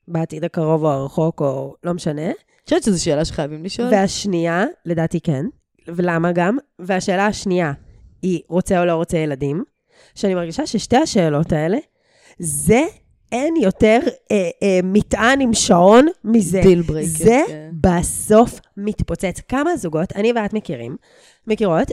בעתיד 0.08 0.44
הקרוב 0.44 0.84
או 0.84 0.90
הרחוק 0.90 1.40
או 1.40 1.74
לא 1.84 1.94
משנה. 1.94 2.26
אני 2.26 2.34
חושבת 2.64 2.82
שזו 2.82 3.04
שאלה 3.04 3.24
שחייבים 3.24 3.64
לשאול. 3.64 3.88
והשנייה, 3.92 4.64
לדעתי 4.84 5.20
כן, 5.20 5.46
ולמה 5.88 6.32
גם? 6.32 6.58
והשאלה 6.78 7.26
השנייה 7.26 7.72
היא 8.22 8.40
רוצה 8.48 8.80
או 8.80 8.84
לא 8.84 8.92
רוצה 8.92 9.18
ילדים, 9.18 9.64
שאני 10.14 10.34
מרגישה 10.34 10.66
ששתי 10.66 10.96
השאלות 10.96 11.52
האלה, 11.52 11.78
זה 12.38 12.82
אין 13.32 13.56
יותר 13.56 13.98
אה, 14.32 14.50
אה, 14.62 14.80
מטען 14.84 15.40
עם 15.40 15.54
שעון 15.54 16.06
מזה. 16.24 16.60
deal 16.62 16.82
breaker. 16.82 17.24
זה 17.24 17.42
כן. 17.46 17.70
בסוף 17.80 18.60
מתפוצץ. 18.76 19.40
כמה 19.48 19.76
זוגות, 19.76 20.12
אני 20.16 20.32
ואת 20.36 20.52
מכירים, 20.52 20.96
מכירות, 21.46 21.88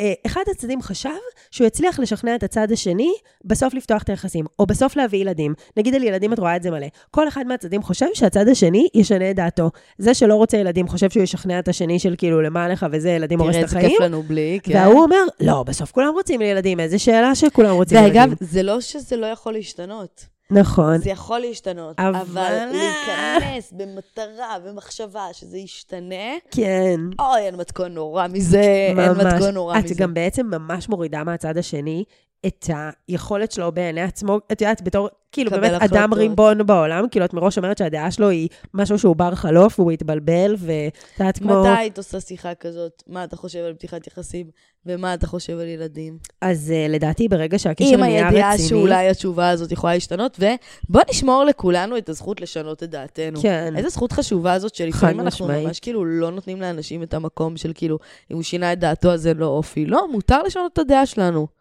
שאחד 0.00 0.40
הצדדים 0.50 0.82
חשב 0.82 1.08
שהוא 1.50 1.66
יצליח 1.66 1.98
לשכנע 1.98 2.34
את 2.34 2.42
הצד 2.42 2.72
השני 2.72 3.12
בסוף 3.44 3.74
לפתוח 3.74 4.02
את 4.02 4.08
היחסים, 4.08 4.44
או 4.58 4.66
בסוף 4.66 4.96
להביא 4.96 5.18
ילדים. 5.18 5.54
נגיד 5.76 5.94
על 5.94 6.02
ילדים 6.02 6.32
את 6.32 6.38
רואה 6.38 6.56
את 6.56 6.62
זה 6.62 6.70
מלא. 6.70 6.86
כל 7.10 7.28
אחד 7.28 7.46
מהצדדים 7.46 7.82
חושב 7.82 8.06
שהצד 8.14 8.48
השני 8.48 8.88
ישנה 8.94 9.30
את 9.30 9.36
דעתו. 9.36 9.70
זה 9.98 10.14
שלא 10.14 10.34
רוצה 10.34 10.56
ילדים 10.56 10.88
חושב 10.88 11.10
שהוא 11.10 11.22
ישכנע 11.22 11.58
את 11.58 11.68
השני 11.68 11.98
של 11.98 12.14
כאילו, 12.18 12.42
למה 12.42 12.68
לך 12.68 12.86
וזה, 12.92 13.10
ילדים 13.10 13.40
הורס 13.40 13.50
את 13.50 13.54
תראה 13.54 13.64
איזה 13.64 13.78
החיים. 13.78 13.92
כיף 13.92 14.00
לנו 14.00 14.22
בלי, 14.22 14.58
כן. 14.62 14.74
וההוא 14.74 15.02
אומר, 15.02 15.22
לא, 15.40 15.62
בסוף 15.62 15.92
כולם 15.92 16.12
רוצים 16.12 16.42
ילדים, 16.42 16.80
איזה 16.80 16.98
שאלה 16.98 17.34
שכולם 17.34 17.74
רוצים 17.74 17.98
ילדים. 17.98 18.22
ואגב, 18.22 18.34
זה 18.40 18.62
לא 18.62 18.80
שזה 18.80 19.16
לא 19.16 19.26
יכול 19.26 19.52
להשתנות. 19.52 20.26
נכון. 20.50 20.98
זה 20.98 21.10
יכול 21.10 21.38
להשתנות, 21.40 22.00
אבל- 22.00 22.16
אבל 22.16 22.68
להיכנס 22.72 23.72
במטרה, 23.76 24.56
במחשבה 24.66 25.26
שזה 25.32 25.58
ישתנה, 25.58 26.14
כן. 26.50 27.00
אוי, 27.18 27.40
אין 27.40 27.56
מתכון 27.56 27.94
נורא 27.94 28.26
מזה, 28.32 28.60
אין 28.60 28.98
מתכון 28.98 29.54
נורא 29.54 29.78
את 29.78 29.84
מזה. 29.84 29.94
גם 29.94 30.14
בעצם 30.14 30.46
ממש 30.46 30.88
מורידה 30.88 31.24
מהצד 31.24 31.56
השני 31.56 32.04
את 32.46 32.70
היכולת 33.08 33.52
שלו 33.52 33.72
בעיני 33.72 34.00
עצמו, 34.00 34.38
את 34.52 34.60
יודעת, 34.60 34.82
בתור, 34.82 35.08
כאילו, 35.32 35.50
באמת 35.50 35.82
אדם 35.82 35.96
החלטות. 35.96 36.18
ריבון 36.18 36.66
בעולם, 36.66 37.08
כאילו, 37.10 37.24
את 37.24 37.34
מראש 37.34 37.58
אומרת 37.58 37.78
שהדעה 37.78 38.10
שלו 38.10 38.28
היא 38.28 38.48
משהו 38.74 38.98
שהוא 38.98 39.16
בר 39.16 39.34
חלוף, 39.34 39.80
והוא 39.80 39.92
יתבלבל, 39.92 40.56
ואת 40.58 40.92
יודעת, 41.18 41.38
כמו... 41.38 41.60
מתי 41.60 41.68
היית 41.68 41.98
עושה 41.98 42.20
שיחה 42.20 42.54
כזאת? 42.54 43.02
מה 43.06 43.24
אתה 43.24 43.36
חושב 43.36 43.58
על 43.58 43.74
פתיחת 43.74 44.06
יחסים? 44.06 44.50
ומה 44.86 45.14
אתה 45.14 45.26
חושב 45.26 45.58
על 45.58 45.66
ילדים? 45.66 46.18
אז 46.40 46.72
uh, 46.72 46.92
לדעתי, 46.92 47.28
ברגע 47.28 47.58
שהקשר 47.58 47.94
עם 47.94 48.00
נהיה 48.00 48.26
הידיעה 48.26 48.52
רציני... 48.52 48.68
שאולי 48.68 49.08
התשובה 49.08 49.48
הזאת 49.50 49.72
יכולה 49.72 49.94
להשתנות, 49.94 50.38
ובוא 50.40 51.02
נשמור 51.10 51.44
לכולנו 51.44 51.98
את 51.98 52.08
הזכות 52.08 52.40
לשנות 52.40 52.82
את 52.82 52.90
דעתנו. 52.90 53.42
כן. 53.42 53.76
איזה 53.76 53.88
זכות 53.88 54.12
חשובה 54.12 54.58
זאת 54.58 54.74
שלפעמים 54.74 55.20
אנחנו 55.20 55.44
משמעית. 55.44 55.66
ממש 55.66 55.80
כאילו 55.80 56.04
לא 56.04 56.30
נותנים 56.30 56.60
לאנשים 56.60 57.02
את 57.02 57.14
המקום 57.14 57.56
של 57.56 57.72
כאילו, 57.74 57.98
אם 58.30 58.36
הוא 58.36 58.42
שינה 58.42 58.72
את 58.72 58.78
דעתו 58.78 59.12
אז 59.12 59.22
זה 59.22 59.34
לא 59.34 59.46
אופי. 59.46 59.86
לא, 59.86 60.12
מותר 60.12 60.42
לשנות 60.42 60.72
את 60.72 60.78
הדעה 60.78 61.06
שלנו. 61.06 61.59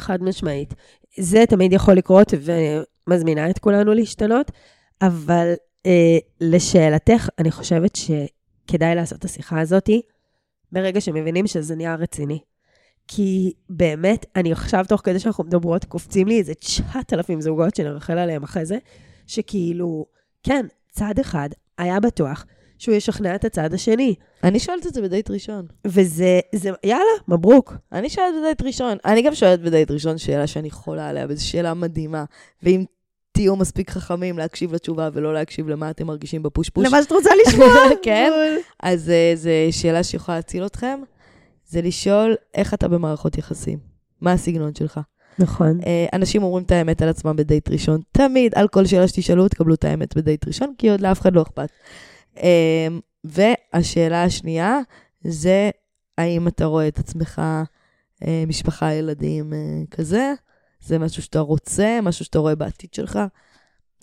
חד 0.00 0.22
משמעית. 0.22 0.74
זה 1.18 1.44
תמיד 1.48 1.72
יכול 1.72 1.94
לקרות, 1.94 2.34
ומזמינה 3.06 3.50
את 3.50 3.58
כולנו 3.58 3.94
להשתנות, 3.94 4.50
אבל 5.02 5.52
אה, 5.86 6.18
לשאלתך, 6.40 7.28
אני 7.38 7.50
חושבת 7.50 7.96
שכדאי 7.96 8.94
לעשות 8.94 9.18
את 9.18 9.24
השיחה 9.24 9.60
הזאת 9.60 9.90
ברגע 10.72 11.00
שמבינים 11.00 11.46
שזה 11.46 11.76
נהיה 11.76 11.94
רציני. 11.94 12.38
כי 13.08 13.52
באמת, 13.70 14.26
אני 14.36 14.52
עכשיו, 14.52 14.84
תוך 14.88 15.00
כדי 15.04 15.18
שאנחנו 15.18 15.44
מדברות, 15.44 15.84
קופצים 15.84 16.28
לי 16.28 16.38
איזה 16.38 16.54
9,000 16.54 17.40
זוגות 17.40 17.74
שנרחל 17.74 18.18
עליהם 18.18 18.42
אחרי 18.42 18.64
זה, 18.66 18.78
שכאילו, 19.26 20.06
כן, 20.42 20.66
צד 20.90 21.14
אחד 21.20 21.48
היה 21.78 22.00
בטוח 22.00 22.46
שהוא 22.80 22.94
ישכנע 22.94 23.34
את 23.34 23.44
הצד 23.44 23.74
השני. 23.74 24.14
אני 24.44 24.58
שואלת 24.58 24.86
את 24.86 24.94
זה 24.94 25.02
בדייט 25.02 25.30
ראשון. 25.30 25.66
וזה, 25.86 26.40
זה, 26.54 26.70
יאללה, 26.84 27.04
מברוק. 27.28 27.74
אני 27.92 28.10
שואלת 28.10 28.34
בדייט 28.40 28.62
ראשון. 28.62 28.98
אני 29.04 29.22
גם 29.22 29.34
שואלת 29.34 29.60
בדייט 29.60 29.90
ראשון 29.90 30.18
שאלה 30.18 30.46
שאני 30.46 30.70
חולה 30.70 31.08
עליה, 31.08 31.26
וזו 31.28 31.48
שאלה 31.48 31.74
מדהימה. 31.74 32.24
ואם 32.62 32.84
תהיו 33.32 33.56
מספיק 33.56 33.90
חכמים 33.90 34.38
להקשיב 34.38 34.74
לתשובה 34.74 35.08
ולא 35.12 35.34
להקשיב 35.34 35.68
למה 35.68 35.90
אתם 35.90 36.06
מרגישים 36.06 36.42
בפושפוש, 36.42 36.86
למה 36.86 37.02
שאת 37.02 37.12
רוצה 37.12 37.30
לשמוע. 37.46 37.68
כן. 38.02 38.30
אז 38.82 39.08
uh, 39.08 39.36
זו 39.36 39.50
שאלה 39.70 40.02
שיכולה 40.02 40.38
להציל 40.38 40.66
אתכם. 40.66 41.00
זה 41.66 41.82
לשאול 41.82 42.36
איך 42.54 42.74
אתה 42.74 42.88
במערכות 42.88 43.38
יחסים. 43.38 43.78
מה 44.20 44.32
הסגנון 44.32 44.74
שלך? 44.74 45.00
נכון. 45.38 45.80
Uh, 45.80 45.84
אנשים 46.12 46.42
אומרים 46.42 46.64
את 46.64 46.72
האמת 46.72 47.02
על 47.02 47.08
עצמם 47.08 47.36
בדייט 47.36 47.70
ראשון. 47.70 48.00
תמיד, 48.12 48.52
על 48.54 48.68
כל 48.68 48.86
שאלה 48.86 49.08
שתשאלו, 49.08 49.48
תקבלו 49.48 49.74
את 49.74 49.84
האמת 49.84 50.16
בדייט 50.16 50.46
ראשון, 50.46 50.74
כי 50.78 50.90
עוד 50.90 51.00
לאף 51.00 51.20
אחד 51.20 51.34
לא 51.34 51.42
אכפת. 51.42 51.68
Uh, 52.40 52.42
והשאלה 53.24 54.24
השנייה, 54.24 54.78
זה 55.24 55.70
האם 56.18 56.48
אתה 56.48 56.64
רואה 56.64 56.88
את 56.88 56.98
עצמך 56.98 57.42
uh, 58.22 58.26
משפחה, 58.46 58.92
ילדים 58.92 59.52
uh, 59.52 59.96
כזה? 59.96 60.32
זה 60.80 60.98
משהו 60.98 61.22
שאתה 61.22 61.40
רוצה, 61.40 61.98
משהו 62.02 62.24
שאתה 62.24 62.38
רואה 62.38 62.54
בעתיד 62.54 62.94
שלך? 62.94 63.18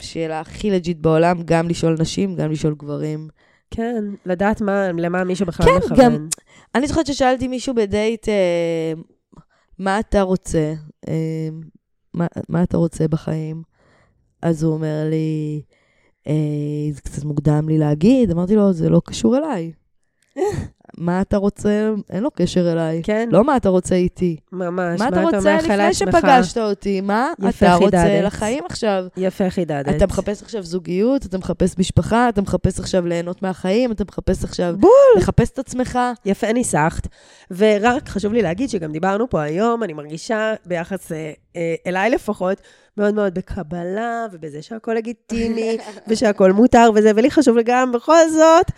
שאלה 0.01 0.39
הכי 0.39 0.71
legit 0.71 0.97
בעולם, 0.97 1.41
גם 1.45 1.69
לשאול 1.69 1.95
נשים, 1.99 2.35
גם 2.35 2.51
לשאול 2.51 2.75
גברים. 2.77 3.27
כן, 3.71 4.03
לדעת 4.25 4.61
מה, 4.61 4.91
למה 4.91 5.23
מישהו 5.23 5.45
בכלל 5.45 5.65
כן, 5.65 5.77
מכוון. 5.85 5.99
גם- 6.15 6.27
אני 6.75 6.87
זוכרת 6.87 7.05
ששאלתי 7.05 7.47
מישהו 7.47 7.75
בדייט, 7.75 8.29
אה, 8.29 8.93
מה 9.79 9.99
אתה 9.99 10.21
רוצה? 10.21 10.73
אה, 11.07 11.49
מה, 12.13 12.27
מה 12.49 12.63
אתה 12.63 12.77
רוצה 12.77 13.07
בחיים? 13.07 13.63
אז 14.41 14.63
הוא 14.63 14.73
אומר 14.73 15.03
לי, 15.09 15.61
אה, 15.71 15.76
זה 16.91 17.01
קצת 17.01 17.23
מוקדם 17.23 17.69
לי 17.69 17.77
להגיד. 17.77 18.31
אמרתי 18.31 18.55
לו, 18.55 18.73
זה 18.73 18.89
לא 18.89 19.01
קשור 19.05 19.37
אליי. 19.37 19.71
מה 20.97 21.21
אתה 21.21 21.37
רוצה? 21.37 21.91
אין 22.09 22.23
לו 22.23 22.31
קשר 22.31 22.71
אליי. 22.71 23.01
כן, 23.03 23.29
לא 23.31 23.43
מה 23.43 23.57
אתה 23.57 23.69
רוצה 23.69 23.95
איתי. 23.95 24.37
ממש. 24.51 24.99
מה 24.99 25.07
אתה 25.07 25.23
רוצה 25.23 25.39
מאחל 25.39 25.57
לפני 25.57 25.77
לעצמך? 25.77 26.17
שפגשת 26.17 26.57
אותי? 26.57 27.01
מה 27.01 27.31
אתה 27.49 27.75
רוצה. 27.75 28.21
לחיים 28.21 28.63
עכשיו? 28.69 29.05
יפה 29.17 29.49
חידדת. 29.49 29.95
אתה 29.95 30.05
מחפש 30.05 30.43
עכשיו 30.43 30.63
זוגיות, 30.63 31.25
אתה 31.25 31.37
מחפש 31.37 31.77
משפחה, 31.77 32.29
אתה 32.29 32.41
מחפש 32.41 32.79
עכשיו 32.79 33.07
ליהנות 33.07 33.41
מהחיים, 33.41 33.91
אתה 33.91 34.03
מחפש 34.07 34.43
עכשיו 34.43 34.75
בול. 34.79 34.91
לחפש 35.17 35.49
את 35.49 35.59
עצמך. 35.59 35.99
יפה 36.25 36.53
ניסחת. 36.53 37.07
ורק 37.51 38.09
חשוב 38.09 38.33
לי 38.33 38.41
להגיד 38.41 38.69
שגם 38.69 38.91
דיברנו 38.91 39.29
פה 39.29 39.41
היום, 39.41 39.83
אני 39.83 39.93
מרגישה 39.93 40.53
ביחס 40.65 41.11
אה, 41.11 41.31
אה, 41.55 41.75
אליי 41.87 42.09
לפחות, 42.09 42.61
מאוד 42.97 43.13
מאוד 43.13 43.33
בקבלה, 43.33 44.25
ובזה 44.31 44.61
שהכל 44.61 44.93
לגיטימי, 44.93 45.77
ושהכל 46.07 46.51
מותר 46.51 46.89
וזה, 46.95 47.11
ולי 47.15 47.31
חשוב 47.31 47.57
גם 47.65 47.91
בכל 47.91 48.29
זאת 48.29 48.71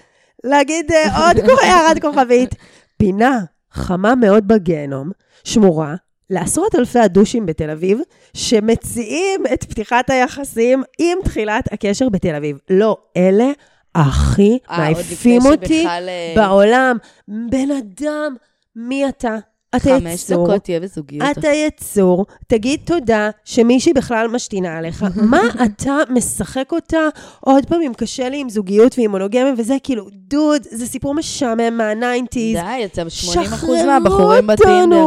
להגיד 0.43 0.91
אה, 0.91 1.17
עוד 1.27 1.37
הערת 1.63 2.01
כוכבית. 2.01 2.55
פינה 2.97 3.39
חמה 3.71 4.15
מאוד 4.15 4.47
בגיהנום, 4.47 5.11
שמורה. 5.43 5.95
לעשרות 6.29 6.75
אלפי 6.75 6.99
הדושים 6.99 7.45
בתל 7.45 7.69
אביב, 7.69 7.99
שמציעים 8.33 9.43
את 9.53 9.63
פתיחת 9.63 10.09
היחסים 10.09 10.83
עם 10.99 11.17
תחילת 11.23 11.73
הקשר 11.73 12.09
בתל 12.09 12.35
אביב. 12.35 12.57
לא, 12.69 12.97
אלה 13.17 13.51
הכי 13.95 14.57
אה, 14.69 14.77
מעיפים 14.77 15.41
אותי 15.45 15.81
שבכלל, 15.81 16.09
אה, 16.09 16.33
בעולם. 16.35 16.97
בן 17.27 17.71
אדם, 17.71 18.35
מי 18.75 19.09
אתה? 19.09 19.37
אתה 19.75 19.79
חמש 19.99 20.23
יצור. 20.23 20.47
דקות 20.47 20.63
תהיה 20.63 20.79
בזוגיות. 20.79 21.37
אתה 21.39 21.47
יצור, 21.47 22.25
תגיד 22.47 22.79
תודה 22.85 23.29
שמישהי 23.45 23.93
בכלל 23.93 24.27
משתינה 24.27 24.77
עליך. 24.77 25.05
מה 25.31 25.41
אתה 25.65 25.97
משחק 26.09 26.71
אותה 26.71 27.07
עוד 27.39 27.65
פעם 27.65 27.81
אם 27.81 27.91
קשה 27.97 28.29
לי 28.29 28.37
עם 28.37 28.49
זוגיות 28.49 28.99
ועם 28.99 29.11
מונוגמיה 29.11 29.53
וזה, 29.57 29.75
כאילו, 29.83 30.05
דוד, 30.11 30.61
זה 30.71 30.85
סיפור 30.85 31.13
משעמם 31.13 31.77
מהניינטיז. 31.77 32.57
די, 32.57 32.85
אתם 32.85 33.09
80 33.09 33.53
אחוז 33.53 33.79
מהבחורים 33.85 34.47
בטינדר. 34.47 35.05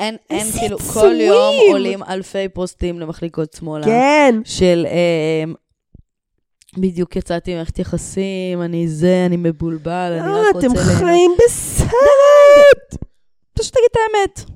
אין, 0.00 0.16
אין, 0.30 0.52
כאילו, 0.52 0.78
כל. 0.78 1.20
יום 1.20 1.54
עולים 1.70 2.02
אלפי 2.02 2.48
פוסטים 2.48 3.00
למחליקות 3.00 3.52
שמאלה. 3.52 3.84
כן. 3.84 4.40
של 4.44 4.86
אה, 4.88 5.52
בדיוק 6.78 7.16
יצאתי 7.16 7.52
ממערכת 7.52 7.78
יחסים, 7.78 8.62
אני 8.62 8.88
זה, 8.88 9.22
אני 9.26 9.36
מבולבל, 9.36 10.18
אני 10.20 10.28
אה, 10.28 10.40
רק 10.40 10.54
רוצה 10.54 10.66
אתם 10.66 10.76
ליהנות. 10.76 10.98
חיים 10.98 11.30
בסרט. 11.46 11.90
פשוט 13.64 13.74
תגיד 13.76 13.88
את 13.90 13.96
האמת. 13.96 14.50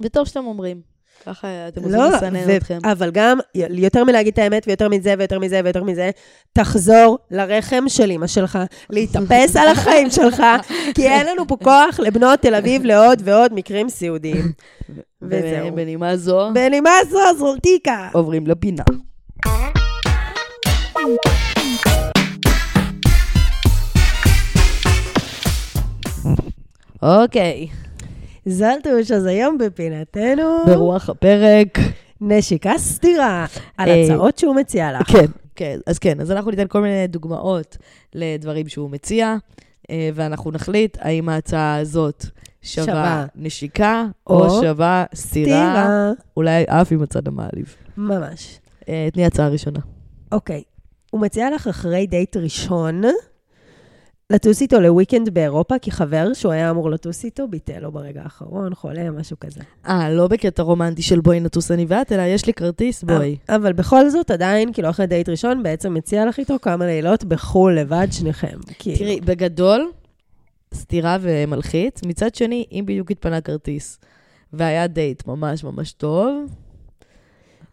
וטוב 0.00 0.26
שאתם 0.26 0.46
אומרים. 0.46 0.80
ככה 1.26 1.68
אתם 1.68 1.82
רוצים 1.82 1.98
לא, 1.98 2.08
לסנן 2.08 2.44
ו- 2.46 2.56
אתכם. 2.56 2.78
אבל 2.84 3.10
גם, 3.10 3.38
יותר 3.54 4.04
מלהגיד 4.04 4.32
את 4.32 4.38
האמת, 4.38 4.64
ויותר 4.66 4.88
מזה, 4.88 5.14
ויותר 5.18 5.38
מזה, 5.38 5.60
ויותר 5.64 5.84
מזה, 5.84 6.10
תחזור 6.52 7.18
לרחם 7.30 7.84
של 7.88 8.10
אמא 8.10 8.26
שלך, 8.26 8.58
להתאפס 8.90 9.56
על 9.56 9.68
החיים 9.68 10.10
שלך, 10.10 10.42
כי 10.94 11.08
אין 11.08 11.26
לנו 11.26 11.48
פה 11.48 11.56
כוח 11.56 12.00
לבנות 12.00 12.40
תל 12.40 12.54
אביב 12.54 12.84
לעוד 12.84 13.22
ועוד 13.24 13.54
מקרים 13.54 13.88
סיעודיים. 13.88 14.52
וזהו. 15.22 15.66
ובנימה 15.66 16.16
זו, 16.16 16.50
בנימה 16.54 16.90
זו, 17.10 17.18
זרולטיקה. 17.38 18.08
עוברים 18.12 18.46
לפינה. 18.46 18.82
אוקיי, 27.02 27.68
זלטוש, 28.46 29.10
אז 29.10 29.26
היום 29.26 29.58
בפינתנו, 29.58 30.64
ברוח 30.66 31.08
הפרק. 31.08 31.78
נשיקה 32.20 32.72
סתירה 32.78 33.46
על 33.76 33.88
אה, 33.88 34.04
הצעות 34.04 34.38
שהוא 34.38 34.56
מציע 34.56 35.00
לך. 35.00 35.12
כן, 35.12 35.26
כן, 35.54 35.78
אז 35.86 35.98
כן, 35.98 36.20
אז 36.20 36.30
אנחנו 36.30 36.50
ניתן 36.50 36.66
כל 36.68 36.82
מיני 36.82 37.06
דוגמאות 37.06 37.76
לדברים 38.14 38.68
שהוא 38.68 38.90
מציע, 38.90 39.36
אה, 39.90 40.10
ואנחנו 40.14 40.50
נחליט 40.50 40.98
האם 41.00 41.28
ההצעה 41.28 41.76
הזאת 41.76 42.24
שווה, 42.62 42.86
שווה. 42.86 43.26
נשיקה, 43.36 44.06
או, 44.26 44.44
או 44.44 44.62
שווה 44.62 45.04
סטירה. 45.14 46.10
אולי 46.36 46.64
אף 46.66 46.92
עם 46.92 47.02
הצד 47.02 47.28
המעליב. 47.28 47.74
ממש. 47.96 48.60
אה, 48.88 49.08
תני 49.12 49.24
הצעה 49.24 49.48
ראשונה. 49.48 49.80
אוקיי. 50.32 50.62
הוא 51.10 51.20
מציע 51.20 51.50
לך 51.54 51.68
אחרי 51.68 52.06
דייט 52.06 52.36
ראשון, 52.36 53.02
לטוס 54.32 54.62
איתו 54.62 54.80
ל 54.80 54.86
weekend 54.86 55.28
באירופה, 55.28 55.78
כי 55.78 55.90
חבר 55.90 56.32
שהוא 56.34 56.52
היה 56.52 56.70
אמור 56.70 56.90
לטוס 56.90 57.24
איתו, 57.24 57.48
ביטל 57.48 57.78
לו 57.78 57.92
ברגע 57.92 58.22
האחרון, 58.22 58.74
חולה, 58.74 59.10
משהו 59.10 59.36
כזה. 59.40 59.60
אה, 59.88 60.10
לא 60.10 60.28
בקטע 60.28 60.62
רומנטי 60.62 61.02
של 61.02 61.20
בואי 61.20 61.40
נטוס 61.40 61.70
אני 61.70 61.86
ואת, 61.88 62.12
אלא 62.12 62.22
יש 62.22 62.46
לי 62.46 62.54
כרטיס, 62.54 63.02
בואי. 63.04 63.36
אבל 63.48 63.72
בכל 63.72 64.10
זאת, 64.10 64.30
עדיין, 64.30 64.72
כאילו, 64.72 64.90
אחרי 64.90 65.06
דייט 65.06 65.28
ראשון, 65.28 65.62
בעצם 65.62 65.94
מציע 65.94 66.26
לך 66.26 66.38
איתו 66.38 66.56
כמה 66.62 66.86
לילות 66.86 67.24
בחו"ל 67.24 67.72
לבד, 67.72 68.06
שניכם. 68.10 68.58
כאילו. 68.78 68.98
תראי, 68.98 69.20
בגדול, 69.20 69.90
סתירה 70.74 71.16
ומלחיץ. 71.20 72.02
מצד 72.06 72.34
שני, 72.34 72.64
אם 72.72 72.84
בדיוק 72.86 73.10
התפנה 73.10 73.40
כרטיס, 73.40 73.98
והיה 74.52 74.86
דייט 74.86 75.26
ממש 75.26 75.64
ממש 75.64 75.92
טוב, 75.92 76.46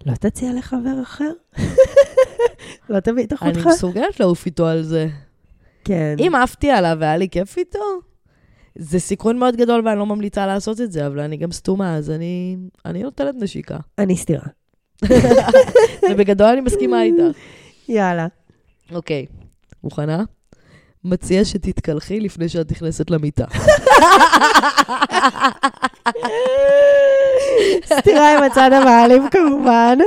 לא 0.06 0.14
תציע 0.14 0.54
לחבר 0.54 1.02
אחר? 1.02 1.32
לא 2.90 3.00
תביא 3.00 3.24
את 3.24 3.34
אני 3.42 3.52
אחותך? 3.52 3.68
מסוגלת 3.68 4.20
לעוף 4.20 4.46
איתו 4.46 4.68
על 4.68 4.84
זה. 4.84 5.08
כן. 5.90 6.16
אם 6.20 6.36
עפתי 6.36 6.72
עליו 6.72 6.98
והיה 7.00 7.18
לי 7.18 7.30
כיף 7.30 7.58
איתו, 7.58 7.80
זה 8.76 9.00
סיכון 9.00 9.38
מאוד 9.38 9.56
גדול 9.56 9.82
ואני 9.86 10.00
לא 10.00 10.06
ממליצה 10.06 10.46
לעשות 10.48 10.82
את 10.82 10.92
זה, 10.92 11.08
אבל 11.08 11.20
אני 11.20 11.38
גם 11.38 11.52
סתומה, 11.52 11.96
אז 11.96 12.10
אני, 12.10 12.58
אני 12.86 13.04
נוטלת 13.04 13.36
נשיקה. 13.36 13.78
אני 13.98 14.18
סתירה. 14.18 14.48
ובגדול 16.12 16.48
אני 16.48 16.62
מסכימה 16.62 17.04
איתך. 17.04 17.38
יאללה. 17.90 18.28
אוקיי, 18.92 19.26
מוכנה? 19.84 20.24
מציע 21.04 21.46
שתתקלחי 21.46 22.20
לפני 22.20 22.50
שאת 22.50 22.72
נכנסת 22.72 23.10
למיטה. 23.10 23.46
סתירה 27.86 28.38
עם 28.38 28.44
הצד 28.44 28.74
המעליב 28.74 29.24
כמובן. 29.32 29.98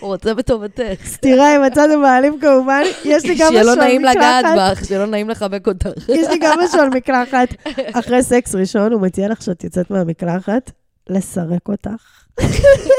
הוא 0.00 0.08
רוצה 0.08 0.34
בטובתך. 0.34 1.06
סתירה 1.06 1.54
עם 1.54 1.62
הצד 1.62 1.90
המעליב 1.90 2.34
כמובן. 2.40 2.82
יש 3.04 3.24
לי 3.24 3.34
גם 3.34 3.48
שיהיה 3.48 3.62
לו 3.62 3.72
משול 3.72 3.84
נעים 3.84 4.04
לגעת 4.04 4.44
מקלחת. 4.44 4.82
בך, 4.82 4.90
לו 4.90 5.06
נעים 5.06 5.30
לחבק 5.30 5.66
אותך. 5.66 6.08
יש 6.08 6.28
לי 6.28 6.38
גם 6.38 6.58
משול 6.64 6.88
מקלחת. 6.94 7.48
אחרי 7.92 8.22
סקס 8.22 8.54
ראשון, 8.54 8.92
הוא 8.92 9.00
מציע 9.00 9.28
לך 9.28 9.42
שאת 9.42 9.64
יוצאת 9.64 9.90
מהמקלחת, 9.90 10.70
לסרק 11.10 11.68
אותך. 11.68 12.22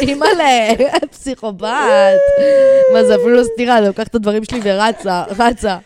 אימא'לה, 0.02 0.74
פסיכופת. 1.12 1.64
מה 2.94 3.04
זה, 3.04 3.16
אפילו 3.16 3.36
לא 3.36 3.44
סתירה, 3.44 3.78
אני 3.78 3.88
לוקחת 3.88 4.08
את 4.08 4.16
הדברים 4.16 4.44
שלי 4.44 4.60
ורצה, 4.64 5.24
רצה. 5.40 5.78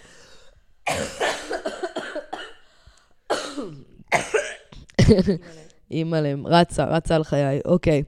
אימא'לה, 5.91 6.33
רצה, 6.45 6.85
רצה 6.85 7.15
על 7.15 7.23
חיי, 7.23 7.59
אוקיי. 7.65 8.03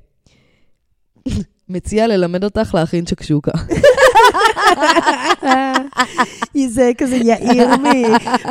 מציע 1.69 2.07
ללמד 2.07 2.43
אותך 2.43 2.75
להכין 2.75 3.05
שקשוקה. 3.05 3.51
זה 6.67 6.91
כזה 6.97 7.15
יאיר 7.15 7.67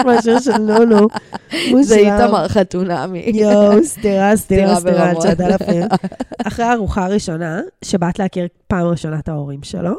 משהו 0.07 0.41
של 0.41 0.57
נונו. 0.57 1.09
זה. 1.83 1.97
איתמר 1.97 2.49
חתונמי. 2.49 3.31
יואו, 3.35 3.85
סתירה, 3.85 4.37
סתירה, 4.37 4.81
סתירה. 4.81 5.15
צד 5.21 5.41
אלפים. 5.41 5.83
אחרי 6.47 6.65
הארוחה 6.65 7.05
הראשונה, 7.05 7.61
שבאת 7.85 8.19
להכיר 8.19 8.47
פעם 8.67 8.87
ראשונה 8.87 9.19
את 9.19 9.29
ההורים 9.29 9.63
שלו, 9.63 9.95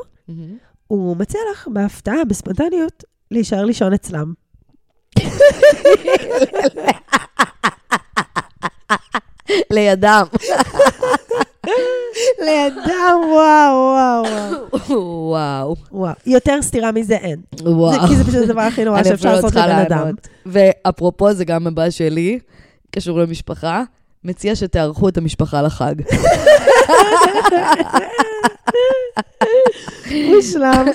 הוא 0.87 1.17
מציע 1.17 1.41
לך 1.51 1.67
בהפתעה, 1.73 2.25
בספונטניות, 2.27 3.03
להישאר 3.31 3.65
לישון 3.65 3.93
אצלם. 3.93 4.33
לידם. 9.71 10.23
לידם, 12.39 13.19
וואו, 13.31 13.75
וואו, 13.75 14.23
וואו. 14.89 15.75
וואו. 15.91 16.13
יותר 16.25 16.61
סתירה 16.61 16.91
מזה 16.91 17.15
אין. 17.15 17.39
זה- 17.59 17.69
וואו. 17.69 18.07
כי 18.07 18.15
זה 18.15 18.23
פשוט 18.23 18.43
הדבר 18.43 18.61
הכי 18.61 18.83
נורא 18.85 19.03
שאפשר 19.03 19.29
לא 19.29 19.35
לעשות 19.35 19.51
צריכה 19.53 19.67
לבן 19.67 19.79
אדם. 19.79 20.11
ואפרופו, 20.45 21.33
זה 21.33 21.45
גם 21.45 21.67
הבא 21.67 21.89
שלי, 21.89 22.39
קשור 22.91 23.19
למשפחה, 23.19 23.83
מציע 24.23 24.55
שתארחו 24.55 25.09
את 25.09 25.17
המשפחה 25.17 25.61
לחג. 25.61 25.95
מושלם. 30.35 30.85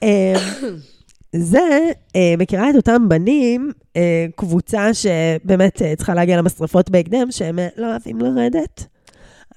זה, 1.36 1.90
אה, 2.16 2.34
מכירה 2.38 2.70
את 2.70 2.74
אותם 2.74 3.08
בנים, 3.08 3.72
אה, 3.96 4.26
קבוצה 4.36 4.94
שבאמת 4.94 5.82
אה, 5.82 5.96
צריכה 5.96 6.14
להגיע 6.14 6.36
למשרפות 6.36 6.90
בהקדם, 6.90 7.30
שהם 7.30 7.58
אה, 7.58 7.68
לא 7.76 7.86
אוהבים 7.86 8.18
לרדת. 8.18 8.86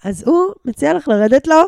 אז 0.04 0.24
הוא 0.28 0.46
מציע 0.66 0.94
לך 0.94 1.08
לרדת 1.08 1.48
לו, 1.48 1.62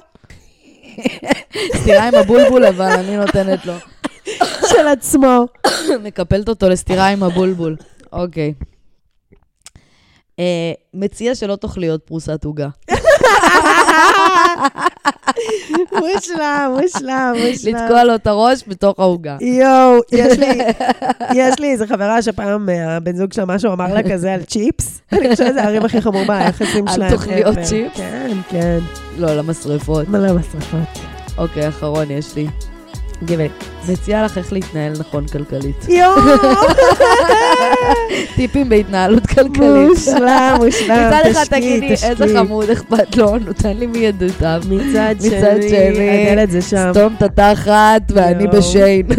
סטירה 1.75 2.07
עם 2.07 2.15
הבולבול, 2.15 2.65
אבל 2.65 2.85
אני 2.91 3.17
נותנת 3.17 3.65
לו. 3.65 3.73
של 4.69 4.87
עצמו. 4.87 5.45
מקפלת 6.03 6.49
אותו 6.49 6.69
לסטירה 6.69 7.07
עם 7.07 7.23
הבולבול. 7.23 7.75
אוקיי. 8.13 8.53
אה, 10.39 10.71
מציע 10.93 11.35
שלא 11.35 11.55
תאכלי 11.55 11.87
עוד 11.87 11.99
פרוסת 11.99 12.45
עוגה. 12.45 12.69
מושלם, 15.91 16.77
מושלם, 16.81 17.33
מושלם. 17.49 17.75
לתקוע 17.75 18.03
לו 18.03 18.15
את 18.15 18.27
הראש 18.27 18.63
בתוך 18.67 18.99
העוגה. 18.99 19.37
יואו, 19.41 19.99
יש 20.11 20.37
לי, 20.39 20.61
יש 21.41 21.59
לי 21.59 21.71
איזה 21.71 21.87
חברה 21.87 22.21
שפעם 22.21 22.69
אה, 22.69 22.95
הבן 22.95 23.15
זוג 23.15 23.33
שלה 23.33 23.45
משהו 23.45 23.73
אמר 23.73 23.93
לה 23.93 24.03
כזה 24.11 24.33
על 24.33 24.43
צ'יפס. 24.43 25.01
אני 25.11 25.29
חושבת 25.29 25.47
שזה 25.47 25.63
הערים 25.63 25.85
הכי 25.85 26.01
חמור 26.01 26.23
ביחסים 26.27 26.85
שלהם. 26.87 27.11
תאכלי 27.11 27.43
עוד 27.43 27.57
ever. 27.57 27.63
צ'יפס? 27.63 27.97
כן, 27.97 28.37
כן. 28.49 28.79
לא, 29.17 29.35
למשרפות. 29.35 30.09
מלא 30.09 30.33
משרפות. 30.33 30.99
אוקיי, 31.37 31.67
אחרון 31.67 32.11
יש 32.11 32.35
לי. 32.35 32.47
גיבל. 33.25 33.45
מציע 33.89 34.25
לך 34.25 34.37
איך 34.37 34.53
להתנהל 34.53 34.93
נכון 34.99 35.27
כלכלית. 35.27 35.85
יואו! 35.89 36.15
טיפים 38.35 38.69
בהתנהלות 38.69 39.27
כלכלית. 39.27 39.59
מושלם, 39.89 40.55
מושלם. 40.57 41.07
מצד 41.07 41.29
אחד 41.31 41.43
תשקיעי, 41.43 41.77
תגידי 41.77 41.93
איזה 41.93 42.09
תשקיעי. 42.13 42.37
חמוד, 42.37 42.69
אכפת 42.69 43.17
לו, 43.17 43.37
נותן 43.37 43.77
לי 43.77 43.87
מידותיו. 43.87 44.61
מצד 44.69 45.15
מצד 45.19 45.55
שני, 45.61 45.69
שני, 45.69 46.31
הדלת 46.31 46.51
זה 46.51 46.61
שם. 46.61 46.89
סתום 46.91 47.15
את 47.17 47.23
התחת 47.23 48.01
ואני. 48.09 48.47
בשיין. 48.47 49.05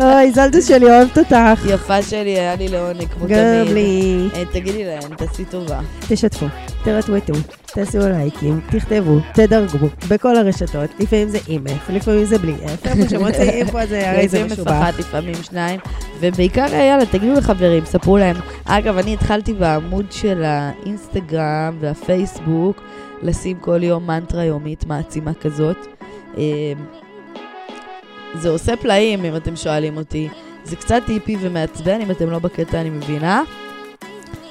אוי, 0.00 0.32
זלטוס 0.32 0.68
שלי, 0.68 0.86
אוהבת 0.86 1.18
אותך. 1.18 1.34
יפה 1.68 2.02
שלי, 2.02 2.38
היה 2.38 2.56
לי 2.56 2.68
לעונג, 2.68 3.08
כמו 3.08 3.26
גם 3.28 3.30
תמיד. 3.64 3.74
לי. 3.74 4.28
אה, 4.34 4.42
תגידי 4.52 4.84
להם, 4.84 5.14
תעשי 5.16 5.44
טובה. 5.44 5.78
תשתפו, 6.08 6.46
תרטווטו, 6.86 7.32
תעשו 7.66 7.98
לייקים, 7.98 8.60
תכתבו, 8.70 9.18
תדרגו, 9.34 9.86
בכל 10.08 10.36
הרשתות. 10.36 10.90
לפעמים 10.98 11.28
זה 11.28 11.38
עם 11.48 11.66
F, 11.66 11.92
לפעמים 11.92 12.24
זה 12.24 12.38
בלי 12.38 12.54
F. 12.54 12.88
איפה 12.88 13.08
שמוצאים 13.10 13.66
פה 13.66 13.86
זה 13.86 14.10
הרי 14.10 14.28
זה 14.28 14.44
משובח. 14.44 14.98
לפעמים 14.98 15.34
שניים. 15.34 15.80
ובעיקר, 16.20 16.66
יאללה, 16.74 17.06
תגידו 17.06 17.32
לחברים, 17.32 17.84
ספרו 17.84 18.18
להם. 18.18 18.36
אגב, 18.64 18.98
אני 18.98 19.14
התחלתי 19.14 19.52
בעמוד 19.52 20.12
של 20.12 20.42
האינסטגרם 20.44 21.76
והפייסבוק 21.80 22.82
לשים 23.22 23.58
כל 23.60 23.82
יום 23.82 24.06
מנטרה 24.06 24.44
יומית 24.44 24.86
מעצימה 24.86 25.34
כזאת. 25.34 25.86
אה, 26.38 26.42
זה 28.34 28.48
עושה 28.48 28.76
פלאים, 28.76 29.24
אם 29.24 29.36
אתם 29.36 29.56
שואלים 29.56 29.96
אותי. 29.96 30.28
זה 30.64 30.76
קצת 30.76 31.02
טיפי 31.06 31.36
ומעצבן, 31.40 32.00
אם 32.00 32.10
אתם 32.10 32.30
לא 32.30 32.38
בקטע, 32.38 32.80
אני 32.80 32.90
מבינה. 32.90 33.42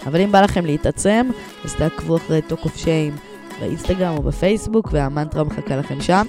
אבל 0.05 0.21
אם 0.21 0.31
בא 0.31 0.41
לכם 0.41 0.65
להתעצם, 0.65 1.29
אז 1.65 1.75
תעקבו 1.75 2.17
אחרי 2.17 2.41
Talk 2.41 2.59
of 2.63 2.77
Shame 2.77 3.15
באינסטגרם 3.59 4.17
או 4.17 4.23
בפייסבוק, 4.23 4.89
והמנטרה 4.91 5.43
מחכה 5.43 5.75
לכם 5.75 6.01
שם. 6.01 6.25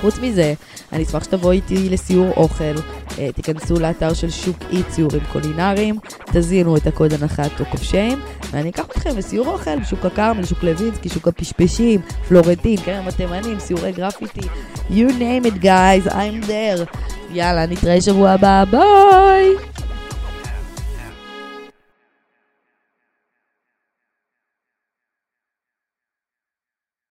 חוץ 0.00 0.18
מזה, 0.18 0.54
אני 0.92 1.02
אשמח 1.02 1.24
שתבואו 1.24 1.52
איתי 1.52 1.88
לסיור 1.88 2.32
אוכל, 2.36 2.74
אה, 3.18 3.32
תיכנסו 3.32 3.80
לאתר 3.80 4.14
של 4.14 4.30
שוקאי 4.30 4.56
סיורים 4.70 5.22
קולינריים, 5.32 5.98
תזינו 6.32 6.76
את 6.76 6.86
הקוד 6.86 7.12
הנחה 7.12 7.48
Talk 7.56 7.68
of 7.72 7.82
Shame, 7.82 8.20
ואני 8.50 8.70
אקח 8.70 8.84
אתכם 8.84 9.16
לסיור 9.16 9.46
אוכל 9.46 9.78
בשוק 9.78 10.04
הכרמל, 10.04 10.44
שוק 10.44 10.62
לוינסקי, 10.62 11.08
שוק 11.08 11.28
הפשפשים, 11.28 12.00
פלורטין, 12.28 12.76
כרם 12.76 13.08
התימנים, 13.08 13.58
סיורי 13.58 13.92
גרפיטי, 13.92 14.48
you 14.90 15.08
name 15.08 15.46
it 15.46 15.62
guys, 15.62 16.10
I'm 16.10 16.46
there. 16.48 16.98
יאללה, 17.32 17.66
נתראה 17.66 18.00
שבוע 18.00 18.30
הבא, 18.30 18.64
ביי! 18.70 19.46